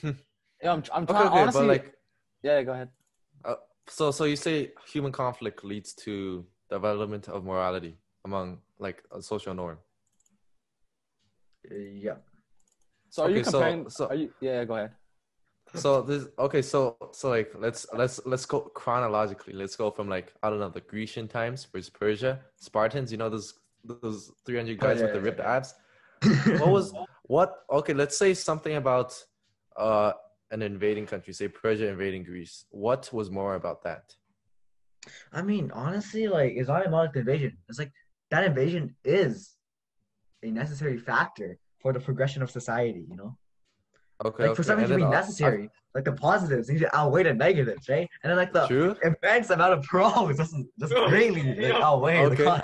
Yeah, 0.63 0.71
I'm 0.71 0.83
I'm 0.93 1.03
Okay, 1.03 1.13
trying 1.13 1.27
okay, 1.27 1.41
honestly. 1.41 1.61
but 1.61 1.67
like, 1.67 1.93
yeah, 2.41 2.63
go 2.63 2.71
ahead. 2.71 2.89
uh, 3.43 3.55
so 3.87 4.09
so 4.11 4.23
you 4.23 4.35
say 4.37 4.71
human 4.87 5.11
conflict 5.11 5.63
leads 5.63 5.93
to 6.05 6.45
development 6.69 7.29
of 7.29 7.43
morality 7.43 7.97
among 8.23 8.59
like 8.79 9.03
a 9.11 9.21
social 9.21 9.53
norm. 9.53 9.77
Uh, 11.69 11.75
yeah. 11.75 12.15
So 13.09 13.23
are 13.23 13.29
you 13.29 13.37
Okay, 13.39 13.43
so- 13.43 13.51
comparing? 13.51 13.89
so- 13.89 14.07
are 14.07 14.15
you? 14.15 14.29
Yeah, 14.41 14.53
yeah, 14.59 14.65
go 14.65 14.75
ahead. 14.75 14.91
So 15.73 16.01
this 16.03 16.27
okay, 16.39 16.61
so 16.61 16.95
so 17.11 17.29
like 17.29 17.51
let's 17.57 17.85
let's 17.93 18.21
let's 18.25 18.45
go 18.45 18.61
chronologically. 18.61 19.53
Let's 19.53 19.75
go 19.75 19.91
from 19.91 20.07
like 20.07 20.31
I 20.41 20.49
don't 20.49 20.59
know 20.59 20.69
the 20.69 20.79
Grecian 20.81 21.27
times 21.27 21.65
versus 21.65 21.89
Persia, 21.89 22.39
Spartans. 22.55 23.11
You 23.11 23.17
know 23.17 23.29
those 23.29 23.55
those 23.83 24.31
three 24.45 24.57
hundred 24.57 24.79
guys 24.79 24.97
yeah, 24.97 25.05
with 25.05 25.13
the 25.13 25.19
yeah, 25.19 25.25
ripped 25.25 25.39
yeah. 25.39 25.55
abs. 25.55 25.73
What 26.59 26.69
was 26.71 26.93
what? 27.23 27.65
Okay, 27.69 27.93
let's 27.93 28.17
say 28.17 28.33
something 28.33 28.75
about 28.75 29.21
uh 29.75 30.13
an 30.51 30.61
invading 30.61 31.07
country, 31.07 31.33
say 31.33 31.47
Persia 31.49 31.87
invading 31.89 32.23
Greece. 32.23 32.65
What 32.69 33.11
was 33.11 33.29
more 33.29 33.55
about 33.55 33.83
that? 33.83 34.15
I 35.31 35.41
mean, 35.41 35.71
honestly, 35.73 36.27
like 36.27 36.53
it's 36.55 36.69
not 36.69 36.85
about 36.85 37.13
the 37.13 37.19
invasion. 37.19 37.57
It's 37.69 37.79
like 37.79 37.91
that 38.31 38.43
invasion 38.43 38.95
is 39.03 39.55
a 40.43 40.51
necessary 40.51 40.97
factor 40.97 41.57
for 41.81 41.93
the 41.93 41.99
progression 41.99 42.41
of 42.41 42.49
society. 42.51 43.05
You 43.09 43.15
know, 43.17 43.37
Okay, 44.25 44.47
like 44.47 44.55
for 44.55 44.63
something 44.63 44.85
and 44.85 44.91
to 44.91 44.95
be 44.95 45.01
then, 45.03 45.13
uh, 45.13 45.19
necessary, 45.21 45.69
like 45.93 46.05
the 46.05 46.13
positives 46.13 46.69
need 46.69 46.79
to 46.79 46.95
outweigh 46.95 47.23
the 47.23 47.33
negatives, 47.33 47.89
right? 47.89 48.07
And 48.23 48.29
then 48.29 48.37
like 48.37 48.53
the 48.53 48.65
True. 48.67 48.95
immense 49.03 49.49
amount 49.49 49.73
of 49.73 49.83
pros 49.83 50.37
doesn't 50.37 50.67
just 50.79 50.93
No, 50.93 51.07
greatly 51.09 51.43
like, 51.47 51.57
yeah. 51.57 51.79
outweigh 51.83 52.25
Okay. 52.25 52.35
the 52.35 52.43
cons. 52.43 52.63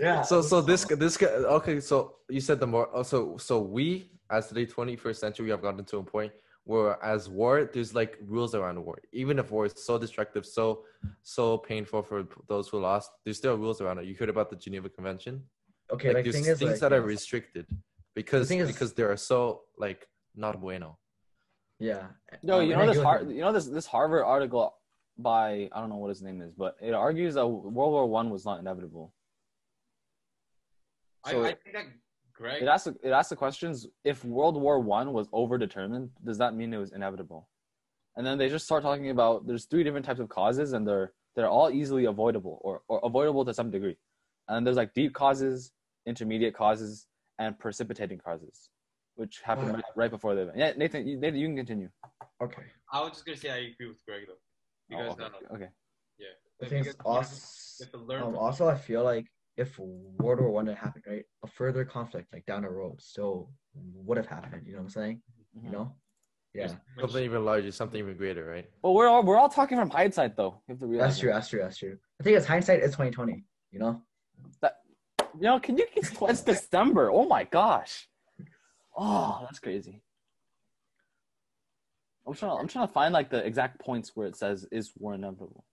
Yeah. 0.00 0.22
So 0.22 0.42
so 0.42 0.60
this 0.60 0.84
this 0.84 1.22
okay 1.22 1.80
so 1.80 2.16
you 2.28 2.40
said 2.40 2.58
the 2.58 2.66
more 2.66 2.88
also 2.88 3.36
so 3.36 3.60
we 3.60 4.10
as 4.30 4.48
the 4.50 4.66
21st 4.66 5.16
century 5.16 5.44
we 5.44 5.50
have 5.50 5.62
gotten 5.62 5.84
to 5.84 5.98
a 5.98 6.02
point 6.02 6.32
where 6.70 7.02
as 7.12 7.28
war 7.38 7.54
there's 7.72 7.92
like 8.00 8.12
rules 8.34 8.52
around 8.58 8.76
war 8.86 8.96
even 9.22 9.38
if 9.42 9.46
war 9.54 9.64
is 9.66 9.74
so 9.88 9.94
destructive 10.04 10.44
so 10.44 10.64
so 11.22 11.44
painful 11.70 12.02
for 12.02 12.18
those 12.48 12.66
who 12.68 12.78
lost 12.90 13.08
there's 13.24 13.38
still 13.42 13.56
rules 13.64 13.80
around 13.80 13.98
it 14.00 14.04
you 14.08 14.14
heard 14.20 14.28
about 14.36 14.48
the 14.50 14.56
Geneva 14.64 14.88
Convention 14.88 15.34
okay, 15.94 16.08
like 16.08 16.16
like, 16.16 16.24
there's 16.24 16.34
thing 16.36 16.46
is, 16.52 16.58
things 16.58 16.72
like, 16.72 16.80
that 16.80 16.92
are 16.92 17.02
restricted 17.02 17.66
because 18.18 18.48
thing 18.48 18.58
is- 18.64 18.72
because 18.72 18.90
they 18.94 19.04
are 19.10 19.16
so 19.16 19.38
like 19.78 20.00
not 20.34 20.60
bueno 20.60 20.90
yeah. 21.78 22.04
No, 22.42 22.54
Um, 22.60 22.66
you 22.66 22.72
and 22.72 22.80
know 22.80 22.86
this 22.86 22.96
agree 22.96 23.04
Har- 23.04 23.22
you. 23.24 23.34
you 23.36 23.40
know 23.44 23.52
this 23.52 23.66
this 23.66 23.86
Harvard 23.94 24.24
article 24.24 24.64
by 25.18 25.68
I 25.74 25.76
don't 25.80 25.90
know 25.92 26.00
what 26.04 26.08
his 26.08 26.22
name 26.22 26.38
is, 26.46 26.52
but 26.62 26.72
it 26.88 26.94
argues 26.94 27.34
that 27.34 27.46
World 27.46 27.92
War 27.96 28.06
One 28.20 28.30
was 28.30 28.46
not 28.48 28.56
inevitable. 28.64 29.12
So 31.28 31.44
I, 31.44 31.48
I 31.48 31.54
think 31.54 31.72
that 31.74 31.84
Greg. 32.36 32.62
It 32.62 32.68
asks 32.68 32.86
it 33.02 33.10
asks 33.10 33.30
the 33.30 33.36
questions: 33.36 33.86
If 34.04 34.24
World 34.24 34.60
War 34.60 34.78
One 34.80 35.12
was 35.12 35.28
overdetermined, 35.28 36.10
does 36.24 36.38
that 36.38 36.54
mean 36.54 36.72
it 36.72 36.78
was 36.78 36.92
inevitable? 36.92 37.48
And 38.16 38.26
then 38.26 38.38
they 38.38 38.48
just 38.48 38.64
start 38.64 38.82
talking 38.82 39.10
about 39.10 39.46
there's 39.46 39.64
three 39.66 39.84
different 39.84 40.06
types 40.06 40.20
of 40.20 40.28
causes, 40.28 40.72
and 40.72 40.86
they're 40.86 41.12
they're 41.34 41.48
all 41.48 41.70
easily 41.70 42.06
avoidable 42.06 42.58
or, 42.62 42.82
or 42.88 43.00
avoidable 43.04 43.44
to 43.44 43.52
some 43.54 43.70
degree. 43.70 43.96
And 44.48 44.66
there's 44.66 44.76
like 44.76 44.94
deep 44.94 45.12
causes, 45.12 45.72
intermediate 46.06 46.54
causes, 46.54 47.06
and 47.38 47.58
precipitating 47.58 48.18
causes, 48.18 48.70
which 49.16 49.40
happen 49.42 49.72
right, 49.72 49.84
right 49.96 50.10
before 50.10 50.34
the 50.34 50.42
event. 50.42 50.56
Yeah, 50.58 50.72
Nathan, 50.76 51.06
you, 51.06 51.18
Nathan, 51.18 51.38
you 51.38 51.48
can 51.48 51.56
continue. 51.56 51.88
Okay. 52.42 52.62
I 52.92 53.00
was 53.00 53.10
just 53.12 53.26
gonna 53.26 53.36
say 53.36 53.50
I 53.50 53.56
agree 53.56 53.88
with 53.88 53.98
Greg 54.06 54.22
though, 54.26 54.34
Oh, 54.96 54.98
because 54.98 55.12
okay. 55.14 55.24
uh, 55.50 55.54
okay. 55.54 55.68
yeah, 56.18 56.26
The 56.60 56.66
thing 56.66 56.86
is, 56.86 56.94
because 56.94 57.04
you 57.04 57.12
also, 57.12 57.84
have 57.84 57.92
to 57.92 57.98
learn 57.98 58.22
um, 58.22 58.36
also, 58.36 58.68
I 58.68 58.76
feel 58.76 59.02
like 59.04 59.26
if 59.56 59.78
World 59.78 60.40
War 60.40 60.50
One 60.50 60.66
had 60.66 60.76
happened, 60.76 61.04
right, 61.06 61.24
a 61.42 61.46
further 61.46 61.84
conflict 61.84 62.32
like 62.32 62.44
down 62.46 62.62
the 62.62 62.68
road 62.68 63.00
still 63.00 63.50
would 63.74 64.16
have 64.18 64.26
happened. 64.26 64.62
You 64.66 64.72
know 64.72 64.78
what 64.78 64.84
I'm 64.84 64.90
saying? 64.90 65.22
Mhm. 65.56 65.64
You 65.64 65.70
know? 65.70 65.96
Yeah, 66.54 66.72
something 66.98 67.22
even 67.22 67.44
larger 67.44 67.70
something 67.70 67.98
even 67.98 68.16
greater 68.16 68.46
right 68.46 68.70
Well, 68.80 68.94
we're 68.94 69.08
all 69.08 69.22
we're 69.22 69.36
all 69.36 69.50
talking 69.50 69.76
from 69.76 69.90
hindsight, 69.90 70.36
though. 70.36 70.62
You 70.66 70.72
have 70.72 70.80
to 70.80 70.98
that's 70.98 71.18
true. 71.18 71.30
That's 71.30 71.48
true. 71.48 71.60
That's 71.60 71.76
true. 71.76 71.98
I 72.18 72.24
think 72.24 72.36
it's 72.36 72.46
hindsight 72.46 72.80
is 72.80 72.92
2020. 72.92 73.44
You 73.72 73.78
know? 73.78 74.02
That, 74.62 74.76
You 75.34 75.42
know, 75.42 75.60
can 75.60 75.76
you? 75.76 75.86
It's, 75.94 76.10
it's 76.22 76.42
December. 76.42 77.10
Oh 77.10 77.26
my 77.26 77.44
gosh. 77.44 78.08
Oh, 78.96 79.40
that's 79.42 79.58
crazy. 79.58 80.02
I'm 82.26 82.32
trying. 82.32 82.58
I'm 82.58 82.68
trying 82.68 82.86
to 82.88 82.92
find 82.92 83.12
like 83.12 83.28
the 83.28 83.44
exact 83.44 83.78
points 83.78 84.12
where 84.14 84.26
it 84.26 84.36
says 84.36 84.66
is 84.72 84.92
war 84.96 85.14
inevitable. 85.14 85.64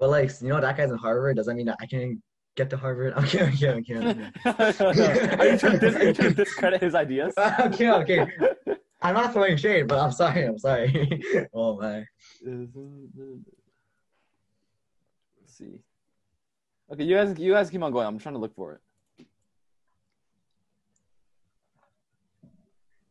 But 0.00 0.10
like, 0.10 0.30
you 0.40 0.48
know, 0.48 0.60
that 0.60 0.76
guy's 0.76 0.90
in 0.90 0.98
Harvard 0.98 1.36
doesn't 1.36 1.56
mean 1.56 1.66
that 1.66 1.78
I 1.80 1.86
can 1.86 2.20
get 2.54 2.70
to 2.70 2.76
Harvard. 2.76 3.14
I'm 3.16 3.24
kidding. 3.24 3.48
I'm 3.48 3.56
kidding. 3.56 3.72
I'm 3.74 3.84
kidding. 3.84 4.32
are 5.38 5.46
you 5.46 5.58
trying 5.58 5.78
to 5.78 5.78
dis- 5.80 5.96
are 5.96 6.04
you 6.04 6.12
trying 6.12 6.28
to 6.30 6.34
discredit 6.34 6.82
his 6.82 6.94
ideas? 6.94 7.34
I'm 7.38 7.72
kidding. 7.72 7.90
I'm 7.90 8.06
kidding. 8.06 8.30
I'm 9.02 9.14
not 9.14 9.32
throwing 9.32 9.56
shade, 9.56 9.88
but 9.88 9.98
I'm 9.98 10.12
sorry. 10.12 10.44
I'm 10.44 10.58
sorry. 10.58 11.22
oh 11.52 11.78
my. 11.78 12.04
Let's 12.42 12.72
see. 15.46 15.80
Okay, 16.92 17.04
you 17.04 17.16
guys, 17.16 17.38
you 17.38 17.52
guys 17.52 17.70
keep 17.70 17.82
on 17.82 17.92
going. 17.92 18.06
I'm 18.06 18.18
trying 18.18 18.34
to 18.34 18.40
look 18.40 18.54
for 18.54 18.74
it. 18.74 18.80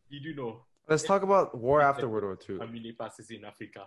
You 0.10 0.20
do 0.20 0.36
know 0.36 0.62
let's 0.88 1.04
talk 1.04 1.24
about 1.24 1.58
war 1.58 1.82
after 1.82 2.08
World 2.08 2.24
War 2.24 2.38
II 2.50 2.60
how 2.60 2.66
many 2.66 2.92
passes 2.92 3.30
in 3.32 3.44
Africa. 3.46 3.86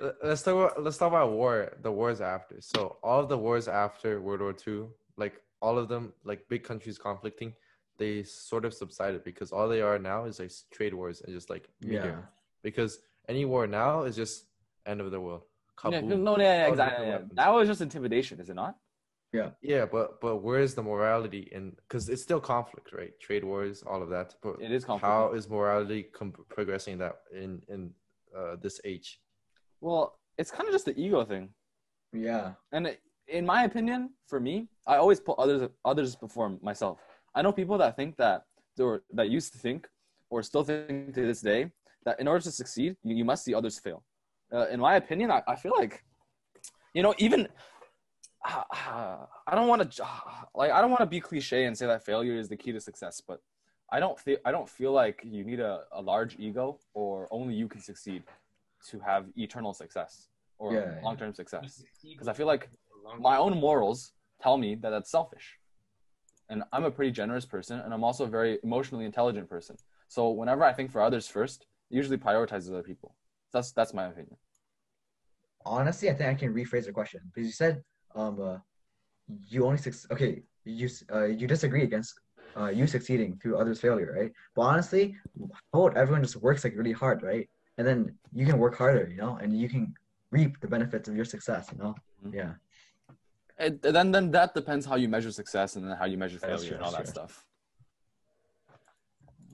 Let- 0.00 0.16
Let's 0.22 0.42
talk 0.42 0.54
about 0.54 0.82
let's 0.82 0.98
talk 0.98 1.08
about 1.08 1.30
war. 1.32 1.72
The 1.82 1.90
wars 1.92 2.20
after. 2.20 2.60
So 2.60 2.98
all 3.02 3.20
of 3.20 3.28
the 3.28 3.38
wars 3.38 3.68
after 3.68 4.20
World 4.20 4.40
War 4.40 4.54
II, 4.66 4.88
like 5.16 5.40
all 5.60 5.78
of 5.78 5.88
them, 5.88 6.12
like 6.24 6.48
big 6.48 6.62
countries 6.64 6.98
conflicting, 6.98 7.54
they 7.98 8.22
sort 8.22 8.64
of 8.64 8.74
subsided 8.74 9.24
because 9.24 9.52
all 9.52 9.68
they 9.68 9.82
are 9.82 9.98
now 9.98 10.24
is 10.24 10.38
like 10.38 10.52
trade 10.70 10.94
wars 10.94 11.22
and 11.22 11.34
just 11.34 11.48
like 11.50 11.68
media. 11.80 12.04
yeah. 12.04 12.22
Because 12.62 12.98
any 13.28 13.44
war 13.44 13.66
now 13.66 14.02
is 14.02 14.16
just 14.16 14.46
end 14.84 15.00
of 15.00 15.10
the 15.10 15.20
world. 15.20 15.42
Yeah, 15.84 16.00
Kaboom. 16.00 16.20
no, 16.20 16.38
yeah, 16.38 16.44
yeah, 16.44 16.66
exactly. 16.68 17.06
yeah. 17.06 17.18
That 17.32 17.52
was 17.52 17.68
just 17.68 17.80
intimidation, 17.80 18.40
is 18.40 18.48
it 18.50 18.54
not? 18.54 18.76
Yeah 19.32 19.50
yeah, 19.60 19.84
but 19.84 20.20
but 20.20 20.36
where's 20.36 20.74
the 20.74 20.82
morality 20.82 21.48
in? 21.52 21.72
Because 21.82 22.08
it's 22.08 22.22
still 22.22 22.40
conflict, 22.40 22.92
right? 22.92 23.12
Trade 23.20 23.44
wars, 23.44 23.82
all 23.82 24.00
of 24.02 24.08
that. 24.10 24.34
But 24.40 24.62
It 24.62 24.70
is 24.70 24.84
conflict. 24.84 25.04
how 25.12 25.32
is 25.32 25.48
morality 25.48 26.04
com- 26.04 26.32
progressing 26.48 26.98
that 26.98 27.16
in 27.32 27.60
in 27.68 27.90
uh, 28.38 28.56
this 28.62 28.80
age? 28.84 29.20
Well, 29.80 30.18
it's 30.38 30.50
kind 30.50 30.66
of 30.68 30.72
just 30.72 30.84
the 30.84 30.98
ego 30.98 31.24
thing. 31.24 31.50
Yeah. 32.12 32.52
And 32.72 32.86
it- 32.88 33.00
in 33.28 33.44
my 33.44 33.64
opinion, 33.64 34.10
for 34.28 34.38
me, 34.38 34.68
I 34.86 34.96
always 34.96 35.18
put 35.18 35.36
others 35.38 35.68
others 35.84 36.14
before 36.14 36.48
myself. 36.62 37.00
I 37.34 37.42
know 37.42 37.50
people 37.52 37.76
that 37.78 37.96
think 37.96 38.16
that 38.18 38.44
or 38.78 39.02
that 39.14 39.28
used 39.30 39.52
to 39.54 39.58
think 39.58 39.88
or 40.30 40.42
still 40.44 40.62
think 40.62 41.12
to 41.14 41.26
this 41.26 41.40
day 41.40 41.72
that 42.04 42.20
in 42.20 42.28
order 42.28 42.42
to 42.44 42.52
succeed, 42.52 42.96
you, 43.02 43.16
you 43.16 43.24
must 43.24 43.44
see 43.44 43.52
others 43.52 43.80
fail. 43.80 44.04
Uh, 44.52 44.68
in 44.68 44.78
my 44.78 44.94
opinion, 44.94 45.32
I, 45.32 45.42
I 45.48 45.56
feel 45.56 45.72
like, 45.76 46.04
you 46.94 47.02
know, 47.02 47.14
even 47.18 47.48
I 48.44 49.54
don't 49.54 49.68
want 49.68 49.90
to 49.92 50.06
like 50.54 50.70
I 50.70 50.80
don't 50.80 50.90
want 50.90 51.00
to 51.00 51.06
be 51.06 51.20
cliche 51.20 51.64
and 51.64 51.76
say 51.76 51.86
that 51.86 52.04
failure 52.04 52.34
is 52.38 52.48
the 52.48 52.56
key 52.56 52.72
to 52.72 52.80
success, 52.80 53.20
but 53.26 53.40
I 53.90 53.98
don't 54.00 54.18
feel 54.18 54.38
I 54.44 54.52
don't 54.52 54.68
feel 54.68 54.92
like 54.92 55.20
you 55.24 55.44
need 55.44 55.60
a, 55.60 55.82
a 55.92 56.00
large 56.00 56.36
ego 56.38 56.78
or 56.94 57.28
only 57.30 57.54
you 57.54 57.68
can 57.68 57.80
succeed 57.80 58.22
to 58.90 59.00
have 59.00 59.26
eternal 59.36 59.72
success 59.72 60.28
or 60.58 60.72
Yeah, 60.74 60.80
yeah. 60.96 61.04
long 61.04 61.16
term 61.16 61.34
success. 61.34 61.82
Because 62.02 62.28
I 62.28 62.32
feel 62.32 62.46
like 62.46 62.68
my 63.18 63.36
own 63.36 63.58
morals 63.58 64.12
tell 64.40 64.56
me 64.56 64.74
that 64.76 64.90
that's 64.90 65.10
selfish. 65.10 65.58
And 66.48 66.62
I'm 66.72 66.84
a 66.84 66.90
pretty 66.90 67.10
generous 67.10 67.44
person, 67.44 67.80
and 67.80 67.92
I'm 67.92 68.04
also 68.04 68.24
a 68.24 68.28
very 68.28 68.58
emotionally 68.62 69.04
intelligent 69.04 69.48
person. 69.50 69.76
So 70.08 70.30
whenever 70.30 70.62
I 70.64 70.72
think 70.72 70.90
for 70.92 71.02
others 71.02 71.26
first, 71.26 71.66
it 71.90 71.96
usually 71.96 72.18
prioritizes 72.18 72.68
other 72.68 72.82
people. 72.82 73.16
That's 73.52 73.72
that's 73.72 73.92
my 73.94 74.04
opinion. 74.06 74.36
Honestly, 75.64 76.08
I 76.10 76.14
think 76.14 76.30
I 76.30 76.34
can 76.34 76.54
rephrase 76.54 76.86
the 76.86 76.92
question 76.92 77.20
because 77.26 77.46
you 77.46 77.52
said 77.52 77.82
um 78.14 78.40
uh, 78.40 78.58
you 79.48 79.66
only 79.66 79.78
suc- 79.78 80.10
okay 80.12 80.42
you 80.64 80.88
uh, 81.12 81.24
you 81.24 81.46
disagree 81.46 81.82
against 81.82 82.14
uh, 82.56 82.68
you 82.68 82.86
succeeding 82.86 83.38
through 83.40 83.58
others' 83.58 83.80
failure, 83.80 84.14
right? 84.18 84.32
But 84.54 84.62
honestly, 84.62 85.16
how 85.72 85.82
about 85.82 85.96
everyone 85.96 86.22
just 86.22 86.36
works 86.36 86.64
like 86.64 86.74
really 86.76 86.92
hard, 86.92 87.22
right? 87.22 87.48
And 87.78 87.86
then 87.86 88.16
you 88.32 88.46
can 88.46 88.58
work 88.58 88.76
harder, 88.76 89.08
you 89.10 89.16
know, 89.16 89.36
and 89.42 89.58
you 89.58 89.68
can 89.68 89.94
reap 90.30 90.60
the 90.60 90.68
benefits 90.68 91.08
of 91.08 91.16
your 91.16 91.24
success, 91.24 91.68
you 91.72 91.78
know? 91.78 91.94
Mhm. 92.24 92.34
Yeah. 92.34 92.54
It, 93.58 93.80
then 93.82 94.10
then 94.12 94.30
that 94.32 94.54
depends 94.54 94.84
how 94.84 94.96
you 94.96 95.08
measure 95.08 95.30
success 95.32 95.76
and 95.76 95.88
then 95.88 95.96
how 95.96 96.04
you 96.04 96.18
measure 96.18 96.38
failure 96.38 96.68
true, 96.68 96.76
and 96.76 96.84
all 96.84 96.90
that 96.90 96.98
that's 96.98 97.10
stuff. 97.10 97.46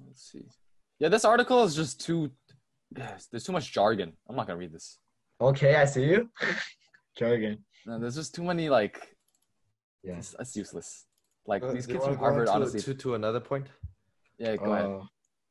Let's 0.07 0.23
see. 0.33 0.45
Yeah, 0.99 1.09
this 1.09 1.25
article 1.25 1.63
is 1.65 1.75
just 1.75 2.01
too. 2.01 2.31
Yes, 2.97 3.27
there's 3.31 3.45
too 3.45 3.53
much 3.53 3.73
jargon. 3.73 4.13
I'm 4.29 4.37
not 4.37 4.47
gonna 4.47 4.59
read 4.59 4.73
this. 4.73 4.99
Okay, 5.41 5.75
I 5.77 5.85
see 5.85 6.05
you. 6.05 6.31
Jargon. 7.19 7.65
No, 7.85 7.99
there's 7.99 8.15
just 8.15 8.35
too 8.35 8.45
many 8.45 8.69
like. 8.71 9.17
Yeah. 10.03 10.15
It's, 10.19 10.31
that's 10.31 10.57
useless. 10.57 11.07
Like 11.47 11.63
Uh, 11.63 11.73
these 11.73 11.87
kids 11.87 12.01
wanna 12.01 12.13
from 12.15 12.21
go 12.21 12.27
on 12.27 12.33
Harvard, 12.33 12.47
to, 12.47 12.53
honestly. 12.53 12.81
to 12.81 12.95
to 12.95 13.15
another 13.15 13.41
point. 13.41 13.67
yeah, 14.39 14.57
go 14.57 14.73
ahead. 14.73 14.87
Uh, 14.87 15.05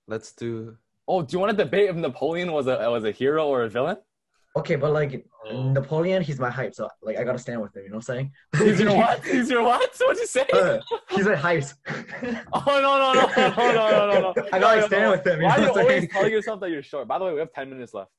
Let's 0.08 0.32
do. 0.34 0.78
Oh, 1.08 1.22
do 1.22 1.34
you 1.34 1.40
want 1.40 1.58
to 1.58 1.64
debate 1.64 1.90
if 1.90 1.96
Napoleon 1.96 2.52
was 2.52 2.68
a 2.68 2.90
was 2.90 3.04
a 3.04 3.12
hero 3.12 3.48
or 3.48 3.64
a 3.64 3.70
villain? 3.70 3.98
Okay, 4.56 4.76
but 4.76 4.92
like 4.92 5.26
oh. 5.46 5.72
Napoleon, 5.72 6.22
he's 6.22 6.40
my 6.40 6.50
hype, 6.50 6.76
so 6.76 6.90
like 7.02 7.18
I 7.18 7.24
gotta 7.24 7.40
stand 7.40 7.62
with 7.62 7.76
him. 7.76 7.84
You 7.84 7.90
know 7.90 7.96
what 7.98 8.10
I'm 8.10 8.30
saying? 8.30 8.32
He's 8.58 8.80
your 8.82 8.96
what? 8.96 9.26
He's 9.26 9.50
your 9.50 9.64
what? 9.64 9.96
What 10.00 10.18
you 10.18 10.26
say? 10.26 10.46
Uh, 10.52 10.80
he's 11.10 11.26
my 11.26 11.36
hype. 11.36 11.64
oh 12.54 12.64
no 12.68 12.82
no 12.82 13.14
no 13.14 13.28
no 13.38 13.72
no 13.72 14.22
no 14.22 14.34
no! 14.36 14.48
I 14.52 14.60
gotta 14.60 14.82
no, 14.82 14.88
stand 14.88 15.04
no. 15.04 15.12
with 15.12 15.26
him. 15.26 15.42
You 15.42 15.48
Why 15.48 15.58
know 15.58 15.62
do 15.62 15.64
you 15.64 15.70
always 15.70 15.86
saying? 15.88 16.08
tell 16.10 16.28
yourself 16.28 16.60
that 16.60 16.70
you're 16.70 16.84
short? 16.84 17.08
By 17.08 17.18
the 17.18 17.26
way, 17.26 17.34
we 17.34 17.40
have 17.40 17.54
ten 17.54 17.70
minutes 17.70 17.94
left. 17.94 18.12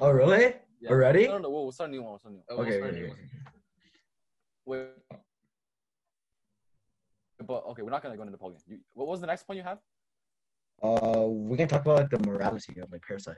Oh 0.00 0.10
really? 0.10 0.54
Yeah. 0.80 0.90
Already? 0.90 1.26
No 1.26 1.32
no 1.32 1.38
no. 1.38 1.50
We'll, 1.50 1.72
start 1.72 1.90
a 1.90 1.92
new 1.92 2.02
one. 2.02 2.12
We'll 2.12 2.18
start 2.18 2.34
a 2.34 2.36
new 2.36 2.56
one. 2.56 2.66
Okay. 2.66 2.80
We'll 4.66 4.78
Wait. 4.78 4.88
But 7.46 7.64
okay, 7.70 7.82
we're 7.82 7.90
not 7.90 8.02
gonna 8.02 8.16
go 8.16 8.22
into 8.22 8.32
Napoleon. 8.32 8.60
You, 8.66 8.78
what 8.94 9.08
was 9.08 9.20
the 9.20 9.26
next 9.26 9.46
point 9.46 9.58
you 9.58 9.62
had? 9.62 9.78
Uh, 10.82 11.24
we 11.26 11.56
can 11.56 11.68
talk 11.68 11.82
about 11.82 11.96
like 11.96 12.10
the 12.10 12.18
morality 12.18 12.80
of 12.80 12.90
like 12.92 13.02
Parasite. 13.02 13.36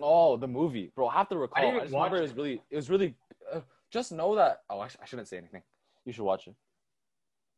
Oh, 0.00 0.36
the 0.36 0.48
movie, 0.48 0.90
bro. 0.94 1.08
I 1.08 1.14
have 1.14 1.28
to 1.28 1.38
recall. 1.38 1.62
I, 1.62 1.66
didn't 1.66 1.82
just 1.82 1.94
remember 1.94 2.16
it 2.16 2.22
was 2.22 2.34
really, 2.34 2.62
it 2.70 2.76
was 2.76 2.90
really. 2.90 3.14
Uh, 3.52 3.60
just 3.90 4.10
know 4.10 4.34
that. 4.36 4.60
Oh, 4.70 4.80
I, 4.80 4.88
sh- 4.88 4.96
I 5.02 5.04
shouldn't 5.04 5.28
say 5.28 5.36
anything. 5.36 5.62
You 6.04 6.12
should 6.12 6.24
watch 6.24 6.46
it. 6.46 6.54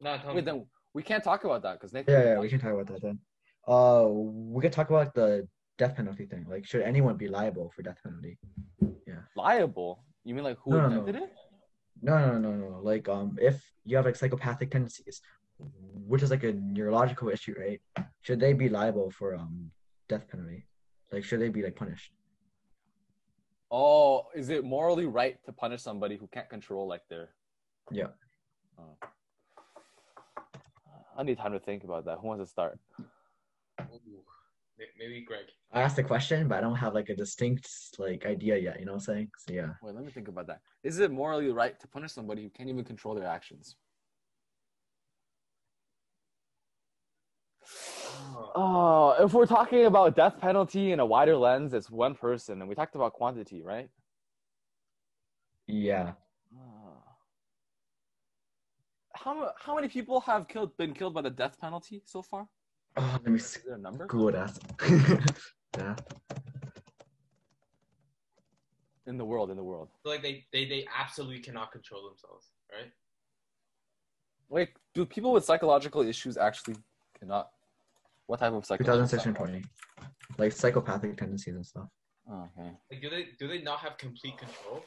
No, 0.00 0.16
tell 0.18 0.30
me. 0.30 0.36
Wait, 0.36 0.44
then 0.44 0.66
we 0.92 1.02
can't 1.02 1.22
talk 1.22 1.44
about 1.44 1.62
that 1.62 1.74
because 1.74 1.92
Nathan. 1.92 2.12
Yeah, 2.12 2.24
yeah, 2.24 2.38
we 2.38 2.48
can 2.48 2.58
talk 2.58 2.72
about 2.72 2.86
that 2.88 3.02
then. 3.02 3.18
Uh, 3.66 4.06
we 4.08 4.60
can 4.60 4.72
talk 4.72 4.90
about 4.90 5.14
the 5.14 5.48
death 5.78 5.96
penalty 5.96 6.26
thing. 6.26 6.44
Like, 6.48 6.66
should 6.66 6.82
anyone 6.82 7.16
be 7.16 7.28
liable 7.28 7.72
for 7.74 7.82
death 7.82 7.98
penalty? 8.02 8.38
Yeah. 9.06 9.20
Liable. 9.36 10.04
You 10.24 10.34
mean 10.34 10.44
like 10.44 10.58
who 10.62 10.72
No, 10.72 10.82
no, 10.82 10.88
no. 10.88 10.98
invented 10.98 11.22
it? 11.22 11.32
No, 12.02 12.18
no, 12.18 12.38
no, 12.38 12.52
no. 12.52 12.80
Like, 12.82 13.08
um, 13.08 13.38
if 13.40 13.62
you 13.84 13.96
have 13.96 14.04
like 14.04 14.16
psychopathic 14.16 14.70
tendencies, 14.70 15.20
which 16.06 16.22
is 16.22 16.30
like 16.30 16.44
a 16.44 16.52
neurological 16.52 17.28
issue, 17.28 17.54
right? 17.58 17.80
Should 18.22 18.40
they 18.40 18.52
be 18.52 18.68
liable 18.68 19.10
for 19.10 19.34
um 19.34 19.70
death 20.08 20.28
penalty? 20.28 20.66
Like, 21.12 21.24
should 21.24 21.40
they 21.40 21.48
be 21.48 21.62
like 21.62 21.76
punished? 21.76 22.12
Oh, 23.70 24.26
is 24.34 24.50
it 24.50 24.64
morally 24.64 25.06
right 25.06 25.36
to 25.44 25.52
punish 25.52 25.82
somebody 25.82 26.16
who 26.16 26.28
can't 26.28 26.48
control 26.48 26.86
like 26.86 27.02
their? 27.08 27.30
Yeah. 27.90 28.08
Oh. 28.78 28.96
I 31.16 31.22
need 31.22 31.38
time 31.38 31.52
to 31.52 31.60
think 31.60 31.84
about 31.84 32.04
that. 32.06 32.18
Who 32.20 32.26
wants 32.28 32.44
to 32.44 32.50
start? 32.50 32.78
Ooh. 33.80 34.24
Maybe 34.98 35.24
Greg. 35.26 35.46
I 35.72 35.82
asked 35.82 35.96
the 35.96 36.02
question, 36.02 36.48
but 36.48 36.58
I 36.58 36.60
don't 36.60 36.74
have 36.76 36.94
like 36.94 37.08
a 37.08 37.14
distinct 37.14 37.68
like 37.98 38.26
idea 38.26 38.56
yet. 38.56 38.80
You 38.80 38.86
know 38.86 38.92
what 38.92 39.08
I'm 39.08 39.14
saying? 39.14 39.30
So 39.38 39.52
yeah. 39.52 39.70
Wait, 39.82 39.94
let 39.94 40.04
me 40.04 40.10
think 40.10 40.28
about 40.28 40.46
that. 40.48 40.60
Is 40.82 40.98
it 40.98 41.10
morally 41.10 41.50
right 41.50 41.78
to 41.80 41.88
punish 41.88 42.12
somebody 42.12 42.42
who 42.42 42.50
can't 42.50 42.68
even 42.68 42.84
control 42.84 43.14
their 43.14 43.26
actions? 43.26 43.76
Oh, 48.56 49.16
if 49.20 49.32
we're 49.32 49.46
talking 49.46 49.86
about 49.86 50.14
death 50.16 50.38
penalty 50.40 50.92
in 50.92 51.00
a 51.00 51.06
wider 51.06 51.36
lens, 51.36 51.74
it's 51.74 51.90
one 51.90 52.14
person, 52.14 52.60
and 52.60 52.68
we 52.68 52.74
talked 52.74 52.94
about 52.94 53.12
quantity, 53.12 53.62
right? 53.62 53.90
Yeah. 55.66 56.12
Ah. 56.56 57.16
How 59.14 59.52
how 59.58 59.74
many 59.74 59.88
people 59.88 60.20
have 60.20 60.46
killed 60.48 60.76
been 60.76 60.92
killed 60.92 61.14
by 61.14 61.22
the 61.22 61.30
death 61.30 61.58
penalty 61.60 62.02
so 62.04 62.22
far? 62.22 62.46
Oh, 62.96 63.18
let 63.22 63.26
me 63.32 63.36
Is 63.38 63.58
there 63.64 63.74
a 63.74 63.78
number 63.78 64.06
Google 64.06 64.32
that. 64.32 64.58
yeah. 65.78 65.96
in 69.06 69.18
the 69.18 69.24
world? 69.24 69.50
In 69.50 69.56
the 69.56 69.64
world, 69.64 69.88
So 70.04 70.10
like 70.10 70.22
they, 70.22 70.44
they 70.52 70.64
they 70.66 70.86
absolutely 70.96 71.40
cannot 71.40 71.72
control 71.72 72.08
themselves, 72.08 72.50
right? 72.70 72.90
wait, 74.48 74.70
do 74.94 75.04
people 75.04 75.32
with 75.32 75.44
psychological 75.44 76.02
issues 76.02 76.36
actually 76.36 76.76
cannot? 77.18 77.50
What 78.26 78.40
type 78.40 78.52
of 78.52 78.64
psychological? 78.64 79.06
2020. 79.06 79.64
Like 80.38 80.52
psychopathic 80.52 81.16
tendencies 81.16 81.54
and 81.54 81.66
stuff. 81.66 81.88
Oh, 82.30 82.48
okay. 82.58 82.70
Like 82.90 83.02
do 83.02 83.10
they 83.10 83.26
do 83.38 83.48
they 83.48 83.60
not 83.62 83.80
have 83.80 83.98
complete 83.98 84.38
control? 84.38 84.82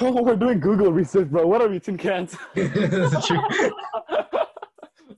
Oh, 0.00 0.22
we're 0.22 0.36
doing 0.36 0.60
Google 0.60 0.92
research, 0.92 1.28
bro. 1.30 1.46
What 1.46 1.60
are 1.60 1.68
we, 1.68 1.80
tin 1.80 1.96
cans? 1.98 2.36
That's 2.54 3.26
true. 3.26 3.40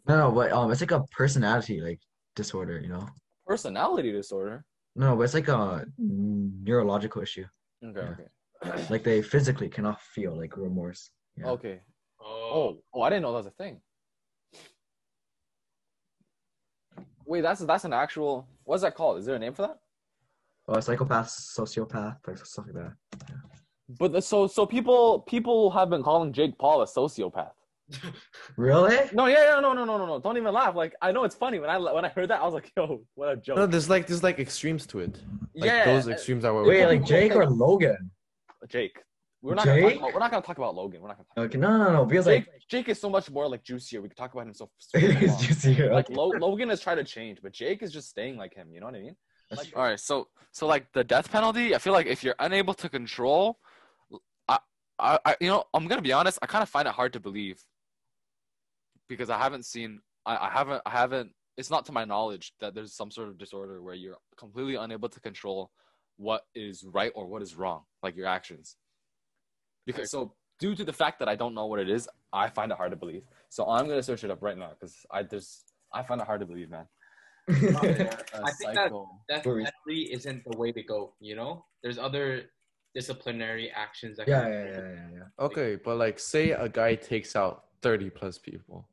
No, 0.08 0.16
no, 0.16 0.32
but 0.32 0.52
um, 0.52 0.70
it's 0.72 0.80
like 0.80 0.90
a 0.90 1.02
personality 1.16 1.80
like 1.80 2.00
disorder, 2.34 2.80
you 2.80 2.88
know. 2.88 3.06
Personality 3.46 4.10
disorder. 4.10 4.64
No, 4.96 5.14
but 5.16 5.22
it's 5.24 5.34
like 5.34 5.48
a 5.48 5.86
neurological 5.98 7.22
issue. 7.22 7.44
Okay, 7.84 8.00
Yeah. 8.00 8.70
okay. 8.72 8.86
Like 8.90 9.04
they 9.04 9.22
physically 9.22 9.68
cannot 9.68 10.00
feel 10.00 10.36
like 10.36 10.56
remorse. 10.56 11.10
Yeah. 11.36 11.48
Okay. 11.50 11.80
Oh, 12.20 12.24
Oh, 12.50 12.78
oh, 12.94 13.02
I 13.02 13.10
didn't 13.10 13.22
know 13.22 13.32
that 13.32 13.38
was 13.38 13.46
a 13.46 13.50
thing. 13.50 13.80
Wait, 17.28 17.42
that's 17.42 17.60
that's 17.60 17.84
an 17.84 17.92
actual. 17.92 18.48
What's 18.64 18.82
that 18.82 18.94
called? 18.94 19.18
Is 19.18 19.26
there 19.26 19.36
a 19.36 19.38
name 19.38 19.52
for 19.52 19.62
that? 19.62 19.78
Uh, 20.66 20.80
psychopath, 20.80 21.28
sociopath, 21.28 22.16
like 22.26 22.38
stuff 22.38 22.64
like 22.66 22.74
that. 22.74 22.92
But 23.98 24.12
the, 24.12 24.22
so 24.22 24.46
so 24.46 24.64
people 24.64 25.20
people 25.20 25.70
have 25.70 25.90
been 25.90 26.02
calling 26.02 26.32
Jake 26.32 26.58
Paul 26.58 26.82
a 26.82 26.86
sociopath. 26.86 27.52
Really? 28.56 28.98
No, 29.12 29.26
yeah, 29.26 29.54
yeah, 29.54 29.60
no, 29.60 29.72
no, 29.72 29.84
no, 29.84 29.98
no, 29.98 30.06
no. 30.06 30.18
Don't 30.18 30.36
even 30.36 30.52
laugh. 30.52 30.74
Like 30.74 30.94
I 31.02 31.12
know 31.12 31.24
it's 31.24 31.34
funny 31.34 31.58
when 31.58 31.70
I 31.70 31.78
when 31.78 32.04
I 32.04 32.08
heard 32.08 32.28
that 32.30 32.40
I 32.40 32.44
was 32.44 32.54
like, 32.54 32.72
yo, 32.76 33.02
what 33.14 33.28
a 33.28 33.36
joke. 33.36 33.56
No, 33.56 33.66
there's 33.66 33.90
like 33.90 34.06
there's 34.06 34.22
like 34.22 34.38
extremes 34.38 34.86
to 34.86 35.00
it. 35.00 35.22
Like 35.54 35.70
yeah, 35.70 35.84
those 35.84 36.08
extremes 36.08 36.44
are 36.46 36.54
what 36.54 36.64
Wait, 36.64 36.80
we're 36.80 36.88
like 36.88 37.04
Jake 37.04 37.36
or 37.36 37.46
Logan? 37.46 38.10
Jake. 38.68 38.98
We're 39.40 39.54
not 39.54 39.66
gonna 39.66 39.80
talk 39.82 39.96
about, 39.96 40.12
we're 40.14 40.18
not 40.18 40.30
gonna 40.30 40.42
talk 40.42 40.58
about 40.58 40.74
Logan. 40.74 41.00
We're 41.00 41.08
not 41.08 41.16
gonna 41.18 41.28
talk. 41.34 41.44
Okay, 41.44 41.58
no, 41.58 41.78
no, 41.78 41.92
no. 41.92 42.04
Because 42.04 42.26
Jake 42.26 42.46
like 42.48 42.62
Jake 42.68 42.88
is 42.88 43.00
so 43.00 43.08
much 43.08 43.30
more 43.30 43.48
like 43.48 43.62
juicier. 43.62 44.02
We 44.02 44.08
could 44.08 44.16
talk 44.16 44.32
about 44.32 44.48
him 44.48 44.54
so. 44.54 44.68
so 44.78 44.90
it's 44.94 45.64
long. 45.64 45.90
like 45.92 46.06
okay. 46.06 46.14
Lo- 46.14 46.32
Logan 46.38 46.70
has 46.70 46.80
tried 46.80 46.96
to 46.96 47.04
change, 47.04 47.38
but 47.42 47.52
Jake 47.52 47.82
is 47.82 47.92
just 47.92 48.08
staying 48.08 48.36
like 48.36 48.54
him. 48.54 48.72
You 48.72 48.80
know 48.80 48.86
what 48.86 48.96
I 48.96 49.00
mean? 49.00 49.16
Like, 49.56 49.72
all 49.76 49.82
right, 49.82 49.98
so 49.98 50.28
so 50.52 50.66
like 50.66 50.92
the 50.92 51.04
death 51.04 51.30
penalty, 51.30 51.74
I 51.74 51.78
feel 51.78 51.92
like 51.92 52.06
if 52.06 52.22
you're 52.22 52.34
unable 52.40 52.74
to 52.74 52.88
control, 52.88 53.58
I, 54.48 54.58
I, 54.98 55.18
I 55.24 55.36
you 55.40 55.48
know, 55.48 55.64
I'm 55.72 55.86
gonna 55.86 56.02
be 56.02 56.12
honest, 56.12 56.38
I 56.42 56.46
kind 56.46 56.62
of 56.62 56.68
find 56.68 56.86
it 56.88 56.94
hard 56.94 57.12
to 57.14 57.20
believe 57.20 57.62
because 59.08 59.30
I 59.30 59.38
haven't 59.38 59.64
seen, 59.64 60.00
I, 60.26 60.36
I 60.36 60.50
haven't, 60.50 60.82
I 60.84 60.90
haven't. 60.90 61.32
It's 61.56 61.70
not 61.70 61.86
to 61.86 61.92
my 61.92 62.04
knowledge 62.04 62.52
that 62.60 62.74
there's 62.74 62.94
some 62.94 63.10
sort 63.10 63.28
of 63.28 63.38
disorder 63.38 63.82
where 63.82 63.94
you're 63.94 64.16
completely 64.36 64.74
unable 64.74 65.08
to 65.08 65.20
control 65.20 65.70
what 66.16 66.42
is 66.54 66.84
right 66.84 67.12
or 67.14 67.26
what 67.26 67.42
is 67.42 67.54
wrong, 67.54 67.82
like 68.02 68.16
your 68.16 68.26
actions. 68.26 68.76
Because 69.88 70.10
so 70.10 70.34
due 70.60 70.74
to 70.74 70.84
the 70.84 70.92
fact 70.92 71.18
that 71.20 71.28
I 71.28 71.34
don't 71.34 71.54
know 71.54 71.64
what 71.64 71.80
it 71.80 71.88
is, 71.88 72.06
I 72.30 72.50
find 72.50 72.70
it 72.70 72.76
hard 72.76 72.90
to 72.90 72.96
believe. 72.96 73.22
So 73.48 73.66
I'm 73.66 73.88
gonna 73.88 74.02
search 74.02 74.22
it 74.22 74.30
up 74.30 74.42
right 74.42 74.58
now 74.58 74.72
because 74.78 74.94
I 75.10 75.22
just 75.22 75.72
I 75.94 76.02
find 76.02 76.20
it 76.20 76.26
hard 76.26 76.40
to 76.40 76.46
believe, 76.46 76.68
man. 76.68 76.86
I 77.48 77.52
think 77.54 77.80
that- 77.80 78.54
psycho. 78.60 79.08
that 79.30 79.46
Worries. 79.46 79.64
definitely 79.64 80.12
isn't 80.12 80.44
the 80.44 80.56
way 80.58 80.72
to 80.72 80.82
go. 80.82 81.14
You 81.20 81.36
know, 81.36 81.64
there's 81.82 81.98
other 81.98 82.50
disciplinary 82.94 83.70
actions 83.70 84.18
that 84.18 84.28
yeah, 84.28 84.42
can 84.42 84.52
yeah, 84.52 84.64
yeah, 84.64 84.78
yeah, 84.78 85.08
yeah. 85.14 85.44
Okay, 85.46 85.76
but 85.82 85.96
like 85.96 86.18
say 86.18 86.50
a 86.50 86.68
guy 86.68 86.94
takes 86.94 87.34
out 87.34 87.64
30 87.80 88.10
plus 88.10 88.36
people. 88.36 88.86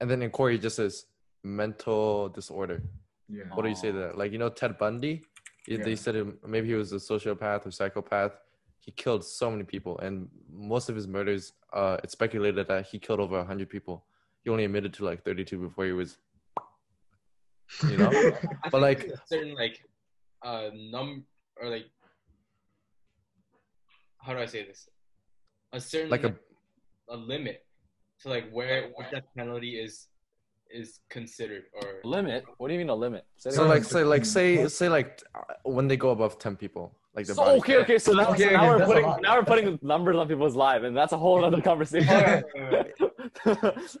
And 0.00 0.10
then 0.10 0.22
in 0.22 0.30
court 0.30 0.54
he 0.54 0.58
just 0.58 0.76
says 0.76 1.06
mental 1.44 2.30
disorder. 2.30 2.82
Yeah. 3.28 3.44
What 3.54 3.62
do 3.62 3.68
you 3.68 3.76
say 3.76 3.92
to 3.92 3.98
that? 3.98 4.18
Like 4.18 4.32
you 4.32 4.38
know 4.38 4.48
Ted 4.48 4.76
Bundy? 4.76 5.22
Yeah. 5.68 5.84
They 5.84 5.94
said 5.94 6.16
maybe 6.44 6.66
he 6.66 6.74
was 6.74 6.92
a 6.92 6.96
sociopath 6.96 7.66
or 7.66 7.70
psychopath. 7.70 8.32
He 8.80 8.90
killed 8.92 9.24
so 9.24 9.50
many 9.50 9.64
people 9.64 9.98
and 9.98 10.28
most 10.50 10.88
of 10.88 10.96
his 10.96 11.06
murders 11.06 11.52
uh 11.72 11.98
it's 12.02 12.12
speculated 12.12 12.66
that 12.68 12.86
he 12.86 12.98
killed 12.98 13.20
over 13.20 13.36
100 13.38 13.68
people. 13.68 14.04
He 14.42 14.50
only 14.50 14.64
admitted 14.64 14.92
to 14.94 15.04
like 15.04 15.22
32 15.24 15.58
before 15.58 15.84
he 15.84 15.92
was 15.92 16.18
you 17.88 17.96
know? 17.98 18.10
But, 18.72 18.80
like- 18.80 19.04
a 19.04 19.20
certain 19.26 19.54
like 19.54 19.76
uh 20.42 20.70
num 20.74 21.24
or 21.60 21.68
like 21.68 21.86
how 24.18 24.32
do 24.34 24.38
I 24.40 24.46
say 24.46 24.66
this? 24.66 24.88
A 25.72 25.80
certain 25.80 26.10
like 26.10 26.24
a 26.24 26.34
a 27.08 27.16
limit 27.16 27.64
to 28.20 28.28
like 28.28 28.50
where 28.50 28.90
what 28.94 29.10
death 29.10 29.24
penalty 29.36 29.78
is 29.78 30.08
is 30.72 31.00
considered 31.10 31.64
or 31.74 32.00
limit. 32.04 32.44
What 32.58 32.68
do 32.68 32.74
you 32.74 32.78
mean 32.80 32.88
a 32.90 32.94
limit? 32.94 33.24
Say 33.36 33.50
so 33.50 33.66
like 33.66 33.84
say 33.84 34.04
like 34.04 34.24
say 34.24 34.66
say 34.68 34.88
like 34.88 35.22
uh, 35.34 35.40
when 35.64 35.88
they 35.88 35.96
go 35.96 36.10
above 36.10 36.38
10 36.38 36.56
people 36.56 36.96
like 37.14 37.26
the 37.26 37.34
So, 37.34 37.42
body 37.44 37.58
okay, 37.58 37.72
count. 37.72 37.82
okay. 37.84 37.98
So 37.98 38.12
now, 38.12 38.30
Okay, 38.30 38.44
so 38.44 38.50
now 38.50 38.72
okay, 38.74 38.80
we're 38.80 38.86
putting 38.86 39.22
now 39.22 39.36
we're 39.36 39.44
putting 39.44 39.78
numbers 39.82 40.16
on 40.16 40.28
people's 40.28 40.54
lives, 40.56 40.84
and 40.84 40.96
that's 40.96 41.12
a 41.12 41.18
whole 41.18 41.44
other 41.44 41.60
conversation. 41.60 42.44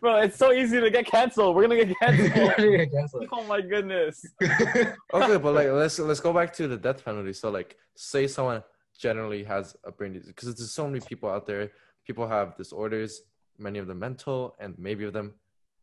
Bro, 0.00 0.16
it's 0.22 0.36
so 0.36 0.52
easy 0.52 0.80
to 0.80 0.90
get 0.90 1.06
canceled. 1.06 1.56
We're 1.56 1.62
gonna 1.66 1.84
get 1.84 1.98
canceled. 1.98 3.26
oh 3.32 3.44
my 3.44 3.60
goodness. 3.60 4.24
okay, 4.42 5.36
but 5.36 5.54
like 5.54 5.68
let's 5.68 5.98
let's 5.98 6.20
go 6.20 6.32
back 6.32 6.52
to 6.54 6.68
the 6.68 6.76
death 6.76 7.04
penalty. 7.04 7.32
So 7.32 7.50
like, 7.50 7.76
say 7.96 8.26
someone 8.26 8.62
generally 8.98 9.42
has 9.44 9.76
a 9.84 9.90
brain 9.92 10.12
disease 10.12 10.28
because 10.28 10.54
there's 10.54 10.72
so 10.72 10.86
many 10.86 11.00
people 11.00 11.28
out 11.30 11.46
there. 11.46 11.70
People 12.06 12.26
have 12.28 12.56
disorders, 12.56 13.22
many 13.58 13.78
of 13.78 13.86
them 13.86 13.98
mental, 13.98 14.54
and 14.60 14.74
maybe 14.78 15.04
of 15.04 15.12
them 15.12 15.34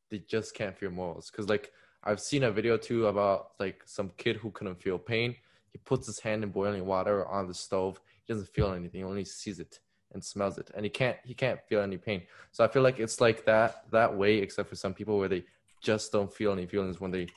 they 0.09 0.19
just 0.19 0.53
can't 0.53 0.77
feel 0.77 0.91
morals. 0.91 1.29
Because 1.29 1.49
like 1.49 1.71
I've 2.03 2.21
seen 2.21 2.43
a 2.43 2.51
video 2.51 2.77
too 2.77 3.07
about 3.07 3.51
like 3.59 3.81
some 3.85 4.11
kid 4.17 4.37
who 4.37 4.51
couldn't 4.51 4.81
feel 4.81 4.97
pain. 4.97 5.35
He 5.71 5.77
puts 5.80 6.08
his 6.08 6.19
hand 6.19 6.43
in 6.43 6.49
boiling 6.49 6.86
water 6.86 7.25
on 7.27 7.47
the 7.47 7.53
stove. 7.53 7.99
He 8.25 8.34
doesn't 8.34 8.49
feel 8.49 8.71
anything. 8.73 9.01
He 9.01 9.06
only 9.06 9.25
sees 9.25 9.60
it. 9.60 9.80
and 10.13 10.23
smells 10.23 10.58
it, 10.58 10.71
and 10.75 10.86
he 10.86 10.89
can't 10.89 11.17
he 11.30 11.34
can't 11.34 11.60
feel 11.67 11.82
any 11.82 11.97
pain. 11.97 12.21
So 12.51 12.63
I 12.63 12.67
feel 12.73 12.82
like 12.88 12.97
it's 13.06 13.19
like 13.19 13.39
that 13.45 13.71
that 13.91 14.12
way, 14.21 14.38
except 14.45 14.69
for 14.69 14.75
some 14.84 14.93
people 14.93 15.15
where 15.19 15.27
they 15.36 15.43
just 15.89 16.12
don't 16.12 16.34
feel 16.34 16.51
any 16.58 16.65
feelings 16.65 16.99
when 17.01 17.12
they 17.12 17.27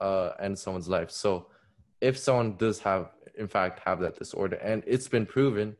uh, 0.00 0.30
end 0.46 0.56
someone's 0.58 0.88
life. 0.88 1.10
So 1.10 1.30
if 2.00 2.16
someone 2.16 2.56
does 2.56 2.78
have 2.80 3.04
in 3.36 3.48
fact 3.48 3.80
have 3.84 3.98
that 4.00 4.14
disorder 4.18 4.56
and 4.56 4.82
it's 4.86 5.08
been 5.08 5.26
proven, 5.26 5.76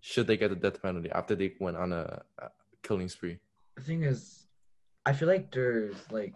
should 0.00 0.26
they 0.26 0.36
get 0.42 0.50
the 0.50 0.56
death 0.64 0.80
penalty 0.82 1.10
after 1.10 1.34
they 1.34 1.52
went 1.60 1.76
on 1.76 1.92
a, 1.92 2.22
a 2.38 2.48
killing 2.82 3.08
spree? 3.08 3.38
The 3.76 3.82
thing 3.82 4.02
is, 4.04 4.46
I 5.06 5.12
feel 5.12 5.28
like 5.28 5.52
there's 5.52 5.96
like 6.10 6.34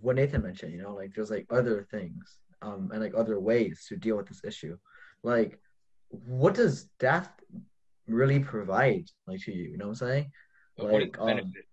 what 0.00 0.16
Nathan 0.16 0.42
mentioned, 0.42 0.72
you 0.74 0.82
know, 0.82 0.94
like 0.94 1.10
there's 1.14 1.30
like 1.30 1.46
other 1.50 1.86
things, 1.90 2.22
um, 2.62 2.90
and 2.92 3.00
like 3.02 3.14
other 3.16 3.38
ways 3.40 3.84
to 3.88 3.96
deal 3.96 4.16
with 4.16 4.26
this 4.28 4.42
issue. 4.44 4.76
Like, 5.22 5.58
what 6.08 6.54
does 6.54 6.84
death 6.98 7.30
really 8.06 8.38
provide, 8.38 9.06
like 9.26 9.40
to 9.42 9.52
you? 9.52 9.64
You 9.70 9.78
know 9.78 9.86
what 9.86 10.02
I'm 10.02 10.08
saying? 10.08 10.32
But 10.76 10.92
Like, 10.92 11.12
the 11.12 11.20
um, 11.20 11.26
benefit? 11.26 11.64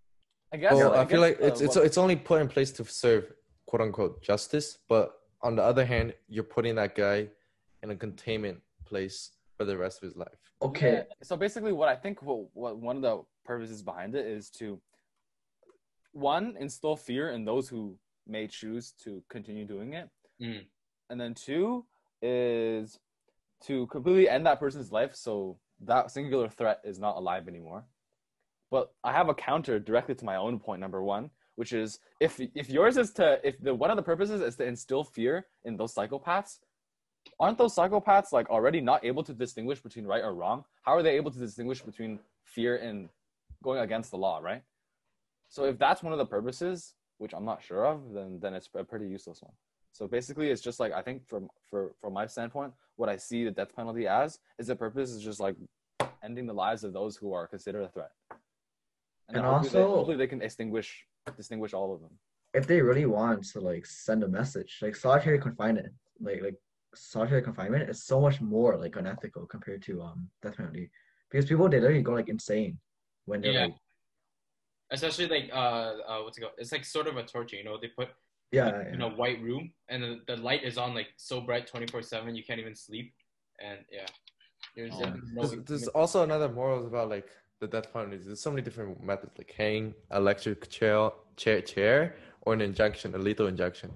I 0.52 0.58
guess. 0.58 0.74
Well, 0.74 0.93
I, 0.93 1.02
I 1.02 1.06
feel 1.06 1.22
like 1.22 1.38
it's 1.39 1.62
uh, 1.62 1.65
it's 1.65 1.76
what- 1.76 1.86
it's 1.86 1.98
only 1.98 2.15
put 2.15 2.41
in 2.41 2.48
place 2.48 2.72
to 2.74 2.86
serve 2.86 3.32
quote 3.65 3.82
unquote 3.82 4.22
justice, 4.22 4.78
but 4.88 5.13
on 5.41 5.56
the 5.56 5.63
other 5.63 5.86
hand, 5.86 6.13
you're 6.28 6.43
putting 6.43 6.76
that 6.76 6.96
guy 6.96 7.28
in 7.82 7.91
a 7.91 7.96
containment 7.96 8.60
place 8.86 9.32
for 9.58 9.65
the 9.65 9.78
rest 9.78 10.02
of 10.02 10.08
his 10.08 10.15
life. 10.15 10.39
okay, 10.62 10.93
Yeah, 10.93 11.04
So 11.22 11.36
basically, 11.36 11.74
what 11.74 11.89
I 11.89 11.96
think 11.96 12.22
what, 12.22 12.46
what 12.54 12.78
one 12.78 12.96
of 12.96 13.02
the 13.02 13.22
purposes 13.43 13.82
behind 13.82 14.15
it 14.15 14.26
is 14.26 14.50
to 14.52 14.80
one 16.13 16.56
instill 16.60 16.96
fear 16.96 17.32
in 17.32 17.43
those 17.43 17.67
who 17.67 17.98
may 18.28 18.48
choose 18.48 18.93
to 19.04 19.22
continue 19.30 19.65
doing 19.65 19.93
it, 19.93 20.08
Mm. 20.41 20.65
and 21.10 21.22
then 21.22 21.34
two 21.34 21.86
is 22.22 23.00
to 23.65 23.88
completely 23.88 24.28
end 24.28 24.46
that 24.46 24.60
person's 24.60 24.91
life 24.91 25.15
so 25.15 25.58
that 25.82 26.12
singular 26.12 26.50
threat 26.50 26.80
is 26.84 27.00
not 27.00 27.17
alive 27.17 27.48
anymore. 27.48 27.86
But 28.72 28.91
I 29.04 29.12
have 29.12 29.30
a 29.30 29.34
counter 29.36 29.80
directly 29.80 30.15
to 30.15 30.26
my 30.26 30.36
own 30.36 30.60
point 30.60 30.82
number 30.82 31.04
one, 31.04 31.30
which 31.56 31.74
is 31.74 32.00
if 32.19 32.39
if 32.56 32.69
yours 32.69 32.98
is 32.98 33.12
to 33.13 33.39
if 33.48 33.62
the 33.62 33.74
one 33.74 33.91
of 33.91 33.98
the 33.98 34.04
purposes 34.04 34.41
is 34.41 34.56
to 34.56 34.65
instill 34.65 35.04
fear 35.04 35.46
in 35.63 35.78
those 35.78 35.93
psychopaths, 35.93 36.60
aren't 37.39 37.58
those 37.58 37.76
psychopaths 37.76 38.32
like 38.32 38.50
already 38.50 38.82
not 38.82 39.06
able 39.06 39.24
to 39.24 39.34
distinguish 39.34 39.80
between 39.80 40.06
right 40.06 40.24
or 40.24 40.34
wrong? 40.34 40.65
How 40.82 40.93
are 40.93 41.04
they 41.04 41.15
able 41.15 41.32
to 41.32 41.39
distinguish 41.39 41.82
between 41.82 42.19
fear 42.43 42.78
and 42.78 43.10
going 43.63 43.80
against 43.80 44.12
the 44.12 44.17
law, 44.17 44.39
right? 44.39 44.63
So 45.50 45.65
if 45.65 45.78
that's 45.78 46.02
one 46.02 46.12
of 46.12 46.19
the 46.19 46.26
purposes, 46.26 46.96
which 47.19 47.34
I'm 47.34 47.46
not 47.46 47.62
sure 47.62 47.86
of, 47.86 48.13
then 48.13 48.39
then 48.41 48.54
it's 48.56 48.69
a 48.74 48.84
pretty 48.84 49.08
useless 49.08 49.41
one. 49.41 49.54
So 49.93 50.08
basically, 50.08 50.49
it's 50.49 50.62
just 50.62 50.79
like 50.79 50.91
I 50.91 51.01
think 51.01 51.25
from 51.27 51.49
for 51.69 51.93
from 52.01 52.13
my 52.13 52.25
standpoint, 52.25 52.73
what 52.95 53.10
I 53.10 53.17
see 53.17 53.43
the 53.45 53.51
death 53.51 53.75
penalty 53.75 54.08
as 54.08 54.39
is 54.58 54.67
the 54.67 54.75
purpose 54.75 55.12
is 55.12 55.21
just 55.23 55.39
like 55.39 55.56
ending 56.23 56.47
the 56.47 56.53
lives 56.53 56.84
of 56.84 56.93
those 56.93 57.15
who 57.15 57.32
are 57.34 57.47
considered 57.47 57.84
a 57.84 57.89
threat. 57.89 58.12
And 59.27 59.38
then 59.38 59.43
hopefully, 59.43 59.69
they, 59.71 59.79
also- 59.82 59.95
hopefully 59.97 60.17
they 60.17 60.27
can 60.27 60.41
extinguish 60.41 61.06
distinguish 61.38 61.73
all 61.73 61.93
of 61.93 62.01
them. 62.01 62.12
if 62.53 62.67
they 62.67 62.82
really 62.82 63.06
want 63.06 63.43
to 63.53 63.60
like 63.60 63.86
send 63.86 64.23
a 64.23 64.27
message, 64.27 64.79
like 64.82 64.95
solitary 64.95 65.39
confinement, 65.39 65.88
like 66.19 66.41
like 66.41 66.58
solitary 66.95 67.41
confinement 67.41 67.89
is 67.89 68.03
so 68.03 68.19
much 68.19 68.41
more 68.41 68.77
like 68.84 68.95
unethical 68.95 69.45
compared 69.45 69.82
to 69.84 70.01
um 70.01 70.19
death 70.41 70.58
penalty 70.58 70.89
because 71.29 71.45
people 71.45 71.69
they 71.69 71.79
literally 71.79 72.01
go 72.10 72.13
like 72.13 72.29
insane 72.29 72.73
when 73.25 73.41
they're 73.41 73.53
Yeah. 73.53 73.65
like 73.65 73.75
Especially 74.91 75.27
like 75.27 75.49
uh, 75.51 75.93
uh 76.10 76.19
what's 76.23 76.38
it 76.38 76.41
called? 76.41 76.53
It's 76.58 76.71
like 76.71 76.86
sort 76.86 77.08
of 77.08 77.17
a 77.17 77.23
torture, 77.23 77.56
you 77.56 77.63
know. 77.63 77.77
They 77.82 77.88
put 77.88 78.10
yeah, 78.54 78.88
in 78.94 79.00
yeah. 79.00 79.08
a 79.08 79.16
white 79.22 79.42
room 79.42 79.72
and 79.89 80.04
the, 80.04 80.20
the 80.28 80.38
light 80.38 80.63
is 80.63 80.78
on 80.78 80.94
like 80.94 81.08
so 81.18 81.42
bright 81.42 81.66
24/7 81.72 82.36
you 82.36 82.44
can't 82.44 82.60
even 82.60 82.76
sleep 82.76 83.13
and 83.60 83.80
yeah. 83.92 84.06
There's 84.76 84.94
Oh. 84.94 85.00
no 85.34 85.48
There's, 85.48 85.63
there's 85.66 85.88
also 85.89 86.24
another 86.24 86.50
morals 86.50 86.86
about 86.88 87.10
like 87.10 87.30
the 87.60 87.68
death 87.68 87.92
penalty. 87.94 88.18
There's 88.18 88.39
so 88.42 88.50
many 88.50 88.62
different 88.62 89.02
methods, 89.04 89.34
like 89.38 89.52
hanging, 89.52 89.94
electric 90.12 90.70
chair, 90.70 91.12
chair, 91.36 91.62
chair, 91.62 92.16
or 92.42 92.54
an 92.54 92.62
injection, 92.62 93.13
a 93.13 93.18
lethal 93.18 93.48
injection. 93.48 93.92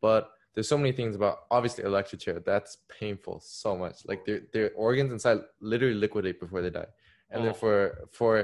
But 0.00 0.30
there's 0.54 0.68
so 0.68 0.78
many 0.78 0.92
things 0.92 1.14
about 1.14 1.40
obviously 1.50 1.84
electric 1.84 2.20
chair. 2.22 2.40
That's 2.40 2.78
painful 2.98 3.40
so 3.44 3.76
much. 3.76 3.96
Like 4.06 4.24
their 4.24 4.40
their 4.54 4.70
organs 4.74 5.12
inside 5.12 5.38
literally 5.60 5.94
liquidate 5.94 6.40
before 6.40 6.60
they 6.62 6.70
die. 6.70 6.90
And 7.30 7.44
then 7.44 7.52
Oh. 7.52 7.60
for 7.62 8.08
for 8.10 8.34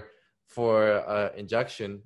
for 0.46 0.74
uh, 1.14 1.30
injection, 1.36 2.02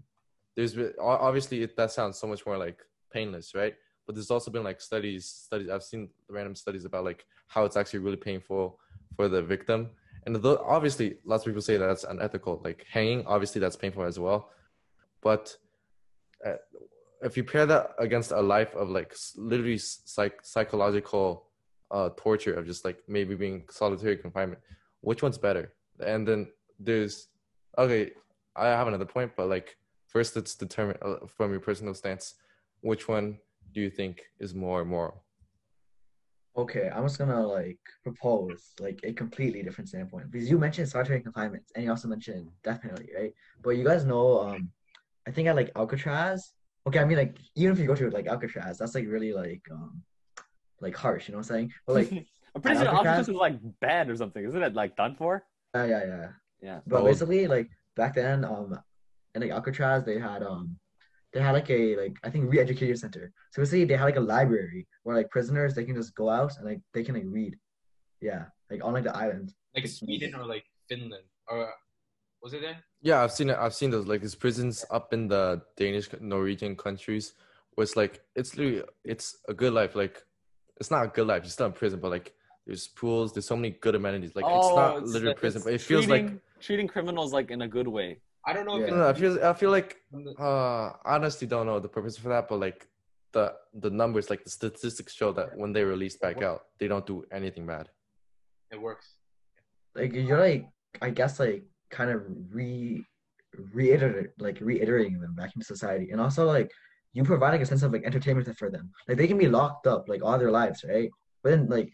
there's 0.56 0.74
obviously 1.00 1.62
it, 1.64 1.76
that 1.76 1.90
sounds 1.92 2.18
so 2.18 2.26
much 2.26 2.46
more 2.46 2.56
like 2.56 2.80
painless, 3.10 3.54
right? 3.54 3.74
But 4.06 4.14
there's 4.14 4.30
also 4.30 4.50
been 4.50 4.64
like 4.64 4.80
studies 4.80 5.26
studies 5.26 5.68
I've 5.68 5.82
seen 5.82 6.08
random 6.28 6.54
studies 6.54 6.84
about 6.84 7.04
like 7.04 7.24
how 7.48 7.64
it's 7.64 7.76
actually 7.76 8.00
really 8.00 8.16
painful 8.16 8.78
for 9.16 9.28
the 9.28 9.42
victim. 9.42 9.90
And 10.26 10.36
though 10.36 10.64
obviously 10.66 11.16
lots 11.24 11.42
of 11.42 11.46
people 11.46 11.62
say 11.62 11.76
that's 11.76 12.04
unethical. 12.04 12.60
Like 12.64 12.86
hanging, 12.90 13.26
obviously 13.26 13.60
that's 13.60 13.76
painful 13.76 14.04
as 14.04 14.18
well. 14.18 14.50
But 15.22 15.56
uh, 16.44 16.54
if 17.22 17.36
you 17.36 17.44
pair 17.44 17.66
that 17.66 17.90
against 17.98 18.32
a 18.32 18.40
life 18.40 18.74
of 18.74 18.88
like 18.88 19.14
literally 19.36 19.78
psych- 19.78 20.44
psychological 20.44 21.46
uh, 21.90 22.10
torture 22.16 22.54
of 22.54 22.66
just 22.66 22.84
like 22.84 22.98
maybe 23.08 23.34
being 23.34 23.64
solitary 23.70 24.16
confinement, 24.16 24.60
which 25.00 25.22
one's 25.22 25.38
better? 25.38 25.74
And 26.04 26.26
then 26.26 26.48
there's 26.78 27.28
okay, 27.78 28.12
I 28.56 28.68
have 28.68 28.88
another 28.88 29.04
point, 29.04 29.32
but 29.36 29.48
like 29.48 29.76
first 30.06 30.34
let's 30.36 30.54
determine 30.54 30.96
uh, 31.02 31.26
from 31.26 31.50
your 31.50 31.60
personal 31.60 31.94
stance, 31.94 32.34
which 32.82 33.08
one 33.08 33.38
do 33.72 33.80
you 33.80 33.90
think 33.90 34.20
is 34.38 34.54
more 34.54 34.84
moral? 34.84 35.24
Okay, 36.56 36.90
I'm 36.92 37.04
just 37.04 37.18
gonna 37.18 37.46
like 37.46 37.78
propose 38.02 38.72
like 38.80 38.98
a 39.04 39.12
completely 39.12 39.62
different 39.62 39.88
standpoint 39.88 40.30
because 40.30 40.50
you 40.50 40.58
mentioned 40.58 40.88
solitary 40.88 41.20
confinement 41.20 41.62
and 41.74 41.84
you 41.84 41.90
also 41.90 42.08
mentioned 42.08 42.48
death 42.64 42.82
penalty, 42.82 43.08
right? 43.16 43.32
But 43.62 43.70
you 43.70 43.84
guys 43.84 44.04
know, 44.04 44.40
um, 44.40 44.70
I 45.26 45.30
think 45.30 45.46
at 45.48 45.54
like 45.56 45.70
Alcatraz. 45.76 46.52
Okay, 46.86 46.98
I 46.98 47.04
mean 47.04 47.18
like 47.18 47.36
even 47.54 47.72
if 47.72 47.78
you 47.78 47.86
go 47.86 47.94
to 47.94 48.10
like 48.10 48.26
Alcatraz, 48.26 48.78
that's 48.78 48.94
like 48.96 49.06
really 49.06 49.32
like 49.32 49.62
um, 49.70 50.02
like 50.80 50.96
harsh. 50.96 51.28
You 51.28 51.32
know 51.32 51.38
what 51.38 51.50
I'm 51.50 51.54
saying? 51.56 51.72
But 51.86 51.92
like, 51.94 52.10
I'm 52.54 52.62
pretty 52.62 52.78
sure 52.78 52.88
Alcatraz- 52.88 53.06
Alcatraz 53.06 53.28
was 53.28 53.36
like 53.36 53.58
banned 53.80 54.10
or 54.10 54.16
something. 54.16 54.44
Isn't 54.44 54.62
it 54.62 54.74
like 54.74 54.96
done 54.96 55.14
for? 55.14 55.44
yeah, 55.74 55.86
yeah, 55.86 56.04
yeah. 56.06 56.28
Yeah. 56.62 56.80
But 56.86 57.02
Oh. 57.02 57.04
basically, 57.04 57.46
like 57.46 57.70
back 57.96 58.14
then, 58.16 58.44
um, 58.44 58.76
in 59.36 59.42
like 59.42 59.50
Alcatraz, 59.52 60.04
they 60.04 60.18
had 60.18 60.42
um, 60.42 60.76
they 61.32 61.40
had 61.40 61.52
like 61.52 61.70
a 61.70 61.96
like 61.96 62.16
I 62.24 62.30
think 62.30 62.50
re-education 62.50 62.96
center. 62.96 63.32
So 63.52 63.62
basically, 63.62 63.84
they 63.84 63.96
had 63.96 64.04
like 64.04 64.16
a 64.16 64.20
library 64.20 64.86
where 65.02 65.16
like 65.16 65.30
prisoners 65.30 65.74
they 65.74 65.84
can 65.84 65.96
just 65.96 66.14
go 66.14 66.28
out 66.28 66.56
and 66.56 66.66
like 66.66 66.80
they 66.94 67.02
can 67.02 67.14
like 67.14 67.24
read. 67.26 67.56
Yeah, 68.20 68.46
like 68.70 68.84
on 68.84 68.92
like 68.94 69.04
the 69.04 69.16
island. 69.16 69.54
like 69.74 69.86
Sweden 69.86 70.34
or 70.34 70.44
like 70.44 70.64
Finland 70.88 71.24
or 71.48 71.62
uh, 71.68 71.70
was 72.42 72.52
it 72.52 72.60
there? 72.62 72.78
Yeah, 73.02 73.22
I've 73.22 73.32
seen 73.32 73.50
it. 73.50 73.56
I've 73.58 73.74
seen 73.74 73.90
those 73.90 74.06
like 74.06 74.20
these 74.22 74.34
prisons 74.34 74.84
up 74.90 75.12
in 75.12 75.28
the 75.28 75.62
Danish, 75.76 76.08
Norwegian 76.20 76.76
countries, 76.76 77.34
where 77.74 77.84
it's 77.84 77.96
like 77.96 78.20
it's 78.34 78.56
literally 78.56 78.82
it's 79.04 79.36
a 79.48 79.54
good 79.54 79.72
life. 79.72 79.94
Like 79.94 80.22
it's 80.78 80.90
not 80.90 81.04
a 81.04 81.08
good 81.08 81.26
life. 81.26 81.42
You're 81.44 81.50
still 81.50 81.66
in 81.66 81.72
prison, 81.72 82.00
but 82.00 82.10
like 82.10 82.34
there's 82.66 82.88
pools. 82.88 83.32
There's 83.32 83.46
so 83.46 83.56
many 83.56 83.70
good 83.70 83.94
amenities. 83.94 84.34
Like 84.36 84.46
it's 84.46 84.74
not 84.74 84.96
Oh, 84.96 85.00
literally 85.04 85.32
it's 85.32 85.40
prison, 85.40 85.62
but 85.64 85.72
it 85.74 85.80
feels 85.80 86.06
treating, 86.06 86.26
like 86.26 86.40
treating 86.60 86.88
criminals 86.88 87.32
like 87.32 87.50
in 87.50 87.62
a 87.62 87.68
good 87.68 87.88
way. 87.88 88.20
I 88.46 88.52
don't 88.54 88.66
know 88.66 88.76
Yeah. 88.78 88.84
if 88.86 88.92
I 88.92 88.96
don't. 88.96 89.02
I 89.02 89.12
feel 89.20 89.44
I 89.44 89.52
feel 89.52 89.70
like 89.70 89.96
uh 90.38 90.92
honestly 91.04 91.46
don't 91.46 91.66
know 91.66 91.78
the 91.80 91.88
purpose 91.88 92.16
for 92.16 92.28
that, 92.30 92.48
but 92.48 92.58
like 92.60 92.86
the 93.32 93.54
the 93.74 93.90
numbers, 93.90 94.30
like 94.30 94.42
the 94.44 94.50
statistics 94.50 95.12
show 95.12 95.32
that 95.32 95.56
when 95.56 95.72
they 95.72 95.84
release 95.84 96.16
back 96.16 96.42
out, 96.42 96.62
they 96.78 96.88
don't 96.88 97.06
do 97.06 97.24
anything 97.32 97.66
bad. 97.66 97.88
it 98.70 98.80
works. 98.80 99.06
Like 99.94 100.12
you're 100.14 100.38
like 100.38 100.66
I 101.02 101.10
guess 101.10 101.38
like 101.40 101.64
kind 101.90 102.10
of 102.10 102.22
re 102.50 103.04
reiterate 103.72 104.30
like 104.38 104.58
reiterating 104.60 105.20
them 105.20 105.34
back 105.34 105.50
into 105.54 105.66
society, 105.66 106.10
and 106.10 106.20
also 106.20 106.46
like 106.46 106.70
you 107.12 107.24
provide 107.24 107.50
like 107.50 107.60
a 107.60 107.66
sense 107.66 107.82
of 107.82 107.92
like 107.92 108.04
entertainment 108.04 108.56
for 108.56 108.70
them. 108.70 108.90
Like 109.08 109.18
they 109.18 109.26
can 109.26 109.38
be 109.38 109.48
locked 109.48 109.86
up 109.86 110.08
like 110.08 110.22
all 110.22 110.38
their 110.38 110.50
lives, 110.52 110.84
right? 110.88 111.10
But 111.42 111.50
then 111.50 111.68
like 111.68 111.90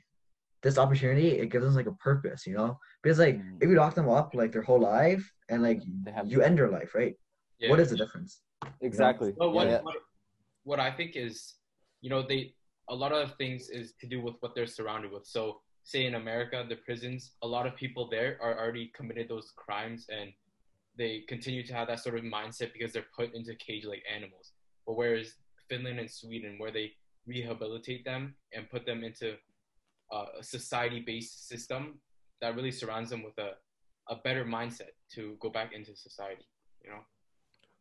this 0.62 0.78
opportunity, 0.78 1.28
it 1.38 1.46
gives 1.50 1.64
them 1.64 1.74
like 1.74 1.86
a 1.86 1.92
purpose, 1.92 2.46
you 2.46 2.54
know? 2.54 2.78
Because 3.02 3.18
like 3.18 3.36
Mm. 3.36 3.62
if 3.62 3.68
you 3.70 3.76
lock 3.76 3.94
them 3.94 4.08
up 4.08 4.34
like 4.34 4.52
their 4.52 4.62
whole 4.62 4.80
life 4.80 5.24
and 5.48 5.62
like 5.62 5.82
have- 6.14 6.28
you 6.28 6.42
end 6.42 6.58
your 6.58 6.68
life, 6.68 6.94
right? 6.94 7.14
Yeah. 7.58 7.70
What 7.70 7.80
is 7.80 7.90
the 7.90 7.96
difference? 7.96 8.42
Exactly. 8.80 9.32
But 9.36 9.50
what, 9.50 9.66
Yeah. 9.68 9.80
what 9.82 9.96
what 10.64 10.80
I 10.80 10.90
think 10.90 11.14
is, 11.14 11.54
you 12.00 12.10
know, 12.10 12.22
they 12.26 12.54
a 12.88 12.94
lot 12.94 13.12
of 13.12 13.34
things 13.36 13.68
is 13.70 13.94
to 14.00 14.06
do 14.06 14.20
with 14.20 14.34
what 14.40 14.54
they're 14.54 14.66
surrounded 14.66 15.10
with. 15.12 15.26
So, 15.26 15.60
say 15.84 16.06
in 16.06 16.14
America, 16.16 16.64
the 16.68 16.76
prisons, 16.76 17.36
a 17.42 17.46
lot 17.46 17.66
of 17.66 17.76
people 17.76 18.08
there 18.08 18.38
are 18.42 18.58
already 18.58 18.90
committed 18.94 19.28
those 19.28 19.52
crimes, 19.56 20.06
and 20.08 20.32
they 20.98 21.20
continue 21.28 21.64
to 21.66 21.72
have 21.74 21.86
that 21.88 22.00
sort 22.00 22.16
of 22.16 22.24
mindset 22.24 22.72
because 22.72 22.92
they're 22.92 23.06
put 23.14 23.34
into 23.34 23.54
cage 23.56 23.84
like 23.84 24.02
animals. 24.12 24.52
But 24.86 24.94
whereas 24.96 25.34
Finland 25.68 25.98
and 26.00 26.10
Sweden, 26.10 26.58
where 26.58 26.72
they 26.72 26.92
rehabilitate 27.26 28.04
them 28.04 28.34
and 28.52 28.68
put 28.70 28.86
them 28.86 29.02
into 29.04 29.36
uh, 30.12 30.26
a 30.40 30.42
society-based 30.42 31.48
system 31.48 32.00
that 32.40 32.54
really 32.54 32.70
surrounds 32.70 33.10
them 33.10 33.22
with 33.24 33.36
a 33.38 33.50
a 34.08 34.16
better 34.16 34.44
mindset 34.44 34.90
to 35.14 35.36
go 35.40 35.48
back 35.50 35.72
into 35.72 35.94
society. 35.96 36.46
You 36.84 36.90
know. 36.90 36.98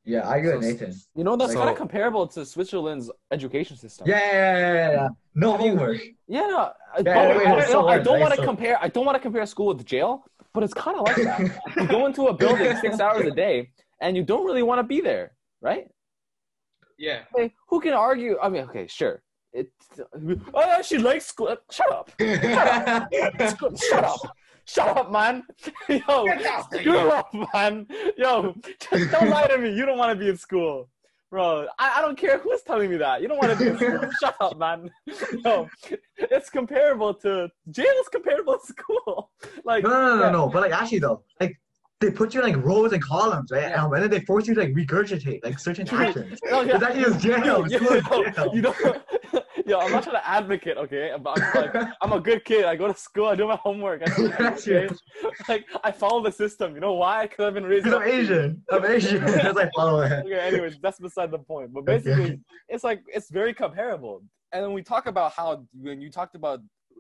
Yeah, 0.04 0.28
I 0.30 0.38
agree 0.38 0.54
with 0.56 0.64
So- 0.64 0.70
Nathan. 0.72 0.94
You 1.16 1.24
know, 1.24 1.36
that's 1.36 1.54
So- 1.54 1.58
kind 1.60 1.70
of 1.72 1.78
comparable 1.78 2.28
to 2.28 2.46
Switzerland's 2.46 3.10
education 3.32 3.76
system. 3.76 4.08
Yeah, 4.08 4.18
yeah, 4.20 4.34
yeah, 4.34 4.74
yeah, 4.74 4.92
yeah. 4.92 5.08
No 5.34 5.52
Have 5.54 5.62
you- 5.62 5.70
homework. 5.72 6.02
Yeah, 6.28 6.48
no, 6.48 6.58
I- 6.58 6.72
Yeah, 6.98 7.04
but 7.04 7.38
wait, 7.38 7.48
I, 7.48 7.56
I 7.56 7.66
so 7.66 7.72
don't, 7.74 7.90
I 7.90 8.00
don't 8.00 8.20
want 8.20 8.34
to 8.36 8.40
So- 8.42 8.46
compare. 8.46 8.78
I 8.82 8.88
don't 8.90 9.06
want 9.06 9.16
to 9.16 9.22
compare 9.22 9.46
school 9.48 9.68
with 9.74 9.84
jail, 9.86 10.24
but 10.54 10.64
it's 10.64 10.74
kind 10.76 10.98
of 10.98 11.04
like 11.08 11.16
that. 11.18 11.40
you 11.78 11.88
go 11.88 12.06
into 12.06 12.28
a 12.28 12.34
building 12.34 12.76
six 12.86 13.00
hours 13.00 13.26
a 13.26 13.32
day, 13.32 13.72
and 14.02 14.16
you 14.18 14.24
don't 14.24 14.46
really 14.46 14.64
want 14.64 14.80
to 14.80 14.84
be 14.84 15.02
there, 15.02 15.34
right? 15.62 15.88
Yeah. 16.98 17.24
Okay, 17.34 17.54
who 17.68 17.82
can 17.82 17.94
argue? 17.94 18.38
I 18.42 18.48
mean, 18.50 18.64
okay, 18.70 18.88
sure. 18.88 19.22
It's 19.54 19.72
oh, 20.54 20.82
she 20.82 20.98
likes 20.98 21.26
school. 21.26 21.56
Shut 21.72 21.92
up. 21.92 22.12
Shut, 22.20 23.80
shut 23.90 24.04
up. 24.04 24.20
Shut 24.68 24.98
up, 24.98 25.12
man. 25.12 25.44
Yo, 25.90 26.26
shut 26.26 26.88
up, 26.88 27.34
man. 27.54 27.88
Yo, 28.18 28.56
just 28.80 29.12
don't 29.12 29.30
lie 29.30 29.48
to 29.48 29.58
me. 29.58 29.74
You 29.74 29.86
don't 29.86 29.98
want 29.98 30.18
to 30.18 30.24
be 30.24 30.30
in 30.30 30.38
school. 30.38 30.90
Bro, 31.32 31.68
I, 31.80 32.00
I 32.00 32.02
don't 32.02 32.18
care 32.18 32.38
who's 32.38 32.62
telling 32.62 32.90
me 32.90 32.98
that. 32.98 33.22
You 33.22 33.28
don't 33.28 33.38
want 33.38 33.58
to 33.58 33.64
be 33.64 33.70
in 33.70 33.78
school. 33.78 34.10
Shut 34.22 34.36
up, 34.40 34.58
man. 34.58 34.90
Yo, 35.44 35.68
it's 36.18 36.50
comparable 36.50 37.14
to 37.16 37.50
jail 37.72 37.94
is 38.00 38.08
comparable 38.10 38.58
to 38.58 38.66
school. 38.66 39.32
Like 39.64 39.84
No, 39.84 39.90
no, 39.90 40.00
no, 40.00 40.16
no, 40.16 40.24
yeah. 40.24 40.32
no. 40.32 40.48
But 40.48 40.62
like 40.62 40.72
actually 40.72 41.00
though, 41.00 41.24
like 41.40 41.60
they 42.00 42.12
put 42.12 42.34
you 42.34 42.42
in 42.42 42.54
like 42.54 42.66
rows 42.66 42.94
and 42.94 43.02
columns, 43.04 43.52
right? 43.52 43.70
Yeah. 43.70 43.86
And 43.86 43.94
then 44.04 44.10
they 44.10 44.22
force 44.22 44.48
you 44.48 44.54
to 44.56 44.62
like 44.62 44.74
regurgitate 44.74 45.44
like 45.44 45.60
certain 45.60 45.88
actions. 45.90 46.40
Oh, 46.52 46.62
yeah. 46.62 46.76
It's 46.76 46.84
actually 46.84 47.04
just 47.04 47.20
jail. 47.20 47.46
Yo, 47.46 47.68
School 47.68 47.94
is 47.94 48.36
jail. 48.36 48.56
you 48.56 48.62
don't, 48.62 49.04
yo, 49.70 49.80
I'm 49.80 49.92
not 49.92 50.04
trying 50.04 50.16
to 50.16 50.28
advocate, 50.28 50.78
okay? 50.78 51.12
But 51.22 51.42
I'm 51.42 51.54
like, 51.54 51.74
I'm 52.02 52.14
a 52.14 52.20
good 52.20 52.46
kid. 52.46 52.66
I 52.66 52.76
go 52.76 52.88
to 52.88 52.94
school. 52.96 53.28
I 53.28 53.36
do 53.36 53.48
my 53.48 53.56
homework. 53.56 54.02
I 54.04 54.06
do 54.16 54.30
my 54.30 54.50
okay? 54.54 54.90
Like, 55.50 55.66
I 55.84 55.92
follow 55.92 56.24
the 56.24 56.32
system. 56.32 56.76
You 56.76 56.82
know 56.82 56.94
why? 56.94 57.28
Because 57.28 57.46
I've 57.46 57.54
been 57.54 57.66
raised. 57.66 57.86
Because 57.86 58.00
I'm 58.02 58.08
Asian. 58.08 58.64
I'm 58.72 58.86
Asian. 58.86 59.24
Because 59.26 59.58
I 59.58 59.70
follow 59.76 60.02
it. 60.02 60.12
Okay, 60.26 60.40
anyways, 60.40 60.78
that's 60.82 61.00
beside 61.00 61.32
the 61.32 61.40
point. 61.40 61.74
But 61.74 61.82
Okay. 61.82 61.98
basically, 61.98 62.40
it's 62.70 62.84
like 62.84 63.02
it's 63.08 63.30
very 63.30 63.54
comparable. 63.54 64.24
And 64.54 64.64
then 64.64 64.74
we 64.74 64.84
talk 64.84 65.08
about 65.08 65.34
how 65.34 65.66
when 65.74 66.00
you 66.00 66.10
talked 66.10 66.36
about 66.36 66.60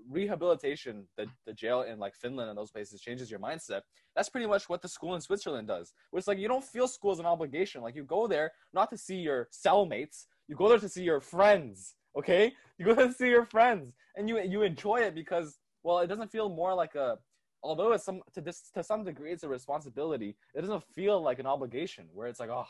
rehabilitation, 0.09 1.07
the, 1.17 1.27
the 1.45 1.53
jail 1.53 1.81
in 1.81 1.99
like 1.99 2.15
Finland 2.15 2.49
and 2.49 2.57
those 2.57 2.71
places 2.71 3.01
changes 3.01 3.31
your 3.31 3.39
mindset. 3.39 3.81
That's 4.15 4.29
pretty 4.29 4.47
much 4.47 4.69
what 4.69 4.81
the 4.81 4.87
school 4.87 5.15
in 5.15 5.21
Switzerland 5.21 5.67
does. 5.67 5.93
Where 6.09 6.17
it's 6.17 6.27
like 6.27 6.37
you 6.39 6.47
don't 6.47 6.63
feel 6.63 6.87
school 6.87 7.11
as 7.11 7.19
an 7.19 7.25
obligation. 7.25 7.81
Like 7.81 7.95
you 7.95 8.03
go 8.03 8.27
there 8.27 8.51
not 8.73 8.89
to 8.91 8.97
see 8.97 9.15
your 9.15 9.49
cellmates, 9.51 10.25
you 10.47 10.55
go 10.55 10.69
there 10.69 10.79
to 10.79 10.89
see 10.89 11.03
your 11.03 11.21
friends. 11.21 11.95
Okay, 12.17 12.53
you 12.77 12.85
go 12.85 12.95
to 13.07 13.13
see 13.13 13.29
your 13.29 13.45
friends, 13.45 13.93
and 14.15 14.27
you 14.29 14.39
you 14.41 14.61
enjoy 14.61 14.97
it 15.01 15.15
because 15.15 15.59
well, 15.83 15.99
it 15.99 16.07
doesn't 16.07 16.31
feel 16.31 16.49
more 16.49 16.73
like 16.73 16.95
a 16.95 17.17
although 17.63 17.93
it's 17.93 18.03
some 18.03 18.21
to 18.33 18.41
this 18.41 18.69
to 18.73 18.83
some 18.83 19.03
degree 19.03 19.31
it's 19.31 19.43
a 19.43 19.49
responsibility. 19.49 20.35
It 20.53 20.61
doesn't 20.61 20.83
feel 20.93 21.21
like 21.21 21.39
an 21.39 21.45
obligation 21.45 22.07
where 22.13 22.27
it's 22.27 22.39
like 22.39 22.49
oh 22.49 22.67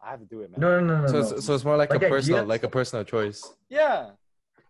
I 0.00 0.10
have 0.10 0.20
to 0.20 0.26
do 0.26 0.40
it, 0.40 0.50
man. 0.50 0.60
No, 0.60 0.80
no, 0.80 0.86
no, 0.86 1.00
no. 1.02 1.06
So 1.06 1.12
no. 1.14 1.36
it's, 1.36 1.46
so 1.46 1.54
it's 1.54 1.64
more 1.64 1.76
like, 1.76 1.90
Like 1.90 2.02
a 2.02 2.06
ideas? 2.06 2.10
personal 2.10 2.44
like 2.46 2.62
a 2.62 2.68
personal 2.68 3.04
choice. 3.04 3.42
Yeah. 3.68 4.10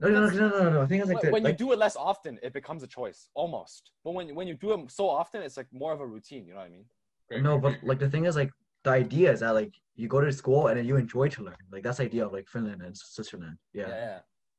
no, 0.00 0.08
no, 0.08 0.26
no, 0.26 0.48
no, 0.48 0.48
no, 0.48 0.70
no. 0.70 0.82
I 0.82 0.86
think 0.86 1.02
it's 1.02 1.12
like, 1.12 1.22
When, 1.22 1.26
the, 1.26 1.32
when 1.32 1.42
like 1.44 1.52
you 1.52 1.66
do 1.66 1.72
it 1.72 1.78
less 1.78 1.96
often, 1.96 2.38
it 2.42 2.52
becomes 2.52 2.82
a 2.82 2.86
choice 2.86 3.28
almost. 3.34 3.92
But 4.04 4.12
when 4.12 4.34
when 4.34 4.48
you 4.48 4.54
do 4.54 4.72
it 4.72 4.90
so 4.90 5.08
often, 5.08 5.42
it's 5.42 5.56
like 5.56 5.68
more 5.72 5.92
of 5.92 6.00
a 6.00 6.06
routine. 6.06 6.46
You 6.46 6.54
know 6.54 6.60
what 6.60 6.66
I 6.66 6.70
mean? 6.70 7.42
no, 7.42 7.58
but 7.58 7.76
like 7.82 7.98
the 7.98 8.10
thing 8.10 8.24
is 8.24 8.36
like 8.36 8.50
the 8.86 8.92
idea 8.92 9.32
is 9.32 9.40
that 9.40 9.50
like 9.60 9.74
you 9.96 10.06
go 10.08 10.20
to 10.20 10.32
school 10.32 10.68
and 10.68 10.78
then 10.78 10.86
you 10.86 10.96
enjoy 10.96 11.28
to 11.36 11.42
learn. 11.42 11.62
Like 11.72 11.82
that's 11.82 11.98
the 11.98 12.04
idea 12.04 12.24
of 12.26 12.32
like 12.32 12.46
Finland 12.48 12.80
and 12.82 12.96
Switzerland. 12.96 13.56
Yeah. 13.74 13.88
Yeah. 13.88 13.94
yeah. 14.06 14.18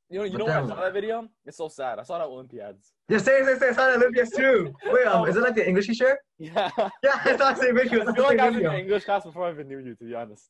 You 0.10 0.18
know, 0.20 0.26
you 0.26 0.32
But 0.34 0.38
know 0.40 0.46
when 0.46 0.58
I 0.64 0.68
saw 0.68 0.82
that 0.82 0.94
video? 0.94 1.28
It's 1.46 1.58
so 1.58 1.68
sad. 1.70 2.00
I 2.00 2.04
saw 2.04 2.18
that 2.18 2.26
at 2.26 2.30
Olympiads. 2.30 2.94
Yeah, 3.10 3.18
same, 3.18 3.44
same, 3.46 3.60
same. 3.60 3.74
Sign 3.74 3.96
Olympias 4.00 4.30
too. 4.32 4.74
Wait, 4.86 5.06
um, 5.08 5.28
is 5.30 5.36
it 5.38 5.44
like 5.48 5.56
the 5.56 5.66
English 5.68 5.88
teacher? 5.88 6.18
Yeah. 6.40 6.70
Yeah, 7.06 7.20
I 7.30 7.36
thought 7.38 7.58
same 7.58 7.76
video. 7.76 8.06
I 8.10 8.14
feel 8.16 8.24
like 8.32 8.40
I 8.40 8.48
was 8.50 8.58
in 8.58 8.64
the 8.64 8.78
English 8.86 9.04
class 9.06 9.24
before 9.30 9.46
I 9.48 9.52
even 9.52 9.68
knew 9.70 9.80
you, 9.88 9.96
to 9.96 10.04
be 10.10 10.14
honest. 10.22 10.48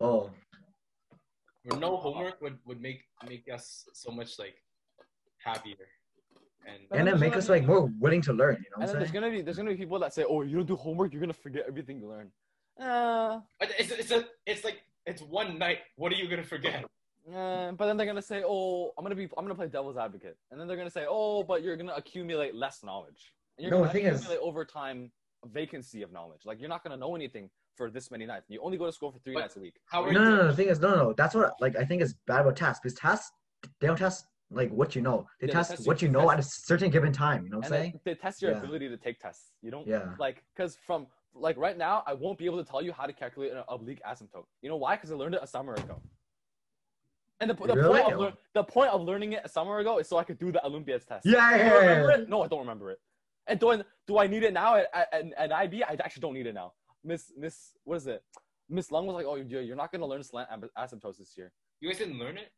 Oh, 0.00 0.30
Or 1.70 1.76
no 1.86 1.96
homework 2.04 2.36
would, 2.44 2.56
would 2.66 2.80
make 2.88 3.00
make 3.32 3.44
us 3.56 3.66
so 4.02 4.10
much 4.18 4.30
like 4.38 4.56
happier. 5.48 5.86
And 6.66 6.78
But 6.90 6.96
then 6.96 6.98
and 6.98 7.08
then 7.08 7.20
make 7.26 7.36
us 7.40 7.48
like 7.54 7.64
more 7.72 7.82
willing 8.04 8.22
to 8.28 8.32
learn. 8.40 8.56
You 8.64 8.70
know 8.70 8.76
And 8.76 8.82
what 8.82 8.90
I'm 8.90 8.98
there's 9.00 9.10
saying? 9.12 9.22
gonna 9.22 9.32
be 9.36 9.40
there's 9.44 9.58
gonna 9.60 9.74
be 9.76 9.80
people 9.84 9.98
that 10.04 10.12
say, 10.16 10.24
"Oh, 10.32 10.40
you 10.42 10.54
don't 10.58 10.70
do 10.74 10.76
homework, 10.76 11.08
you're 11.12 11.24
gonna 11.26 11.32
forget 11.46 11.64
everything 11.72 11.96
you 12.02 12.08
learn." 12.14 12.28
Uh, 12.78 13.40
it's 13.60 13.90
it's 13.90 14.10
a 14.10 14.24
it's 14.46 14.64
like 14.64 14.82
it's 15.06 15.22
one 15.22 15.58
night. 15.58 15.78
What 15.96 16.12
are 16.12 16.16
you 16.16 16.28
gonna 16.28 16.42
forget? 16.44 16.84
Uh, 17.28 17.72
but 17.72 17.86
then 17.86 17.96
they're 17.96 18.06
gonna 18.06 18.22
say, 18.22 18.42
"Oh, 18.46 18.92
I'm 18.96 19.04
gonna 19.04 19.14
be, 19.14 19.24
I'm 19.36 19.44
gonna 19.44 19.54
play 19.54 19.66
devil's 19.68 19.96
advocate," 19.96 20.36
and 20.50 20.60
then 20.60 20.66
they're 20.68 20.76
gonna 20.76 20.90
say, 20.90 21.04
"Oh, 21.08 21.42
but 21.42 21.62
you're 21.62 21.76
gonna 21.76 21.94
accumulate 21.94 22.54
less 22.54 22.82
knowledge, 22.84 23.34
and 23.56 23.64
you're 23.64 23.70
No, 23.70 23.78
gonna 23.78 23.88
the 23.92 23.92
thing 23.98 24.06
is- 24.06 24.26
over 24.40 24.64
time 24.64 25.10
a 25.44 25.48
vacancy 25.48 26.02
of 26.02 26.10
knowledge. 26.12 26.42
Like 26.44 26.58
you're 26.60 26.68
not 26.68 26.82
gonna 26.82 26.96
know 26.96 27.14
anything 27.14 27.50
for 27.76 27.90
this 27.90 28.10
many 28.10 28.26
nights. 28.26 28.46
You 28.48 28.60
only 28.62 28.76
go 28.78 28.86
to 28.86 28.92
school 28.92 29.12
for 29.12 29.18
three 29.20 29.34
But 29.34 29.40
nights 29.40 29.56
a 29.56 29.60
week. 29.60 29.76
How 29.86 30.02
are 30.04 30.12
No, 30.12 30.22
you? 30.22 30.28
no, 30.30 30.36
no. 30.36 30.46
The 30.48 30.56
thing 30.56 30.68
is, 30.68 30.80
no, 30.80 30.90
no, 30.90 30.96
no. 30.96 31.12
That's 31.12 31.34
what 31.34 31.54
like 31.60 31.76
I 31.76 31.84
think 31.84 32.02
is 32.02 32.14
bad 32.26 32.40
about 32.40 32.56
tests 32.56 32.80
because 32.82 32.98
tests 32.98 33.30
they 33.80 33.86
don't 33.88 33.96
test 33.98 34.26
like 34.50 34.70
what 34.70 34.96
you 34.96 35.02
know. 35.02 35.28
They 35.40 35.46
Yeah, 35.46 35.52
they 35.52 35.52
test 35.58 35.70
test 35.72 35.86
what 35.86 36.00
you- 36.02 36.08
you 36.08 36.12
know 36.12 36.22
test- 36.30 36.32
at 36.32 36.38
a 36.38 36.42
certain 36.42 36.90
given 36.90 37.12
time. 37.12 37.44
You 37.44 37.50
know 37.50 37.58
what 37.58 37.66
I'm 37.66 37.70
saying? 37.72 38.00
they, 38.04 38.14
they 38.14 38.20
test 38.20 38.40
your 38.42 38.52
Yeah. 38.52 38.58
ability 38.58 38.88
to 38.88 38.96
take 38.96 39.20
tests. 39.20 39.52
You 39.62 39.70
don't 39.70 39.86
Yeah. 39.86 40.14
like 40.18 40.42
because 40.56 40.76
from 40.86 41.06
like 41.40 41.56
right 41.56 41.76
now, 41.76 42.02
I 42.06 42.14
won't 42.14 42.38
be 42.38 42.46
able 42.46 42.62
to 42.62 42.68
tell 42.70 42.82
you 42.82 42.92
how 42.92 43.06
to 43.06 43.12
calculate 43.12 43.52
an 43.52 43.62
oblique 43.68 44.00
asymptote. 44.06 44.44
You 44.62 44.68
know 44.68 44.76
why? 44.76 44.96
Because 44.96 45.10
I 45.12 45.14
learned 45.14 45.34
it 45.34 45.40
a 45.42 45.46
summer 45.46 45.74
ago. 45.74 46.00
And 47.40 47.50
the, 47.50 47.54
the 47.54 47.74
Really? 47.74 48.00
point 48.00 48.12
of 48.14 48.20
lear- 48.20 48.32
the 48.54 48.64
point 48.64 48.90
of 48.90 49.02
learning 49.02 49.32
it 49.34 49.42
a 49.44 49.48
summer 49.48 49.78
ago 49.78 49.98
is 49.98 50.08
so 50.08 50.16
I 50.18 50.24
could 50.24 50.38
do 50.38 50.50
the 50.50 50.64
Olympiads 50.66 51.04
test. 51.04 51.24
Yeah, 51.24 51.52
Do 51.52 51.58
yeah, 51.58 51.66
yeah, 51.66 51.74
remember 51.78 52.10
it? 52.12 52.28
No, 52.28 52.42
I 52.42 52.48
don't 52.48 52.58
remember 52.60 52.90
it. 52.90 52.98
And 53.46 53.58
do 53.60 53.70
I, 53.70 53.82
do 54.06 54.18
I 54.18 54.26
need 54.26 54.42
it 54.42 54.52
now 54.52 54.74
at, 54.76 54.88
at, 55.12 55.24
at 55.36 55.52
IB? 55.52 55.84
I 55.84 55.96
actually 56.04 56.20
don't 56.20 56.34
need 56.34 56.46
it 56.46 56.54
now. 56.54 56.72
Miss 57.04 57.32
Miss 57.36 57.74
what 57.84 57.96
is 57.96 58.06
it? 58.08 58.22
Miss 58.68 58.90
Lung 58.90 59.06
was 59.06 59.14
like, 59.14 59.24
"Oh, 59.24 59.36
you're 59.36 59.62
you're 59.62 59.76
not 59.76 59.92
gonna 59.92 60.04
learn 60.04 60.22
slant 60.22 60.48
ab- 60.50 60.68
asymptotes 60.76 61.16
this 61.18 61.34
year. 61.38 61.52
You 61.80 61.88
guys 61.88 61.98
didn't 61.98 62.18
learn 62.18 62.36
it? 62.36 62.50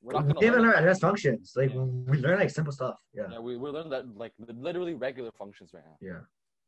We're 0.00 0.12
not 0.12 0.24
We 0.26 0.32
gonna 0.34 0.40
didn't 0.40 0.54
learn." 0.62 0.70
learn 0.70 0.78
advanced 0.78 1.00
functions. 1.02 1.52
Like 1.56 1.74
Yeah. 1.74 1.80
we 1.80 2.18
learn 2.18 2.38
like 2.38 2.48
simple 2.50 2.72
stuff. 2.72 2.94
Yeah, 3.12 3.24
Yeah, 3.32 3.38
we 3.40 3.56
we 3.56 3.68
learned 3.70 3.90
that 3.92 4.16
like 4.16 4.32
literally 4.38 4.94
regular 4.94 5.32
functions 5.32 5.72
right 5.74 5.82
now. 5.84 5.96
yeah. 6.00 6.20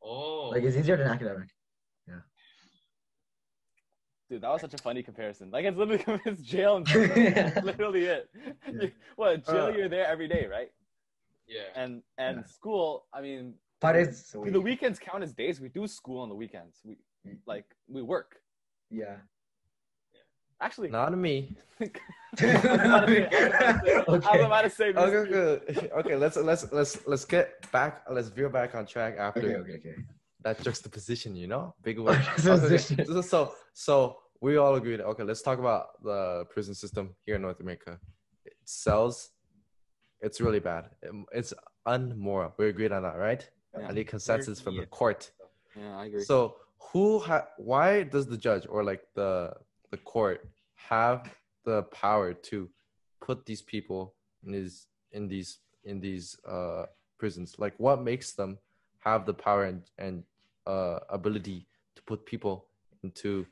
Oh, 0.03 0.49
Like 0.49 0.63
it's 0.63 0.75
easier 0.75 0.97
than 0.97 1.07
academic. 1.07 1.47
Dude, 4.31 4.39
that 4.43 4.49
was 4.49 4.61
such 4.61 4.73
a 4.73 4.77
funny 4.77 5.03
comparison. 5.03 5.51
Like 5.51 5.65
it's 5.65 5.77
literally 5.77 6.21
it's 6.25 6.41
jail 6.41 6.77
and 6.77 6.85
That's 6.87 7.65
literally 7.71 8.05
it. 8.05 8.29
Yeah. 8.65 8.83
You- 8.83 8.91
What 9.17 9.45
jail? 9.45 9.65
Uh, 9.65 9.69
you're 9.75 9.89
there 9.89 10.07
every 10.07 10.29
day, 10.29 10.47
right? 10.49 10.71
yeah. 11.47 11.67
And 11.75 12.01
and 12.17 12.37
Yeah. 12.37 12.45
school. 12.45 13.07
I 13.13 13.19
mean, 13.19 13.55
Five 13.81 13.95
days 13.95 14.33
a 14.33 14.45
do 14.45 14.51
the 14.51 14.61
weekends 14.61 14.99
count 14.99 15.21
as 15.21 15.33
days? 15.33 15.59
We 15.59 15.67
do 15.67 15.85
school 15.85 16.19
on 16.21 16.29
the 16.29 16.35
weekends. 16.43 16.79
We 16.85 16.95
like 17.45 17.65
we 17.89 18.01
work. 18.01 18.39
Yeah. 18.89 19.17
Actually, 20.61 20.89
Not 20.91 21.11
me. 21.17 21.57
I 21.81 21.85
was 22.47 22.85
about 22.85 23.07
to 23.07 23.09
say- 23.19 23.93
I 23.97 24.07
was 24.07 24.23
Okay. 24.25 24.45
about 24.45 24.61
to 24.61 24.69
say 24.69 24.89
Okay, 24.95 25.21
okay, 25.75 25.89
okay. 25.99 26.15
Let's 26.15 26.37
let's 26.37 26.71
let's 26.71 26.93
let's 27.05 27.25
get 27.25 27.69
back. 27.73 28.03
Let's 28.09 28.29
veer 28.29 28.47
back 28.47 28.75
on 28.75 28.85
track 28.85 29.17
after 29.17 29.41
Okay, 29.41 29.55
okay, 29.61 29.75
okay. 29.81 29.95
That 30.43 30.61
juxtaposition. 30.61 31.35
You 31.35 31.47
know, 31.47 31.73
big 31.83 31.99
word. 32.05 32.21
Juxtaposition. 32.37 33.01
Okay, 33.01 33.11
so, 33.11 33.21
so 33.21 33.53
so 33.73 34.17
we 34.41 34.57
all 34.57 34.75
agreed. 34.75 35.01
Okay, 35.01 35.23
let's 35.23 35.41
talk 35.41 35.59
about 35.59 36.01
the 36.03 36.45
prison 36.49 36.73
system 36.75 37.15
here 37.25 37.35
in 37.35 37.41
North 37.41 37.59
America. 37.59 37.99
It 38.45 38.53
sells. 38.65 39.29
It's 40.21 40.39
really 40.41 40.59
bad. 40.59 40.89
It- 41.01 41.13
It's 41.33 41.53
unmoral. 41.85 42.53
We 42.57 42.67
agreed 42.69 42.91
on 42.91 43.03
that, 43.03 43.17
right? 43.17 43.47
Yeah. 43.77 43.87
I 43.87 43.91
need 43.93 44.07
consensus 44.07 44.59
from 44.59 44.75
the 44.77 44.85
court. 44.85 45.31
Yeah, 45.75 45.97
I 45.97 46.05
agree. 46.05 46.23
So 46.23 46.57
who 46.91 47.19
ha- 47.19 47.47
why 47.57 48.03
does 48.03 48.25
the 48.27 48.37
judge 48.37 48.65
or 48.69 48.83
like 48.83 49.03
the 49.15 49.53
the 49.91 49.97
court 49.97 50.47
have 50.75 51.33
the 51.65 51.83
power 51.83 52.33
to 52.33 52.69
put 53.21 53.45
these 53.45 53.61
people 53.61 54.15
in 54.45 54.51
these 54.51 54.87
in 55.11 55.27
these 55.27 55.59
in 55.85 55.99
these 56.01 56.37
uh 56.47 56.85
prisons? 57.19 57.55
Like 57.57 57.73
what 57.77 58.01
makes 58.03 58.33
them 58.33 58.57
have 58.99 59.25
the 59.25 59.33
power 59.33 59.63
and, 59.65 59.81
and 59.97 60.23
uh 60.67 60.99
ability 61.09 61.67
to 61.95 62.01
put 62.03 62.25
people 62.25 62.65
into 63.03 63.45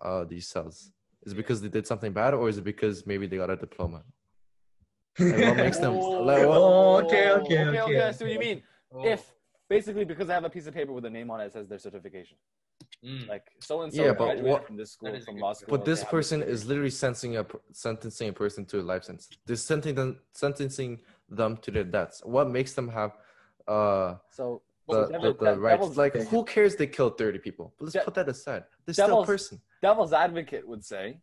uh 0.00 0.24
these 0.24 0.46
cells? 0.48 0.90
Is 1.24 1.32
it 1.32 1.36
because 1.36 1.62
they 1.62 1.68
did 1.68 1.86
something 1.86 2.12
bad 2.12 2.34
or 2.34 2.48
is 2.48 2.58
it 2.58 2.64
because 2.64 3.06
maybe 3.06 3.26
they 3.26 3.36
got 3.38 3.50
a 3.50 3.56
diploma? 3.56 4.02
Like, 5.18 5.38
what 5.38 5.56
makes 5.56 5.78
them 5.78 5.94
like, 6.30 6.46
what- 6.46 6.58
Oh, 6.58 6.96
okay, 7.04 7.30
okay, 7.30 7.64
okay, 7.66 7.80
okay, 7.80 8.00
I 8.02 8.10
see 8.12 8.24
what 8.24 8.32
you 8.32 8.38
mean. 8.38 8.62
Oh. 8.92 9.06
If 9.06 9.32
basically 9.68 10.04
because 10.04 10.28
I 10.28 10.34
have 10.34 10.44
a 10.44 10.50
piece 10.50 10.66
of 10.66 10.74
paper 10.74 10.92
with 10.92 11.04
a 11.06 11.10
name 11.10 11.30
on 11.30 11.40
it, 11.40 11.46
it 11.46 11.52
says 11.52 11.68
their 11.68 11.78
certification. 11.78 12.36
Mm. 13.04 13.28
Like 13.28 13.46
so 13.60 13.82
and 13.82 13.92
so 13.92 14.02
Yeah, 14.04 14.12
but 14.12 14.24
graduated 14.26 14.50
what- 14.50 14.66
from 14.66 14.76
this 14.76 14.92
school, 14.92 15.10
That 15.12 15.18
is 15.18 15.22
a 15.24 15.26
from 15.26 15.34
good 15.36 15.42
law 15.42 15.52
school. 15.52 15.68
But 15.76 15.84
this 15.84 16.04
person 16.04 16.42
is 16.42 16.66
literally 16.66 16.90
sentencing 16.90 17.36
a 17.38 17.46
sentencing 17.72 18.28
a 18.28 18.32
person 18.32 18.64
to 18.66 18.80
a 18.80 18.82
life 18.82 19.04
sentence. 19.04 19.28
They're 19.46 19.56
sentencing 19.56 19.94
them, 19.94 20.20
sentencing 20.32 21.00
them 21.28 21.56
to 21.58 21.70
their 21.70 21.84
deaths. 21.84 22.22
What 22.24 22.50
makes 22.50 22.72
them 22.74 22.88
have 22.88 23.12
uh 23.66 24.16
so 24.30 24.62
the, 24.88 24.92
so 24.94 25.06
the, 25.06 25.12
devil- 25.12 25.32
the 25.34 25.54
de- 25.54 25.60
rights? 25.60 25.96
Like 25.96 26.14
who 26.14 26.44
cares 26.44 26.76
they 26.76 26.86
killed 26.86 27.16
thirty 27.18 27.38
people? 27.38 27.72
But 27.78 27.84
let's 27.86 27.94
De- 27.94 28.04
put 28.04 28.14
that 28.14 28.28
aside. 28.28 28.64
They're 28.84 28.92
still 28.94 29.06
a 29.06 29.08
devil's- 29.08 29.26
person. 29.26 29.60
devil's 29.82 30.12
advocate 30.12 30.66
would 30.66 30.84
say 30.84 31.18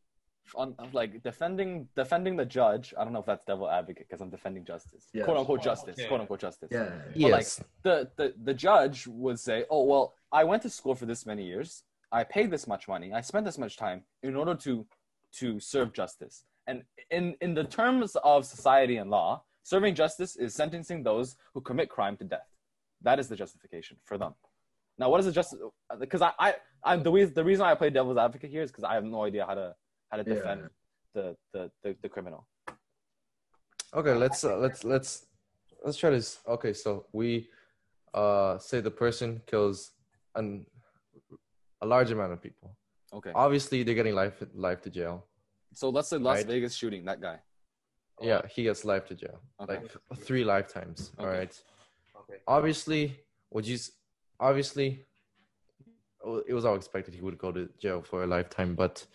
on 0.55 0.75
like 0.91 1.21
defending 1.23 1.87
defending 1.95 2.35
the 2.35 2.43
judge 2.43 2.93
i 2.97 3.03
don't 3.03 3.13
know 3.13 3.19
if 3.19 3.25
that's 3.25 3.45
devil 3.45 3.69
advocate 3.69 4.05
because 4.09 4.19
i'm 4.21 4.29
defending 4.29 4.65
justice 4.65 5.07
Yeah. 5.13 5.23
quote 5.23 5.37
unquote 5.37 5.59
Oh, 5.61 5.63
justice 5.63 5.95
okay. 5.97 6.07
quote 6.09 6.19
unquote 6.19 6.41
justice 6.41 6.67
Yeah. 6.71 6.89
But, 7.13 7.21
like, 7.21 7.41
Yes. 7.43 7.63
the, 7.83 8.09
the 8.17 8.33
the 8.43 8.53
judge 8.53 9.07
would 9.07 9.39
say 9.39 9.63
oh 9.69 9.83
well 9.85 10.13
i 10.31 10.43
went 10.43 10.61
to 10.63 10.69
school 10.69 10.93
for 10.95 11.05
this 11.05 11.25
many 11.25 11.43
years 11.45 11.83
i 12.11 12.23
paid 12.25 12.49
this 12.51 12.67
much 12.67 12.87
money 12.89 13.13
i 13.13 13.21
spent 13.21 13.45
this 13.45 13.57
much 13.57 13.77
time 13.77 14.03
in 14.23 14.35
order 14.35 14.55
to 14.55 14.85
to 15.39 15.59
serve 15.59 15.93
justice 15.93 16.43
and 16.67 16.83
in 17.11 17.35
in 17.39 17.53
the 17.53 17.63
terms 17.63 18.17
of 18.23 18.43
society 18.45 18.97
and 18.97 19.09
law 19.09 19.41
serving 19.63 19.93
justice 19.95 20.35
is 20.35 20.53
sentencing 20.53 21.01
those 21.03 21.35
who 21.53 21.61
commit 21.61 21.87
crime 21.87 22.17
to 22.17 22.25
death 22.25 22.49
that 23.03 23.19
is 23.19 23.27
the 23.27 23.35
justification 23.35 23.97
for 24.05 24.17
them 24.17 24.33
Now, 24.99 25.09
what 25.11 25.19
is 25.21 25.27
it 25.27 25.35
just 25.41 25.55
because 25.99 26.21
I, 26.21 26.31
I, 26.47 26.49
I'm 26.83 27.01
the 27.07 27.11
reason 27.11 27.33
the 27.33 27.43
reason 27.51 27.63
I 27.65 27.73
play 27.75 27.89
devil's 27.89 28.17
advocate 28.17 28.51
here 28.55 28.63
is 28.65 28.71
because 28.71 28.83
I 28.91 28.93
have 28.97 29.03
no 29.03 29.23
idea 29.29 29.43
how 29.49 29.55
to 29.61 29.67
how 30.09 30.17
to 30.17 30.23
Yeah. 30.23 30.33
defend 30.35 30.59
the, 31.15 31.25
the, 31.53 31.61
the 31.83 31.89
the 32.03 32.09
criminal. 32.15 32.41
Okay, 33.99 34.13
let's 34.23 34.43
uh, 34.43 34.57
let's 34.65 34.83
let's 34.83 35.11
let's 35.85 35.97
try 36.01 36.09
this. 36.17 36.39
Okay, 36.55 36.73
so 36.73 36.89
we 37.19 37.49
uh 38.13 38.57
say 38.57 38.77
the 38.81 38.95
person 39.03 39.41
kills 39.51 39.91
an 40.35 40.65
a 41.81 41.85
large 41.93 42.11
amount 42.11 42.31
of 42.33 42.39
people. 42.47 42.69
Okay. 43.13 43.31
Obviously, 43.35 43.83
they're 43.83 43.99
getting 44.01 44.15
life 44.23 44.37
life 44.53 44.81
to 44.85 44.89
jail. 44.89 45.15
So 45.73 45.89
let's 45.89 46.09
say 46.09 46.17
Las 46.17 46.37
Right. 46.37 46.47
Vegas 46.47 46.73
shooting 46.75 47.05
that 47.05 47.19
guy. 47.21 47.37
Yeah, 48.21 48.41
he 48.55 48.61
gets 48.63 48.85
life 48.85 49.05
to 49.07 49.15
jail, 49.15 49.37
Okay. 49.61 49.73
like 49.73 49.91
three 50.27 50.43
lifetimes. 50.43 51.11
All 51.17 51.25
Okay. 51.25 51.37
right. 51.37 51.53
Obviously, 52.47 53.19
would 53.51 53.67
you? 53.67 53.77
Obviously, 54.39 55.05
it 56.47 56.53
was 56.53 56.65
all 56.65 56.75
expected 56.75 57.13
he 57.13 57.21
would 57.21 57.37
go 57.37 57.51
to 57.51 57.69
jail 57.79 58.01
for 58.01 58.23
a 58.23 58.27
lifetime. 58.27 58.75
But 58.75 59.05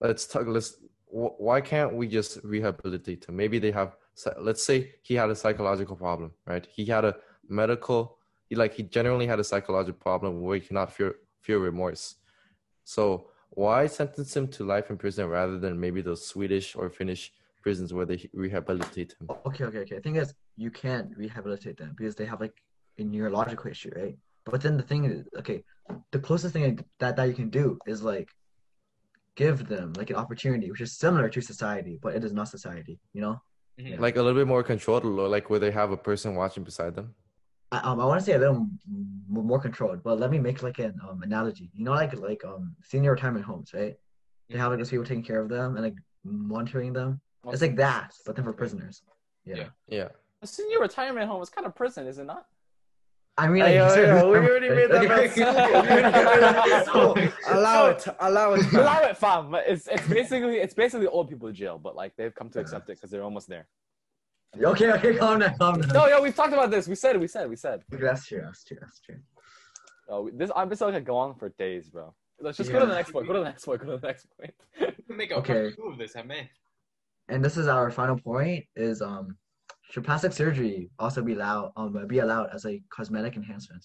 let's 0.00 0.26
talk. 0.26 0.46
Let's. 0.46 0.76
Why 1.12 1.60
can't 1.60 1.94
we 1.94 2.06
just 2.06 2.38
rehabilitate 2.44 3.24
him? 3.24 3.36
Maybe 3.36 3.58
they 3.58 3.72
have. 3.72 3.96
Let's 4.38 4.64
say 4.64 4.94
he 5.02 5.14
had 5.14 5.30
a 5.30 5.34
psychological 5.34 5.96
problem, 5.96 6.32
right? 6.46 6.66
He 6.70 6.84
had 6.84 7.04
a 7.04 7.16
medical. 7.48 8.18
He 8.48 8.54
like 8.54 8.74
he 8.74 8.82
generally 8.82 9.26
had 9.26 9.40
a 9.40 9.44
psychological 9.44 9.98
problem 10.00 10.42
where 10.42 10.56
he 10.56 10.66
cannot 10.66 10.92
feel 10.92 11.12
feel 11.40 11.58
remorse. 11.58 12.16
So 12.84 13.30
why 13.50 13.86
sentence 13.88 14.36
him 14.36 14.48
to 14.48 14.64
life 14.64 14.90
in 14.90 14.96
prison 14.96 15.28
rather 15.28 15.58
than 15.58 15.80
maybe 15.80 16.00
those 16.00 16.26
Swedish 16.26 16.76
or 16.76 16.88
Finnish 16.88 17.32
prisons 17.62 17.92
where 17.92 18.06
they 18.06 18.28
rehabilitate 18.32 19.14
them. 19.18 19.28
Okay, 19.46 19.64
okay, 19.64 19.78
okay. 19.78 19.96
The 19.96 20.00
thing 20.02 20.16
is, 20.16 20.34
you 20.56 20.70
can't 20.70 21.08
rehabilitate 21.16 21.76
them 21.76 21.94
because 21.96 22.14
they 22.14 22.26
have 22.26 22.40
like 22.40 22.54
a 22.98 23.04
neurological 23.04 23.70
issue, 23.70 23.90
right? 23.94 24.16
But 24.44 24.60
then 24.62 24.76
the 24.76 24.82
thing 24.82 25.04
is, 25.04 25.26
okay, 25.38 25.62
the 26.12 26.18
closest 26.18 26.52
thing 26.54 26.78
that 26.98 27.16
that 27.16 27.28
you 27.28 27.34
can 27.34 27.50
do 27.50 27.78
is 27.86 28.02
like 28.02 28.28
give 29.36 29.66
them 29.68 29.92
like 29.94 30.10
an 30.10 30.16
opportunity, 30.16 30.70
which 30.70 30.80
is 30.80 30.96
similar 30.98 31.28
to 31.28 31.40
society, 31.40 31.98
but 32.02 32.14
it 32.14 32.24
is 32.24 32.32
not 32.32 32.48
society. 32.48 32.98
You 33.12 33.20
know, 33.22 33.42
Mhm. 33.78 33.98
like 33.98 34.16
a 34.16 34.22
little 34.22 34.38
bit 34.40 34.46
more 34.48 34.62
controlled, 34.62 35.04
or 35.04 35.28
like 35.28 35.48
where 35.50 35.58
they 35.60 35.70
have 35.70 35.90
a 35.92 35.96
person 35.96 36.34
watching 36.34 36.64
beside 36.64 36.94
them. 36.94 37.14
I, 37.72 37.78
um, 37.78 38.00
I 38.00 38.04
want 38.04 38.18
to 38.20 38.26
say 38.26 38.34
a 38.34 38.38
little 38.38 38.56
m- 38.56 39.22
more 39.28 39.60
controlled, 39.60 40.02
but 40.02 40.18
let 40.18 40.30
me 40.30 40.38
make 40.38 40.62
like 40.62 40.78
an 40.80 40.94
um 41.08 41.22
analogy. 41.22 41.70
You 41.74 41.84
know, 41.84 41.92
like 41.92 42.12
like 42.18 42.44
um 42.44 42.74
senior 42.82 43.12
retirement 43.12 43.44
homes, 43.44 43.72
right? 43.72 43.94
They 44.48 44.58
have 44.58 44.70
like 44.70 44.78
those 44.78 44.90
people 44.90 45.04
taking 45.04 45.22
care 45.22 45.40
of 45.40 45.48
them 45.48 45.76
and 45.76 45.84
like 45.84 45.98
monitoring 46.24 46.92
them. 46.92 47.20
It's 47.48 47.62
like 47.62 47.76
that, 47.76 48.12
but 48.26 48.36
then 48.36 48.44
for 48.44 48.52
prisoners. 48.52 49.02
Yeah. 49.44 49.56
Yeah. 49.56 49.64
Yeah. 49.88 50.08
A 50.42 50.46
senior 50.46 50.78
retirement 50.80 51.28
home 51.28 51.42
is 51.42 51.48
kind 51.50 51.66
of 51.66 51.74
prison, 51.74 52.06
is 52.06 52.18
it 52.18 52.24
not? 52.24 52.46
I 53.38 53.48
mean, 53.48 53.60
like, 53.62 53.68
Hey, 53.72 53.74
you 53.76 54.06
yo, 54.06 54.18
yo, 54.18 54.30
we 54.30 54.38
already 54.48 54.68
made 54.68 54.90
that 54.90 55.04
Okay. 55.04 55.08
mess. 55.08 55.36
We 55.36 55.44
already 55.44 55.88
made 55.88 56.04
that 56.04 56.66
mess. 56.66 56.86
So, 56.86 57.54
allow 57.54 57.86
it. 57.86 58.06
Allow 58.20 58.52
it. 58.54 58.62
fam. 58.64 58.80
Allow 58.80 59.00
it, 59.02 59.16
fam. 59.16 59.50
But 59.50 59.64
It's 59.66 59.86
it's 59.86 60.06
basically 60.08 60.56
it's 60.58 60.74
basically 60.74 61.06
old 61.06 61.28
people 61.28 61.50
jail, 61.52 61.78
but 61.78 61.96
like 61.96 62.14
they've 62.16 62.34
come 62.34 62.50
to 62.50 62.60
accept 62.60 62.90
it 62.90 62.96
because 62.96 63.10
they're 63.10 63.22
almost 63.22 63.48
there. 63.48 63.66
Okay, 64.62 64.90
okay, 64.92 65.14
calm 65.16 65.38
down, 65.38 65.54
calm 65.58 65.80
down. 65.80 65.92
No, 65.92 66.06
yo, 66.08 66.20
we've 66.20 66.34
talked 66.34 66.52
about 66.52 66.70
this. 66.70 66.88
We 66.88 66.96
said. 66.96 67.18
We 67.20 67.28
said. 67.28 67.48
We 67.48 67.56
said. 67.56 67.84
That's 67.88 68.26
true, 68.26 68.42
that's 68.44 68.64
true, 68.64 68.78
that's 68.80 69.00
true. 69.00 69.16
Oh, 70.08 70.28
this 70.34 70.50
I'm 70.56 70.68
just 70.68 70.80
gonna 70.80 71.00
go 71.00 71.16
on 71.16 71.36
for 71.36 71.50
days, 71.50 71.88
bro. 71.88 72.12
Let's 72.40 72.58
just 72.58 72.72
go 72.72 72.80
to 72.80 72.86
the 72.86 72.94
next 72.94 73.12
point. 73.12 73.26
Go 73.28 73.34
to 73.34 73.38
the 73.38 73.44
next 73.44 73.64
point. 73.64 73.80
Go 73.80 73.92
to 73.92 73.98
the 73.98 74.06
next 74.06 74.26
point. 74.36 74.54
Make 75.08 75.30
a 75.30 75.36
Okay. 75.36 75.72
part 75.76 75.92
of 75.92 75.98
this, 75.98 76.16
I 76.16 76.22
mean. 76.22 76.48
And 77.30 77.44
this 77.44 77.56
is 77.56 77.66
our 77.68 77.90
final 77.90 78.18
point: 78.18 78.64
is 78.76 79.00
um, 79.00 79.36
should 79.90 80.04
plastic 80.04 80.32
surgery 80.32 80.90
also 80.98 81.22
be 81.22 81.32
allowed 81.34 81.72
um 81.76 82.06
be 82.06 82.18
allowed 82.18 82.50
as 82.52 82.66
a 82.66 82.82
cosmetic 82.90 83.36
enhancement? 83.36 83.84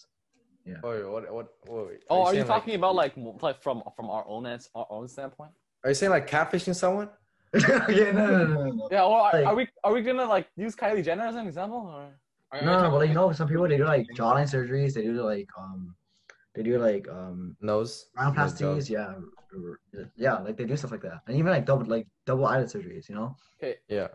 Wait, 0.66 0.82
what? 0.84 1.32
What? 1.32 1.48
Wait, 1.68 1.88
wait. 1.88 2.00
Oh, 2.10 2.24
are 2.24 2.34
you 2.34 2.40
saying, 2.40 2.48
talking 2.48 2.72
like, 2.72 2.80
about 2.80 2.96
like 2.96 3.14
like 3.42 3.62
from 3.62 3.84
from 3.96 4.10
our 4.10 4.26
own 4.28 4.46
our 4.48 4.88
own 4.90 5.08
standpoint? 5.08 5.52
Are 5.84 5.92
you 5.92 5.96
saying 5.96 6.10
like 6.10 6.28
catfishing 6.28 6.76
someone? 6.76 7.10
yeah, 7.54 8.12
no, 8.12 8.26
no, 8.26 8.48
no, 8.48 8.48
no, 8.48 8.72
no. 8.72 8.90
Yeah. 8.92 9.04
Or 9.04 9.22
are, 9.22 9.34
Like- 9.34 9.46
are 9.46 9.56
we 9.56 9.68
are 9.84 9.94
we 9.94 10.02
gonna 10.02 10.26
like 10.26 10.48
use 10.56 10.76
Kylie 10.76 11.04
Jenner 11.04 11.26
as 11.26 11.36
an 11.36 11.48
example? 11.48 11.78
Or 11.88 12.62
No, 12.62 12.66
no, 12.66 12.74
talking 12.74 12.92
but 12.92 12.98
like, 12.98 13.10
you 13.10 13.16
know, 13.16 13.32
some 13.32 13.48
people 13.48 13.68
they 13.68 13.78
do 13.78 13.86
like 13.86 14.08
jawline 14.16 14.50
surgeries. 14.50 14.94
They 14.94 15.04
do 15.04 15.22
like 15.22 15.48
um, 15.58 15.96
they 16.56 16.64
do 16.64 16.78
like 16.80 17.08
um, 17.10 17.56
Nose. 17.62 18.08
rhinoplasties. 18.18 18.90
Yeah, 18.90 19.08
r- 19.08 19.80
r- 19.96 20.12
yeah, 20.16 20.38
like 20.40 20.58
they 20.58 20.66
do 20.66 20.76
stuff 20.78 20.92
like 20.92 21.02
that, 21.02 21.20
and 21.28 21.38
even 21.38 21.52
like 21.52 21.66
double 21.66 21.86
like 21.86 22.08
double 22.26 22.46
eyelid 22.48 22.68
surgeries. 22.68 23.10
You 23.10 23.16
know? 23.16 23.36
Okay, 23.60 23.76
Yeah. 23.90 24.08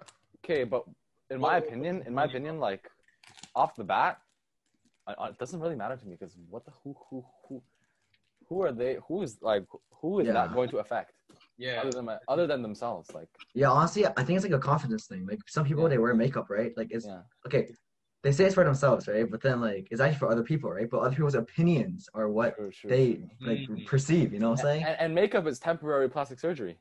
okay, 0.44 0.64
but 0.64 0.84
in 1.30 1.38
my 1.40 1.58
opinion, 1.58 2.02
in 2.06 2.14
my 2.14 2.24
opinion, 2.24 2.58
like 2.58 2.90
off 3.54 3.76
the 3.76 3.84
bat, 3.84 4.18
I, 5.06 5.12
I, 5.12 5.28
it 5.28 5.38
doesn't 5.38 5.60
really 5.60 5.76
matter 5.76 5.96
to 5.96 6.06
me 6.06 6.16
because 6.18 6.36
what 6.48 6.64
the 6.64 6.72
who 6.82 6.96
who 7.10 7.24
who 7.48 7.62
who 8.48 8.62
are 8.62 8.72
they? 8.72 8.96
Who 9.06 9.22
is 9.22 9.38
like 9.42 9.64
who 10.00 10.20
is 10.20 10.26
Yeah. 10.26 10.32
that 10.32 10.54
going 10.54 10.70
to 10.70 10.78
affect 10.78 11.12
Yeah. 11.58 11.80
other 11.82 11.92
than 11.92 12.04
my, 12.06 12.16
other 12.26 12.46
than 12.46 12.62
themselves? 12.62 13.08
Like 13.14 13.28
Yeah, 13.54 13.70
honestly, 13.70 14.06
I 14.06 14.22
think 14.24 14.36
it's 14.38 14.44
like 14.44 14.52
a 14.52 14.58
confidence 14.58 15.06
thing. 15.06 15.26
Like 15.26 15.40
some 15.46 15.64
people 15.66 15.82
Yeah. 15.84 15.90
they 15.90 15.98
wear 15.98 16.14
makeup, 16.14 16.48
right? 16.48 16.72
Like 16.76 16.88
it's 16.90 17.06
yeah. 17.06 17.20
okay. 17.46 17.68
They 18.22 18.32
say 18.32 18.44
it's 18.44 18.54
for 18.54 18.64
themselves, 18.64 19.08
right? 19.08 19.30
But 19.30 19.40
then 19.40 19.60
like 19.60 19.88
it's 19.90 20.00
actually 20.00 20.18
for 20.18 20.30
other 20.30 20.42
people, 20.42 20.70
right? 20.70 20.88
But 20.90 20.98
other 20.98 21.10
people's 21.16 21.34
opinions 21.34 22.08
are 22.12 22.28
what 22.28 22.54
True, 22.56 22.70
true, 22.70 22.90
they 22.90 23.14
true. 23.14 23.28
like 23.40 23.58
Mhm. 23.60 23.86
perceive. 23.86 24.32
You 24.34 24.40
know 24.40 24.50
what 24.50 24.60
I'm 24.60 24.64
saying? 24.66 24.84
And, 24.84 24.96
and 25.00 25.14
makeup 25.14 25.46
is 25.46 25.58
temporary 25.58 26.08
plastic 26.10 26.38
surgery. 26.38 26.78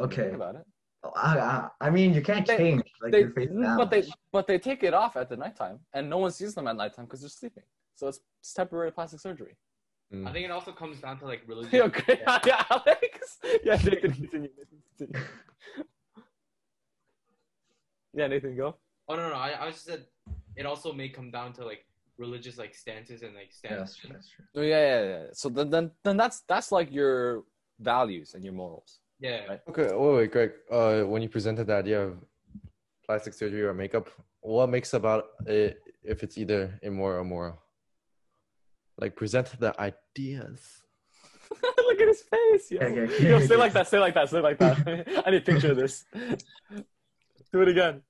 Okay. 0.00 0.16
Think 0.16 0.26
Okay. 0.28 0.34
about 0.34 0.56
it. 0.56 0.66
I, 1.14 1.38
I, 1.38 1.68
I 1.80 1.90
mean, 1.90 2.12
you 2.12 2.22
can't 2.22 2.44
They- 2.44 2.56
change 2.56 2.82
like 3.00 3.12
they, 3.12 3.20
your 3.20 3.30
face. 3.30 3.50
that 3.52 3.76
but 3.78 3.90
they 3.90 4.02
but 4.32 4.46
they 4.48 4.58
take 4.58 4.82
it 4.82 4.94
off 4.94 5.16
at 5.16 5.28
the 5.28 5.36
nighttime, 5.36 5.78
and 5.92 6.10
no 6.10 6.18
one 6.18 6.32
sees 6.32 6.54
them 6.56 6.66
at 6.66 6.74
nighttime 6.76 7.04
because 7.04 7.20
they're 7.20 7.28
sleeping. 7.30 7.62
So 7.94 8.08
it's, 8.08 8.20
it's 8.40 8.52
temporary 8.52 8.90
plastic 8.90 9.20
surgery. 9.20 9.56
Mm. 10.12 10.26
I 10.26 10.32
think 10.32 10.44
it 10.44 10.50
also 10.50 10.72
comes 10.72 10.98
down 11.00 11.18
to 11.20 11.24
like 11.26 11.42
religion. 11.46 11.70
Yeah, 11.78 11.82
okay. 11.84 12.20
yeah, 12.46 12.64
Alex. 12.70 13.38
Yeah, 13.62 13.76
Nathan, 13.76 14.12
continue. 14.12 14.48
Nathan, 14.58 14.82
continue. 14.98 15.26
yeah, 18.14 18.26
Nathan, 18.26 18.56
go. 18.56 18.74
Oh 19.08 19.16
no, 19.16 19.28
no, 19.30 19.34
I, 19.36 19.66
I 19.66 19.70
just 19.70 19.84
said 19.84 20.04
it 20.56 20.66
also 20.66 20.92
may 20.92 21.08
come 21.08 21.30
down 21.30 21.52
to 21.54 21.64
like 21.64 21.84
religious 22.18 22.58
like 22.58 22.74
stances 22.74 23.22
and 23.22 23.34
like 23.34 23.50
Yeah, 23.64 23.76
that's 23.76 23.96
stances. 23.96 23.98
true. 24.00 24.10
That's 24.12 24.28
true. 24.28 24.44
Oh 24.56 24.60
yeah, 24.62 24.80
yeah, 24.86 25.08
yeah. 25.08 25.24
So 25.32 25.48
then, 25.48 25.70
then, 25.70 25.90
then 26.04 26.16
that's 26.16 26.40
that's 26.48 26.70
like 26.72 26.92
your 26.92 27.44
values 27.80 28.34
and 28.34 28.44
your 28.44 28.52
morals. 28.52 29.00
Yeah. 29.20 29.46
Right. 29.46 29.60
Okay. 29.68 29.88
Wait, 29.94 30.14
wait, 30.16 30.32
Greg. 30.32 30.52
Uh, 30.70 31.02
when 31.02 31.22
you 31.22 31.28
presented 31.28 31.66
the 31.68 31.74
idea 31.74 32.02
of 32.02 32.18
plastic 33.04 33.34
surgery 33.34 33.62
or 33.62 33.72
makeup, 33.74 34.08
what 34.40 34.68
makes 34.68 34.94
about 34.94 35.24
it 35.46 35.80
if 36.04 36.22
it's 36.22 36.36
either 36.38 36.78
immoral 36.82 37.20
or 37.20 37.24
moral? 37.24 37.58
Like 38.98 39.16
present 39.16 39.48
the 39.58 39.72
ideas. 39.80 40.82
Look 41.78 42.00
at 42.00 42.08
his 42.08 42.22
face. 42.22 42.70
Yo. 42.70 42.78
Okay, 42.80 43.00
okay, 43.00 43.28
Yo, 43.30 43.36
okay. 43.36 43.46
say 43.46 43.56
like 43.56 43.72
that. 43.72 43.88
Say 43.88 43.98
like 43.98 44.14
that. 44.14 44.28
Say 44.28 44.40
like 44.40 44.58
that. 44.58 45.22
I 45.26 45.30
need 45.30 45.38
a 45.38 45.40
picture 45.40 45.70
of 45.70 45.76
this. 45.78 46.04
Do 47.52 47.62
it 47.62 47.68
again. 47.68 48.02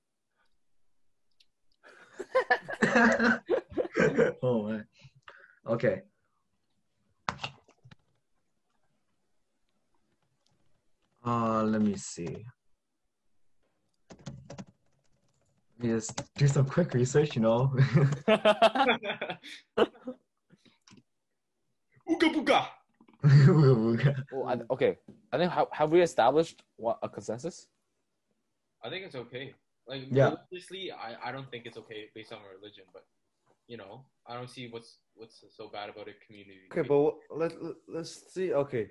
oh 4.43 4.63
man. 4.67 4.85
Okay. 5.67 6.01
Uh, 11.25 11.63
let 11.63 11.81
me 11.81 11.95
see. 11.95 12.45
Let 15.77 15.87
me 15.87 15.89
just 15.89 16.21
do 16.35 16.47
some 16.47 16.65
quick 16.65 16.93
research, 16.93 17.35
you 17.35 17.41
know. 17.41 17.71
Ooga 22.09 22.27
booga. 22.33 22.65
well, 24.31 24.47
I, 24.47 24.57
okay. 24.71 24.97
I 25.31 25.37
think 25.37 25.51
have, 25.51 25.67
have 25.71 25.91
we 25.91 26.01
established 26.01 26.63
what 26.77 26.99
a 27.03 27.09
consensus? 27.09 27.67
I 28.83 28.89
think 28.89 29.05
it's 29.05 29.15
okay. 29.15 29.53
Like 29.89 30.03
Yeah. 30.11 30.35
religiously, 30.51 30.91
I, 30.91 31.29
I 31.29 31.31
don't 31.31 31.49
think 31.51 31.65
it's 31.65 31.77
okay 31.77 32.01
based 32.15 32.31
on 32.31 32.39
religion, 32.55 32.83
but 32.93 33.03
you 33.67 33.77
know, 33.77 34.05
I 34.27 34.35
don't 34.35 34.49
see 34.49 34.67
what's 34.69 34.97
what's 35.15 35.43
so 35.57 35.67
bad 35.67 35.89
about 35.89 36.07
a 36.07 36.13
community. 36.25 36.61
Okay, 36.71 36.87
but 36.87 36.99
what- 36.99 37.17
let, 37.41 37.51
let 37.63 37.75
let's 37.87 38.31
see. 38.33 38.53
Okay, 38.53 38.89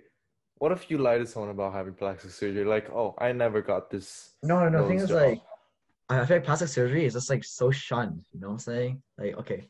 what 0.57 0.73
if 0.73 0.91
you 0.91 0.99
lie 0.99 1.19
to 1.19 1.27
someone 1.27 1.51
about 1.51 1.73
having 1.73 1.95
plastic 1.95 2.31
surgery? 2.33 2.65
Like, 2.65 2.91
oh, 2.91 3.15
I 3.19 3.33
never 3.33 3.63
got 3.63 3.91
this. 3.91 4.35
no, 4.43 4.59
no, 4.61 4.69
no. 4.69 4.83
The 4.83 4.89
thing 4.89 4.99
nose 4.99 5.11
is, 5.11 5.17
like, 5.17 5.41
I 6.11 6.21
I 6.21 6.27
feel 6.27 6.37
like 6.39 6.45
plastic 6.45 6.69
surgery 6.69 7.05
is 7.07 7.13
just 7.15 7.31
like 7.31 7.45
so 7.45 7.71
shunned. 7.71 8.25
You 8.33 8.41
know 8.41 8.49
what 8.49 8.53
I'm 8.55 8.59
saying? 8.71 9.03
Like, 9.19 9.37
okay, 9.39 9.69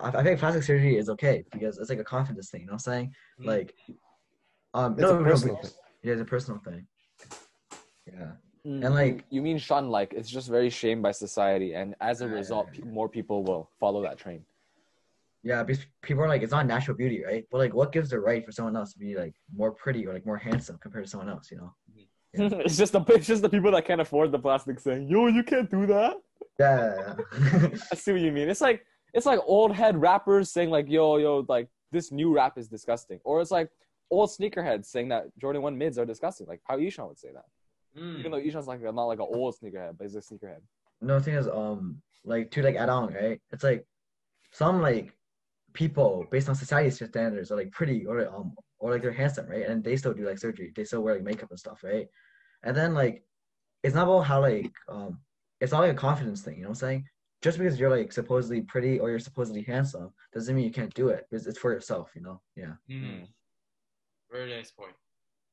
I, 0.00 0.08
I 0.08 0.22
feel 0.22 0.32
like 0.32 0.38
plastic 0.38 0.62
surgery 0.64 0.96
is 0.98 1.08
okay 1.10 1.44
because 1.52 1.78
it's 1.78 1.88
like 1.90 2.00
a 2.00 2.04
confidence 2.04 2.50
thing. 2.50 2.62
You 2.62 2.66
know 2.68 2.72
what 2.74 2.86
I'm 2.86 2.92
saying? 2.92 3.14
Mhm. 3.40 3.46
Like, 3.46 3.74
um, 4.74 4.92
It's 4.92 5.02
no, 5.02 5.18
a 5.20 5.24
personal 5.24 5.56
but- 5.56 5.64
thing. 5.64 5.74
Yeah, 6.02 6.12
it's 6.12 6.22
a 6.22 6.24
personal 6.26 6.60
thing. 6.60 6.86
Yeah. 8.12 8.32
Mm-hmm. 8.66 8.84
And 8.84 8.94
like- 8.94 9.24
you 9.30 9.42
mean 9.42 9.58
shun 9.58 9.90
like 9.90 10.12
it's 10.14 10.30
just 10.30 10.48
very 10.48 10.70
shamed 10.70 11.02
by 11.02 11.12
society, 11.12 11.74
and 11.74 11.94
as 12.00 12.20
a 12.20 12.28
result, 12.28 12.68
more 12.84 13.08
people 13.08 13.44
will 13.44 13.70
follow 13.78 14.02
that 14.02 14.18
train. 14.18 14.44
Yeah, 15.42 15.62
because 15.62 15.84
people 16.00 16.24
are 16.24 16.28
like, 16.28 16.42
it's 16.42 16.52
not 16.52 16.66
natural 16.66 16.96
beauty, 16.96 17.22
right? 17.22 17.44
But 17.50 17.58
like, 17.58 17.74
what 17.74 17.92
gives 17.92 18.08
the 18.08 18.18
right 18.18 18.42
for 18.44 18.50
someone 18.50 18.76
else 18.76 18.94
to 18.94 18.98
be 18.98 19.14
like 19.14 19.34
more 19.54 19.72
pretty 19.72 20.06
or 20.06 20.14
like 20.14 20.24
more 20.24 20.38
handsome 20.38 20.78
compared 20.78 21.04
to 21.04 21.10
someone 21.10 21.28
else? 21.28 21.50
You 21.50 21.58
know? 21.58 21.74
Yeah. 21.94 22.04
it's 22.64 22.78
just 22.78 22.92
the 22.92 23.00
it's 23.08 23.26
just 23.26 23.42
the 23.42 23.48
people 23.50 23.70
that 23.72 23.84
can't 23.84 24.00
afford 24.00 24.32
the 24.32 24.38
plastic 24.38 24.80
saying, 24.80 25.08
"Yo, 25.08 25.26
you 25.26 25.44
can't 25.44 25.70
do 25.70 25.86
that." 25.86 26.16
Yeah. 26.58 26.94
yeah, 26.96 27.14
yeah. 27.62 27.68
I 27.92 27.94
see 27.94 28.12
what 28.12 28.22
you 28.22 28.32
mean. 28.32 28.48
It's 28.48 28.62
like 28.62 28.86
it's 29.12 29.26
like 29.26 29.40
old 29.44 29.74
head 29.74 30.00
rappers 30.00 30.50
saying 30.50 30.70
like 30.70 30.88
yo 30.88 31.18
yo 31.18 31.44
like 31.48 31.68
this 31.92 32.10
new 32.10 32.34
rap 32.34 32.56
is 32.56 32.66
disgusting, 32.66 33.20
or 33.24 33.40
it's 33.40 33.50
like 33.50 33.68
old 34.10 34.30
sneakerheads 34.30 34.86
saying 34.86 35.10
that 35.10 35.26
Jordan 35.38 35.62
One 35.62 35.76
mids 35.76 35.98
are 35.98 36.06
disgusting, 36.06 36.46
like 36.46 36.60
how 36.64 36.78
Ishan 36.78 37.06
would 37.06 37.18
say 37.18 37.28
that. 37.34 37.44
Mm. 37.96 38.18
Even 38.18 38.32
though 38.32 38.38
Ishan's 38.38 38.66
like 38.66 38.82
not 38.82 39.04
like 39.04 39.18
an 39.18 39.26
old 39.28 39.54
sneakerhead, 39.56 39.96
but 39.96 40.04
he's 40.04 40.16
a 40.16 40.20
sneakerhead. 40.20 40.60
No 41.00 41.18
the 41.18 41.24
thing 41.24 41.34
is, 41.34 41.48
um, 41.48 42.02
like 42.24 42.50
to 42.52 42.62
like 42.62 42.76
add 42.76 42.88
on, 42.88 43.12
right? 43.12 43.40
It's 43.52 43.64
like 43.64 43.86
some 44.52 44.80
like 44.80 45.12
people 45.72 46.24
based 46.30 46.48
on 46.48 46.54
society's 46.54 46.96
standards 46.96 47.50
are 47.50 47.56
like 47.56 47.70
pretty 47.72 48.06
or 48.06 48.26
um 48.28 48.54
or 48.78 48.92
like 48.92 49.02
they're 49.02 49.12
handsome, 49.12 49.48
right? 49.48 49.66
And 49.66 49.82
they 49.82 49.96
still 49.96 50.14
do 50.14 50.26
like 50.26 50.38
surgery. 50.38 50.72
They 50.74 50.84
still 50.84 51.02
wear 51.02 51.14
like 51.14 51.24
makeup 51.24 51.50
and 51.50 51.58
stuff, 51.58 51.82
right? 51.84 52.08
And 52.62 52.76
then 52.76 52.94
like 52.94 53.24
it's 53.82 53.94
not 53.94 54.04
about 54.04 54.22
how 54.22 54.40
like 54.40 54.72
um 54.88 55.20
it's 55.60 55.72
not 55.72 55.80
like 55.80 55.92
a 55.92 55.94
confidence 55.94 56.42
thing, 56.42 56.56
you 56.56 56.62
know 56.62 56.68
what 56.68 56.82
I'm 56.82 56.86
saying? 56.86 57.08
Just 57.42 57.58
because 57.58 57.78
you're 57.78 57.90
like 57.90 58.12
supposedly 58.12 58.62
pretty 58.62 58.98
or 58.98 59.10
you're 59.10 59.18
supposedly 59.18 59.62
handsome 59.62 60.12
doesn't 60.32 60.54
mean 60.54 60.64
you 60.64 60.70
can't 60.72 60.94
do 60.94 61.08
it. 61.08 61.26
It's, 61.30 61.46
it's 61.46 61.58
for 61.58 61.72
yourself, 61.72 62.10
you 62.14 62.22
know? 62.22 62.40
Yeah. 62.56 62.74
Mm. 62.90 63.28
Very 64.30 64.50
nice 64.50 64.70
point. 64.70 64.94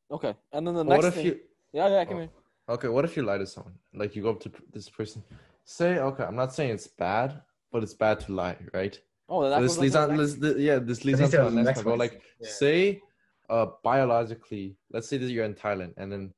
Okay, 0.09 0.33
and 0.53 0.65
then 0.65 0.75
the 0.75 0.83
What 0.83 1.03
next 1.03 1.07
if 1.07 1.13
thing, 1.15 1.25
you? 1.25 1.39
Yeah 1.73 1.87
yeah, 1.89 2.05
come 2.05 2.15
Oh. 2.17 2.19
here. 2.19 2.29
Okay, 2.69 2.87
what 2.87 3.05
if 3.05 3.17
you 3.17 3.23
lie 3.23 3.37
to 3.37 3.45
someone? 3.45 3.73
Like 3.93 4.15
you 4.15 4.23
go 4.23 4.29
up 4.31 4.39
to 4.41 4.51
this 4.71 4.89
person, 4.89 5.23
say, 5.65 5.99
okay, 5.99 6.23
I'm 6.23 6.35
not 6.35 6.53
saying 6.53 6.71
it's 6.71 6.87
bad, 6.87 7.41
but 7.71 7.83
it's 7.83 7.93
bad 7.93 8.19
to 8.21 8.31
lie, 8.33 8.57
right? 8.73 8.97
Oh, 9.27 9.43
So 9.43 9.49
that 9.49 9.61
this 9.61 9.77
leads 9.79 9.95
on 9.95 10.11
on. 10.11 10.17
to 10.17 10.21
This, 10.25 10.35
th- 10.39 10.57
yeah, 10.57 10.79
this 10.79 11.03
leads 11.03 11.19
leads 11.19 11.33
on 11.35 11.41
to 11.41 11.49
to 11.49 11.49
the 11.49 11.49
the 11.49 11.63
next 11.63 11.77
next 11.77 11.85
one. 11.85 11.97
Like, 11.99 12.21
Yeah. 12.39 12.47
say, 12.47 13.01
uh, 13.49 13.67
biologically, 13.83 14.77
let's 14.93 15.07
say 15.09 15.17
that 15.17 15.29
you're 15.29 15.45
in 15.45 15.53
Thailand, 15.55 15.93
and 15.97 16.11
then 16.11 16.33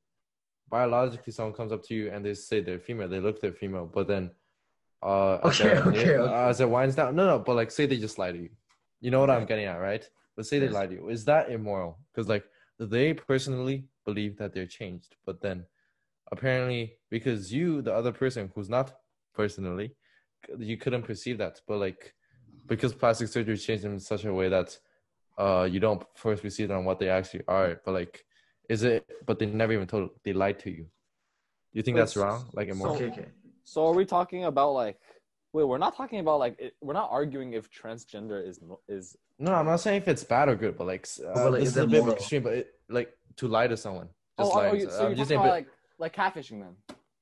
biologically 0.69 1.31
someone 1.34 1.53
comes 1.53 1.71
up 1.71 1.84
to 1.84 1.93
you 1.93 2.09
and 2.11 2.25
they 2.25 2.34
say 2.34 2.61
they're 2.61 2.79
female. 2.79 3.07
They 3.07 3.19
look 3.19 3.39
they're 3.41 3.51
female, 3.51 3.86
but 3.86 4.07
then, 4.07 4.31
uh, 5.03 5.38
as 5.43 5.61
Okay, 5.61 5.71
it- 5.71 5.86
okay, 5.88 6.15
uh, 6.15 6.23
okay. 6.23 6.49
as 6.49 6.61
it 6.61 6.69
winds 6.69 6.95
down, 6.95 7.15
no, 7.15 7.27
no, 7.27 7.39
but 7.39 7.55
like, 7.55 7.69
say 7.71 7.86
they 7.86 7.97
just 7.97 8.17
lie 8.17 8.31
to 8.31 8.38
you. 8.38 8.49
You 9.01 9.11
know 9.11 9.19
what 9.19 9.29
I'm 9.29 9.45
getting 9.45 9.65
at, 9.65 9.75
right? 9.81 10.07
But 10.36 10.45
say 10.47 10.57
they 10.59 10.69
lie 10.69 10.88
to 10.88 10.93
you. 10.93 11.09
Is 11.09 11.25
that 11.25 11.51
immoral? 11.51 11.99
Because 12.11 12.27
like 12.29 12.45
they 12.79 13.13
personally 13.13 13.86
believe 14.06 14.38
that 14.38 14.54
they're 14.54 14.66
changed, 14.66 15.16
but 15.26 15.41
then 15.41 15.66
apparently 16.32 16.97
because 17.10 17.54
you, 17.54 17.82
the 17.82 17.93
other 17.93 18.12
person 18.12 18.51
who's 18.54 18.70
not 18.70 18.93
personally, 19.34 19.95
you 20.58 20.78
couldn't 20.78 21.04
perceive 21.04 21.38
that. 21.38 21.62
But 21.68 21.78
like 21.78 22.14
because 22.68 22.93
plastic 22.93 23.28
surgery 23.28 23.58
changed 23.58 23.84
them 23.84 23.93
in 23.93 23.99
such 23.99 24.26
a 24.26 24.34
way 24.34 24.49
that 24.49 24.78
uh 25.38 25.68
you 25.70 25.80
don't 25.80 26.04
first 26.16 26.43
perceive 26.43 26.72
on 26.72 26.86
what 26.86 26.99
they 26.99 27.10
actually 27.10 27.43
are. 27.47 27.82
But 27.86 27.93
like, 27.93 28.26
is 28.70 28.84
it? 28.84 29.06
But 29.26 29.39
they 29.39 29.45
never 29.45 29.74
even 29.74 29.88
told. 29.88 30.10
They 30.24 30.34
lied 30.34 30.60
to 30.60 30.70
you. 30.72 30.86
You 31.74 31.82
think 31.82 31.95
Wait, 31.95 32.01
that's 32.01 32.16
wrong? 32.16 32.49
Like 32.54 32.70
immoral? 32.70 32.95
Okay, 32.95 33.08
okay. 33.08 33.28
So 33.64 33.88
are 33.88 33.93
we 33.93 34.06
talking 34.06 34.45
about 34.45 34.74
like? 34.74 34.99
Wait, 35.54 35.66
we're 35.66 35.78
not 35.78 35.95
talking 35.95 36.20
about 36.20 36.39
like. 36.39 36.56
It, 36.60 36.76
we're 36.82 36.93
not 36.93 37.10
arguing 37.12 37.54
if 37.54 37.70
transgender 37.72 38.45
is 38.47 38.60
is. 38.88 39.16
No, 39.43 39.53
I'm 39.53 39.65
not 39.65 39.79
saying 39.81 39.97
if 40.03 40.07
it's 40.07 40.23
bad 40.23 40.47
or 40.47 40.55
good, 40.55 40.77
but 40.77 40.87
like, 40.87 41.05
uh, 41.19 41.33
But, 41.33 41.51
like, 41.51 41.59
this 41.61 41.69
is 41.71 41.77
is 41.77 41.77
a 41.77 41.83
it 41.83 41.89
bit 41.91 41.99
moral? 42.01 42.15
extreme. 42.15 42.43
But 42.43 42.53
it, 42.53 42.67
like 42.89 43.09
to 43.37 43.47
lie 43.47 43.67
to 43.67 43.75
someone, 43.75 44.07
just 44.39 44.51
oh, 44.55 44.59
oh, 44.59 44.73
you, 44.73 44.85
So 44.85 44.89
so 44.97 45.07
you're 45.07 45.15
just 45.15 45.29
saying, 45.29 45.41
about 45.41 45.49
but- 45.49 45.59
like 45.59 45.67
like 45.99 46.15
catfishing 46.15 46.59
them. 46.63 46.75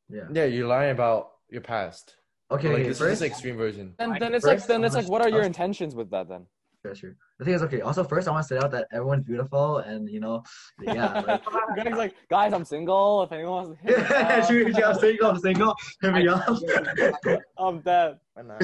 Yeah. 0.09 0.27
yeah, 0.31 0.45
you're 0.45 0.67
lying 0.67 0.91
about 0.91 1.31
your 1.49 1.61
past. 1.61 2.15
Okay, 2.51 2.67
like 2.67 2.79
okay. 2.79 2.89
this 2.89 2.99
First, 2.99 3.13
is 3.13 3.21
extreme 3.31 3.57
version. 3.57 3.95
And 3.97 4.19
then 4.21 4.33
it's 4.35 4.45
first, 4.45 4.63
like 4.63 4.67
then 4.67 4.83
it's 4.83 4.93
like 4.93 5.07
what 5.09 5.21
are 5.21 5.29
your 5.29 5.43
intentions 5.43 5.95
with 5.95 6.09
that 6.11 6.27
then? 6.29 6.45
That's 6.83 6.99
sure. 6.99 7.15
The 7.39 7.45
thing 7.45 7.53
is, 7.53 7.61
okay. 7.63 7.81
Also, 7.81 8.03
first, 8.03 8.27
I 8.27 8.31
want 8.31 8.43
to 8.47 8.47
say 8.47 8.57
out 8.63 8.71
that 8.71 8.87
everyone's 8.91 9.23
beautiful, 9.23 9.77
and 9.77 10.09
you 10.09 10.19
know, 10.19 10.43
yeah. 10.81 11.21
Like, 11.27 11.43
Greg's 11.75 11.97
like, 11.97 12.15
guys, 12.29 12.53
I'm 12.53 12.65
single. 12.65 13.21
If 13.23 13.31
anyone 13.31 13.53
wants 13.53 13.69
to 13.69 13.87
hit 13.87 13.97
me 13.99 14.03
up." 14.03 14.79
Yeah, 14.79 14.89
I'm 14.89 14.99
single. 14.99 15.29
I'm 15.31 15.39
single. 15.39 15.75
Hit 16.01 16.13
me 16.13 16.27
up. 16.27 16.43
I'm 17.57 17.79
dead. 17.81 18.17
Why 18.33 18.41
not? 18.43 18.61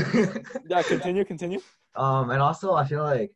Yeah, 0.68 0.82
continue, 0.82 1.24
continue. 1.26 1.60
um, 1.96 2.32
and 2.32 2.42
also, 2.42 2.74
I 2.74 2.86
feel 2.86 3.04
like 3.04 3.32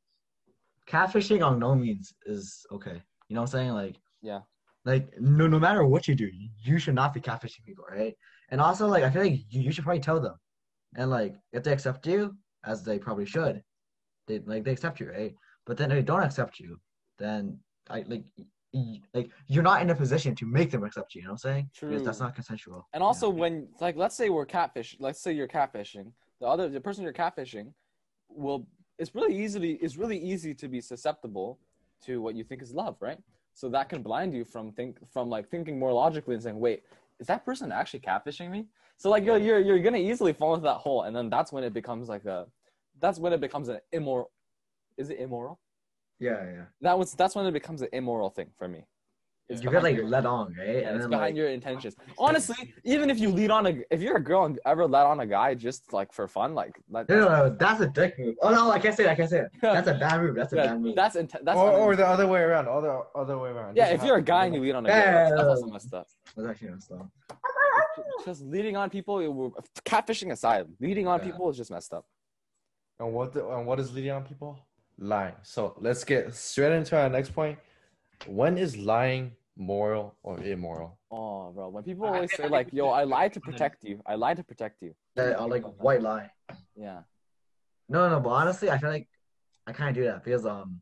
catfishing 0.87 1.45
on 1.45 1.59
no 1.59 1.75
means 1.75 2.13
is 2.25 2.65
okay. 2.71 3.01
You 3.27 3.35
know 3.35 3.41
what 3.41 3.53
I'm 3.53 3.59
saying? 3.59 3.71
Like, 3.71 3.95
Yeah. 4.21 4.41
like 4.85 5.09
no, 5.19 5.47
no 5.47 5.59
matter 5.59 5.85
what 5.85 6.07
you 6.07 6.15
do, 6.15 6.29
you 6.63 6.79
should 6.79 6.95
not 6.95 7.13
be 7.13 7.21
catfishing 7.21 7.63
people, 7.65 7.85
right? 7.89 8.15
And 8.49 8.59
also, 8.59 8.87
like, 8.87 9.03
I 9.03 9.09
feel 9.09 9.21
like 9.21 9.39
you, 9.49 9.61
you 9.61 9.71
should 9.71 9.83
probably 9.85 10.01
tell 10.01 10.19
them, 10.19 10.35
and 10.95 11.09
like, 11.09 11.35
if 11.53 11.63
they 11.63 11.71
accept 11.71 12.05
you, 12.07 12.35
as 12.65 12.83
they 12.83 12.99
probably 12.99 13.25
should, 13.25 13.63
they 14.27 14.39
like 14.39 14.63
they 14.63 14.71
accept 14.71 14.99
you, 14.99 15.09
right? 15.09 15.33
But 15.65 15.77
then 15.77 15.91
if 15.91 15.97
they 15.97 16.03
don't 16.03 16.23
accept 16.23 16.59
you, 16.59 16.79
then 17.17 17.59
I 17.89 18.03
like. 18.07 18.23
Like 19.13 19.29
you're 19.47 19.63
not 19.63 19.81
in 19.81 19.89
a 19.89 19.95
position 19.95 20.33
to 20.35 20.45
make 20.45 20.71
them 20.71 20.85
accept 20.85 21.13
you. 21.13 21.19
You 21.21 21.27
know 21.27 21.33
what 21.33 21.43
I'm 21.45 21.51
saying? 21.51 21.69
Because 21.81 22.03
that's 22.03 22.21
not 22.21 22.33
consensual. 22.35 22.87
And 22.93 23.03
also, 23.03 23.29
when 23.29 23.67
like 23.81 23.97
let's 23.97 24.15
say 24.15 24.29
we're 24.29 24.45
catfish, 24.45 24.95
let's 24.97 25.19
say 25.21 25.33
you're 25.33 25.49
catfishing, 25.49 26.13
the 26.39 26.47
other 26.47 26.69
the 26.69 26.79
person 26.79 27.03
you're 27.03 27.11
catfishing 27.11 27.73
will 28.29 28.65
it's 29.01 29.15
really 29.15 29.35
easily 29.43 29.71
it's 29.81 29.97
really 29.97 30.17
easy 30.17 30.53
to 30.53 30.67
be 30.67 30.79
susceptible 30.79 31.59
to 32.05 32.21
what 32.21 32.35
you 32.35 32.43
think 32.43 32.61
is 32.61 32.71
love, 32.71 32.95
right? 32.99 33.17
So 33.53 33.67
that 33.69 33.89
can 33.89 34.01
blind 34.03 34.33
you 34.33 34.45
from 34.45 34.71
think 34.71 34.97
from 35.11 35.27
like 35.27 35.49
thinking 35.49 35.77
more 35.79 35.91
logically 35.91 36.35
and 36.35 36.43
saying, 36.43 36.59
wait, 36.59 36.83
is 37.19 37.27
that 37.27 37.43
person 37.43 37.71
actually 37.71 38.01
catfishing 38.01 38.49
me? 38.51 38.67
So 38.97 39.09
like 39.09 39.25
you're 39.25 39.39
you're 39.39 39.59
you're 39.59 39.79
gonna 39.79 39.97
easily 39.97 40.33
fall 40.33 40.53
into 40.53 40.65
that 40.65 40.77
hole, 40.85 41.03
and 41.03 41.15
then 41.15 41.29
that's 41.29 41.51
when 41.51 41.63
it 41.63 41.73
becomes 41.73 42.07
like 42.09 42.25
a 42.25 42.45
that's 42.99 43.17
when 43.17 43.33
it 43.33 43.41
becomes 43.41 43.67
an 43.69 43.79
immoral. 43.91 44.29
Is 44.97 45.09
it 45.09 45.19
immoral? 45.19 45.59
Yeah, 46.19 46.43
yeah. 46.43 46.65
That 46.81 46.97
was 46.99 47.13
that's 47.13 47.35
when 47.35 47.47
it 47.47 47.51
becomes 47.51 47.81
an 47.81 47.89
immoral 47.93 48.29
thing 48.29 48.51
for 48.55 48.67
me. 48.67 48.85
It's 49.49 49.61
You 49.61 49.69
get 49.69 49.81
behind 49.81 49.83
like 49.83 49.95
your- 49.97 50.07
let 50.07 50.25
on, 50.25 50.55
right? 50.57 50.67
yeah, 50.67 50.73
and 50.87 50.95
it's 50.95 51.03
then 51.03 51.09
behind 51.09 51.31
like, 51.31 51.35
your 51.35 51.49
intentions. 51.49 51.95
Honestly, 52.17 52.73
even 52.85 53.09
if 53.09 53.19
you 53.19 53.29
lead 53.29 53.51
on 53.51 53.67
a, 53.67 53.81
if 53.89 54.01
you're 54.01 54.15
a 54.15 54.23
girl 54.23 54.45
and 54.45 54.57
ever 54.65 54.87
let 54.87 55.05
on 55.05 55.19
a 55.19 55.25
guy 55.25 55.53
just 55.55 55.91
like 55.91 56.13
for 56.13 56.25
fun, 56.27 56.53
like 56.55 56.79
that, 56.91 57.09
No, 57.09 57.15
no, 57.19 57.27
no, 57.29 57.55
that's 57.59 57.81
a 57.81 57.87
dick 57.87 58.17
move. 58.17 58.35
Oh 58.41 58.51
no, 58.51 58.71
I 58.71 58.79
can't 58.79 58.95
say 58.95 59.03
that. 59.03 59.11
I 59.11 59.15
can't 59.15 59.29
say 59.29 59.39
it. 59.39 59.51
That's 59.61 59.87
a 59.89 59.95
bad 59.95 60.21
move. 60.21 60.35
That's 60.35 60.53
a 60.53 60.55
yeah, 60.55 60.67
bad 60.67 60.81
move. 60.81 60.95
that's 60.95 61.15
int- 61.17 61.35
that's 61.43 61.57
or, 61.57 61.71
or 61.71 61.95
the 61.97 62.07
other 62.07 62.27
way 62.27 62.39
around. 62.41 62.67
Other 62.69 63.01
other 63.13 63.37
way 63.37 63.49
around. 63.49 63.75
yeah. 63.75 63.85
Doesn't 63.85 63.99
If 63.99 64.05
you're 64.05 64.17
a 64.17 64.21
guy 64.21 64.45
and 64.45 64.55
you 64.55 64.61
lead 64.61 64.75
on 64.75 64.85
a 64.85 64.89
girl, 64.89 64.95
that's, 64.97 65.31
that's 65.31 65.41
Yeah. 65.41 65.47
also 65.49 65.65
messed 65.67 65.93
up. 65.93 66.07
That's 66.37 66.47
actually 66.49 66.69
messed 66.69 66.91
up. 66.93 67.07
Just 68.25 68.41
leading 68.43 68.77
on 68.77 68.89
people, 68.89 69.19
it 69.19 69.27
will- 69.27 69.55
catfishing 69.85 70.31
aside, 70.31 70.65
leading 70.79 71.07
on 71.07 71.19
Yeah. 71.19 71.25
people 71.25 71.49
is 71.49 71.57
just 71.57 71.71
messed 71.71 71.93
up. 71.93 72.05
And 72.99 73.11
what 73.13 73.33
the, 73.33 73.45
and 73.49 73.65
what 73.65 73.79
is 73.79 73.93
leading 73.93 74.11
on 74.11 74.23
people? 74.23 74.59
Lying. 74.97 75.33
So 75.43 75.75
let's 75.79 76.03
get 76.03 76.33
straight 76.35 76.71
into 76.73 76.95
our 76.97 77.09
next 77.09 77.31
point. 77.33 77.57
When 78.27 78.57
is 78.57 78.77
lying 78.77 79.31
moral 79.57 80.15
or 80.23 80.39
immoral? 80.41 80.99
Oh, 81.11 81.51
bro, 81.51 81.69
when 81.69 81.83
people 81.83 82.05
always 82.05 82.29
think- 82.29 82.41
say 82.41 82.43
I 82.43 82.47
like, 82.47 82.71
we 82.71 82.77
"Yo, 82.79 82.87
I 82.89 83.03
lied 83.03 83.33
to 83.33 83.39
protect 83.41 83.83
you. 83.83 84.01
I 84.05 84.15
lied 84.15 84.37
to 84.37 84.43
protect 84.43 84.81
you." 84.81 84.93
That 85.15 85.39
uh, 85.39 85.47
like 85.47 85.63
white 85.81 86.01
lie. 86.01 86.31
Yeah. 86.75 87.01
No, 87.89 88.09
no, 88.09 88.19
but 88.19 88.29
honestly, 88.29 88.69
I 88.69 88.77
feel 88.77 88.89
like 88.89 89.07
I 89.67 89.73
kind 89.73 89.89
of 89.89 89.95
do 89.95 90.03
that 90.09 90.23
because 90.23 90.45
um, 90.45 90.79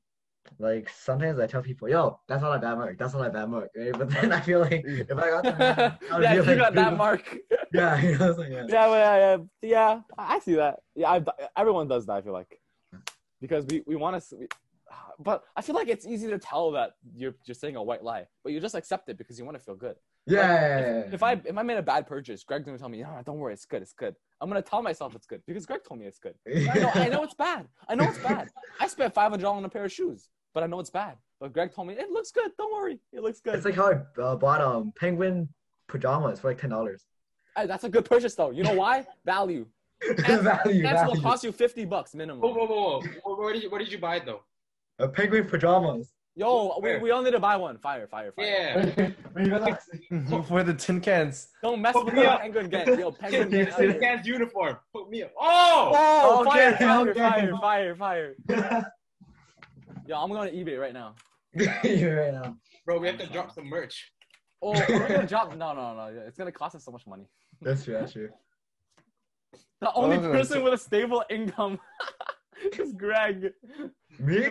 like 0.59 0.89
sometimes 0.89 1.39
I 1.39 1.47
tell 1.47 1.63
people, 1.63 1.89
"Yo, 1.89 2.19
that's 2.27 2.41
not 2.41 2.55
a 2.55 2.59
bad 2.59 2.75
mark. 2.75 2.97
That's 2.99 3.13
not 3.13 3.25
a 3.25 3.29
bad 3.31 3.49
mark," 3.49 3.69
right? 3.75 3.91
But 3.97 4.09
then 4.11 4.31
I 4.31 4.41
feel 4.41 4.59
like 4.59 4.83
if 4.85 5.11
I 5.17 5.29
got 5.29 5.43
that, 5.43 5.99
I 6.11 6.21
yeah, 6.21 6.33
you 6.33 6.43
like, 6.43 6.57
got 6.57 6.75
that 6.75 6.95
mark. 7.05 7.37
Yeah, 7.73 7.99
you 8.01 8.17
know 8.17 8.33
what 8.33 8.49
Yeah. 8.51 8.65
yeah, 8.67 8.87
but 8.87 8.99
yeah, 8.99 9.17
yeah, 9.17 9.37
yeah, 9.61 10.01
I 10.17 10.35
I 10.35 10.39
see 10.39 10.55
that. 10.55 10.79
Yeah, 10.95 11.09
I've, 11.09 11.27
everyone 11.57 11.87
does 11.87 12.05
that. 12.05 12.13
I 12.13 12.21
feel 12.21 12.33
like 12.33 12.59
because 13.41 13.65
we, 13.65 13.81
we 13.87 13.95
want 13.95 14.21
to, 14.21 14.47
but 15.19 15.43
I 15.55 15.61
feel 15.61 15.75
like 15.75 15.87
it's 15.87 16.05
easy 16.05 16.27
to 16.29 16.37
tell 16.39 16.71
that 16.71 16.91
you're 17.15 17.35
just 17.45 17.59
saying 17.61 17.75
a 17.75 17.83
white 17.83 18.03
lie, 18.03 18.25
but 18.43 18.53
you 18.53 18.59
just 18.59 18.75
accept 18.75 19.09
it 19.09 19.17
because 19.17 19.37
you 19.39 19.45
want 19.45 19.57
to 19.57 19.63
feel 19.63 19.75
good. 19.75 19.95
Yeah, 20.25 20.41
yeah, 20.41 20.51
yeah, 20.51 20.77
If, 20.77 21.07
yeah. 21.07 21.13
if 21.15 21.23
I 21.23 21.31
if 21.45 21.57
I 21.57 21.63
made 21.63 21.77
a 21.77 21.81
bad 21.81 22.05
purchase, 22.05 22.43
Greg's 22.43 22.65
gonna 22.65 22.77
tell 22.77 22.89
me, 22.89 23.01
no, 23.01 23.09
don't 23.25 23.37
worry, 23.39 23.53
it's 23.53 23.65
good, 23.65 23.81
it's 23.81 23.93
good. 23.93 24.15
I'm 24.41 24.49
gonna 24.49 24.61
tell 24.61 24.81
myself 24.81 25.15
it's 25.15 25.25
good 25.25 25.41
because 25.47 25.65
Greg 25.65 25.81
told 25.87 25.99
me 25.99 26.05
it's 26.05 26.19
good. 26.19 26.35
I 26.47 26.79
know, 26.79 26.91
I 26.93 27.09
know 27.09 27.23
it's 27.23 27.33
bad. 27.33 27.67
I 27.87 27.95
know 27.95 28.03
it's 28.05 28.19
bad. 28.19 28.49
I 28.79 28.87
spent 28.87 29.13
five 29.13 29.31
hundred 29.31 29.43
dollars 29.43 29.57
on 29.59 29.65
a 29.65 29.69
pair 29.69 29.85
of 29.85 29.91
shoes, 29.91 30.29
but 30.53 30.63
I 30.63 30.67
know 30.67 30.79
it's 30.79 30.89
bad. 30.91 31.17
But 31.39 31.53
Greg 31.53 31.73
told 31.73 31.87
me 31.87 31.93
it 31.95 32.11
looks 32.11 32.31
good. 32.31 32.51
Don't 32.57 32.71
worry, 32.73 32.99
it 33.11 33.21
looks 33.23 33.39
good. 33.39 33.55
It's 33.55 33.65
like 33.65 33.75
how 33.75 33.91
I 33.91 34.21
uh, 34.21 34.35
bought 34.35 34.61
um 34.61 34.93
penguin 34.99 35.49
pajamas 35.87 36.39
for 36.41 36.49
like 36.49 36.59
ten 36.59 36.69
dollars. 36.69 37.05
Hey, 37.57 37.65
that's 37.65 37.83
a 37.85 37.89
good 37.89 38.05
purchase 38.05 38.35
though. 38.35 38.51
You 38.51 38.63
know 38.63 38.73
why? 38.73 39.07
Value. 39.25 39.65
Pants- 40.17 40.43
value, 40.43 40.81
Pants 40.83 41.01
will 41.01 41.15
value. 41.15 41.21
cost 41.21 41.43
you 41.43 41.51
fifty 41.51 41.83
bucks 41.85 42.13
minimum. 42.13 42.41
Whoa, 42.41 42.53
whoa, 42.53 42.65
whoa, 42.67 43.01
whoa. 43.23 43.35
Where 43.35 43.53
did 43.53 43.63
you, 43.63 43.69
where 43.69 43.79
did 43.79 43.91
you 43.91 43.97
buy 43.97 44.17
it 44.17 44.25
though? 44.25 44.41
Uh, 44.99 45.07
penguin 45.07 45.45
pajamas. 45.47 46.11
Yo, 46.35 46.75
we, 46.77 46.81
Where? 46.89 46.99
we 47.01 47.11
all 47.11 47.21
need 47.21 47.31
to 47.31 47.39
buy 47.39 47.55
one. 47.57 47.77
Fire, 47.77 48.07
fire, 48.07 48.31
fire. 48.31 49.11
Yeah. 49.35 50.41
For 50.47 50.63
the 50.63 50.73
tin 50.73 51.01
cans. 51.01 51.49
Don't 51.61 51.81
mess 51.81 51.93
Hook 51.95 52.05
with 52.05 52.13
me 52.13 52.21
the 52.21 52.31
up. 52.31 52.41
penguin 52.41 52.69
gang. 52.69 52.99
Yo, 52.99 53.11
penguin 53.21 53.49
gang. 53.49 53.59
Yes, 53.65 53.73
out 53.73 53.81
it 53.83 53.91
here. 53.91 53.99
Man's 53.99 54.27
uniform. 54.27 54.77
Put 54.93 55.09
me 55.09 55.23
up. 55.23 55.31
Oh! 55.39 55.91
Oh, 55.95 56.41
Okay, 56.47 56.75
fire, 56.77 56.77
fire, 56.77 57.09
okay. 57.09 57.19
fire, 57.59 57.95
fire, 57.95 58.35
fire. 58.47 58.93
Yo, 60.07 60.15
I'm 60.17 60.29
going 60.29 60.51
to 60.51 60.55
eBay 60.57 60.79
right 60.79 60.93
now. 60.93 61.15
right 61.55 62.33
now. 62.33 62.55
Bro, 62.85 62.99
we 62.99 63.07
have 63.07 63.17
to 63.19 63.27
drop 63.27 63.51
some 63.53 63.65
merch. 63.67 64.11
Oh, 64.61 64.71
we're 64.89 65.07
gonna 65.07 65.25
drop. 65.25 65.55
No, 65.55 65.73
no, 65.73 65.93
no. 65.95 66.21
It's 66.27 66.37
gonna 66.37 66.51
cost 66.51 66.75
us 66.75 66.83
so 66.83 66.91
much 66.91 67.07
money. 67.07 67.23
That's 67.61 67.85
true. 67.85 67.93
That's 67.93 68.11
true. 68.11 68.29
The 69.79 69.93
only 69.93 70.17
Oh, 70.17 70.31
person 70.31 70.63
with 70.63 70.73
a 70.73 70.77
stable 70.77 71.23
income 71.29 71.79
is 72.77 72.91
Greg. 72.93 73.53
Me? 74.19 74.49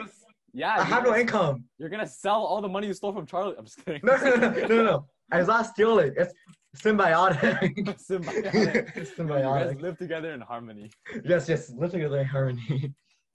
Yeah, 0.52 0.74
I 0.78 0.82
have 0.84 1.04
no 1.04 1.14
income. 1.16 1.64
You're 1.78 1.88
gonna 1.90 2.06
sell 2.06 2.42
all 2.42 2.60
the 2.60 2.68
money 2.68 2.86
you 2.86 2.94
stole 2.94 3.12
from 3.12 3.26
Charlie. 3.26 3.54
I'm 3.58 3.64
just 3.64 3.84
kidding. 3.84 4.00
No, 4.02 4.16
no, 4.16 4.34
no, 4.36 4.50
no, 4.66 4.82
no. 4.84 5.06
I 5.32 5.38
was 5.38 5.46
not 5.48 5.66
stealing. 5.66 6.14
It's 6.16 6.32
Symbiotic. 6.76 7.74
Symbiotic. 8.08 8.94
You 8.96 9.02
Symbiotic. 9.02 9.72
guys 9.74 9.80
live 9.82 9.98
together 9.98 10.32
in 10.32 10.40
harmony. 10.40 10.90
Yes, 11.24 11.48
yes, 11.48 11.70
live 11.76 11.90
together 11.90 12.18
in 12.20 12.26
harmony. 12.26 12.92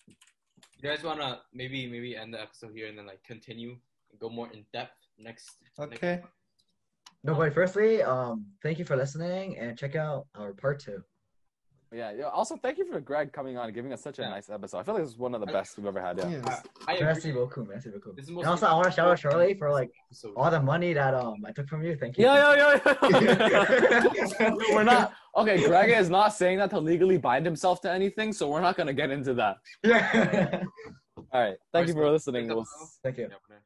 You 0.07 0.89
guys 0.89 1.03
wanna 1.03 1.41
maybe 1.53 1.87
maybe 1.89 2.15
end 2.15 2.33
the 2.33 2.41
episode 2.41 2.71
here 2.75 2.87
and 2.87 2.97
then 2.97 3.05
like 3.05 3.23
continue 3.23 3.77
and 4.11 4.19
go 4.19 4.29
more 4.29 4.49
in 4.51 4.65
depth 4.73 4.97
next. 5.17 5.57
next- 5.79 5.93
Okay. 5.95 6.21
No, 7.23 7.35
but 7.35 7.53
firstly, 7.53 8.01
um, 8.01 8.45
thank 8.61 8.79
you 8.79 8.85
for 8.85 8.97
listening 8.97 9.57
and 9.57 9.77
check 9.77 9.95
out 9.95 10.27
our 10.35 10.51
part 10.53 10.79
two. 10.81 11.01
Yeah. 11.93 12.11
yeah. 12.17 12.23
Also, 12.25 12.57
thank 12.57 12.77
you 12.77 12.85
for 12.91 12.99
Greg 12.99 13.31
coming 13.31 13.57
on 13.57 13.65
and 13.65 13.73
giving 13.73 13.93
us 13.93 14.01
such 14.01 14.19
a 14.19 14.23
Yeah. 14.23 14.29
nice 14.29 14.49
episode. 14.49 14.79
I 14.79 14.83
feel 14.83 14.95
like 14.95 15.03
this 15.03 15.11
is 15.11 15.17
one 15.17 15.33
of 15.35 15.41
the 15.41 15.47
best 15.47 15.77
we've 15.77 15.85
ever 15.85 16.01
had. 16.01 16.17
Yeah. 16.17 16.25
I, 16.25 16.29
Yes. 16.31 16.63
I 16.87 16.99
Merci 16.99 17.29
agree. 17.29 17.41
beaucoup, 17.41 17.67
merci 17.67 17.89
beaucoup. 17.89 18.15
This 18.15 18.25
is 18.25 18.29
And 18.29 18.45
also, 18.45 18.65
I 18.65 18.73
want 18.73 18.85
to 18.85 18.91
shout 18.91 19.09
out 19.09 19.19
Shirley 19.19 19.53
for 19.53 19.71
like 19.71 19.91
all 20.35 20.49
the 20.49 20.61
money 20.61 20.93
that 20.93 21.13
um 21.13 21.43
I 21.45 21.51
took 21.51 21.67
from 21.67 21.83
you. 21.83 21.95
Thank 21.95 22.17
you. 22.17 22.25
Yeah, 22.25 22.55
yeah, 22.55 22.79
yeah. 24.39 24.53
we're 24.73 24.83
not 24.83 25.13
okay. 25.37 25.63
Greg 25.65 25.91
is 25.91 26.09
not 26.09 26.29
saying 26.33 26.57
that 26.59 26.69
to 26.71 26.79
legally 26.79 27.17
bind 27.17 27.45
himself 27.45 27.79
to 27.81 27.91
anything, 27.91 28.33
so 28.33 28.49
we're 28.49 28.61
not 28.61 28.75
gonna 28.77 28.93
get 28.93 29.11
into 29.11 29.33
that. 29.35 29.57
yeah. 29.83 30.63
All 31.31 31.41
right. 31.41 31.57
Thank 31.71 31.87
you 31.87 31.93
for 31.93 32.09
listening. 32.09 32.47
We'll 32.47 32.65
Thank 33.03 33.17
you. 33.17 33.27
Yeah, 33.29 33.57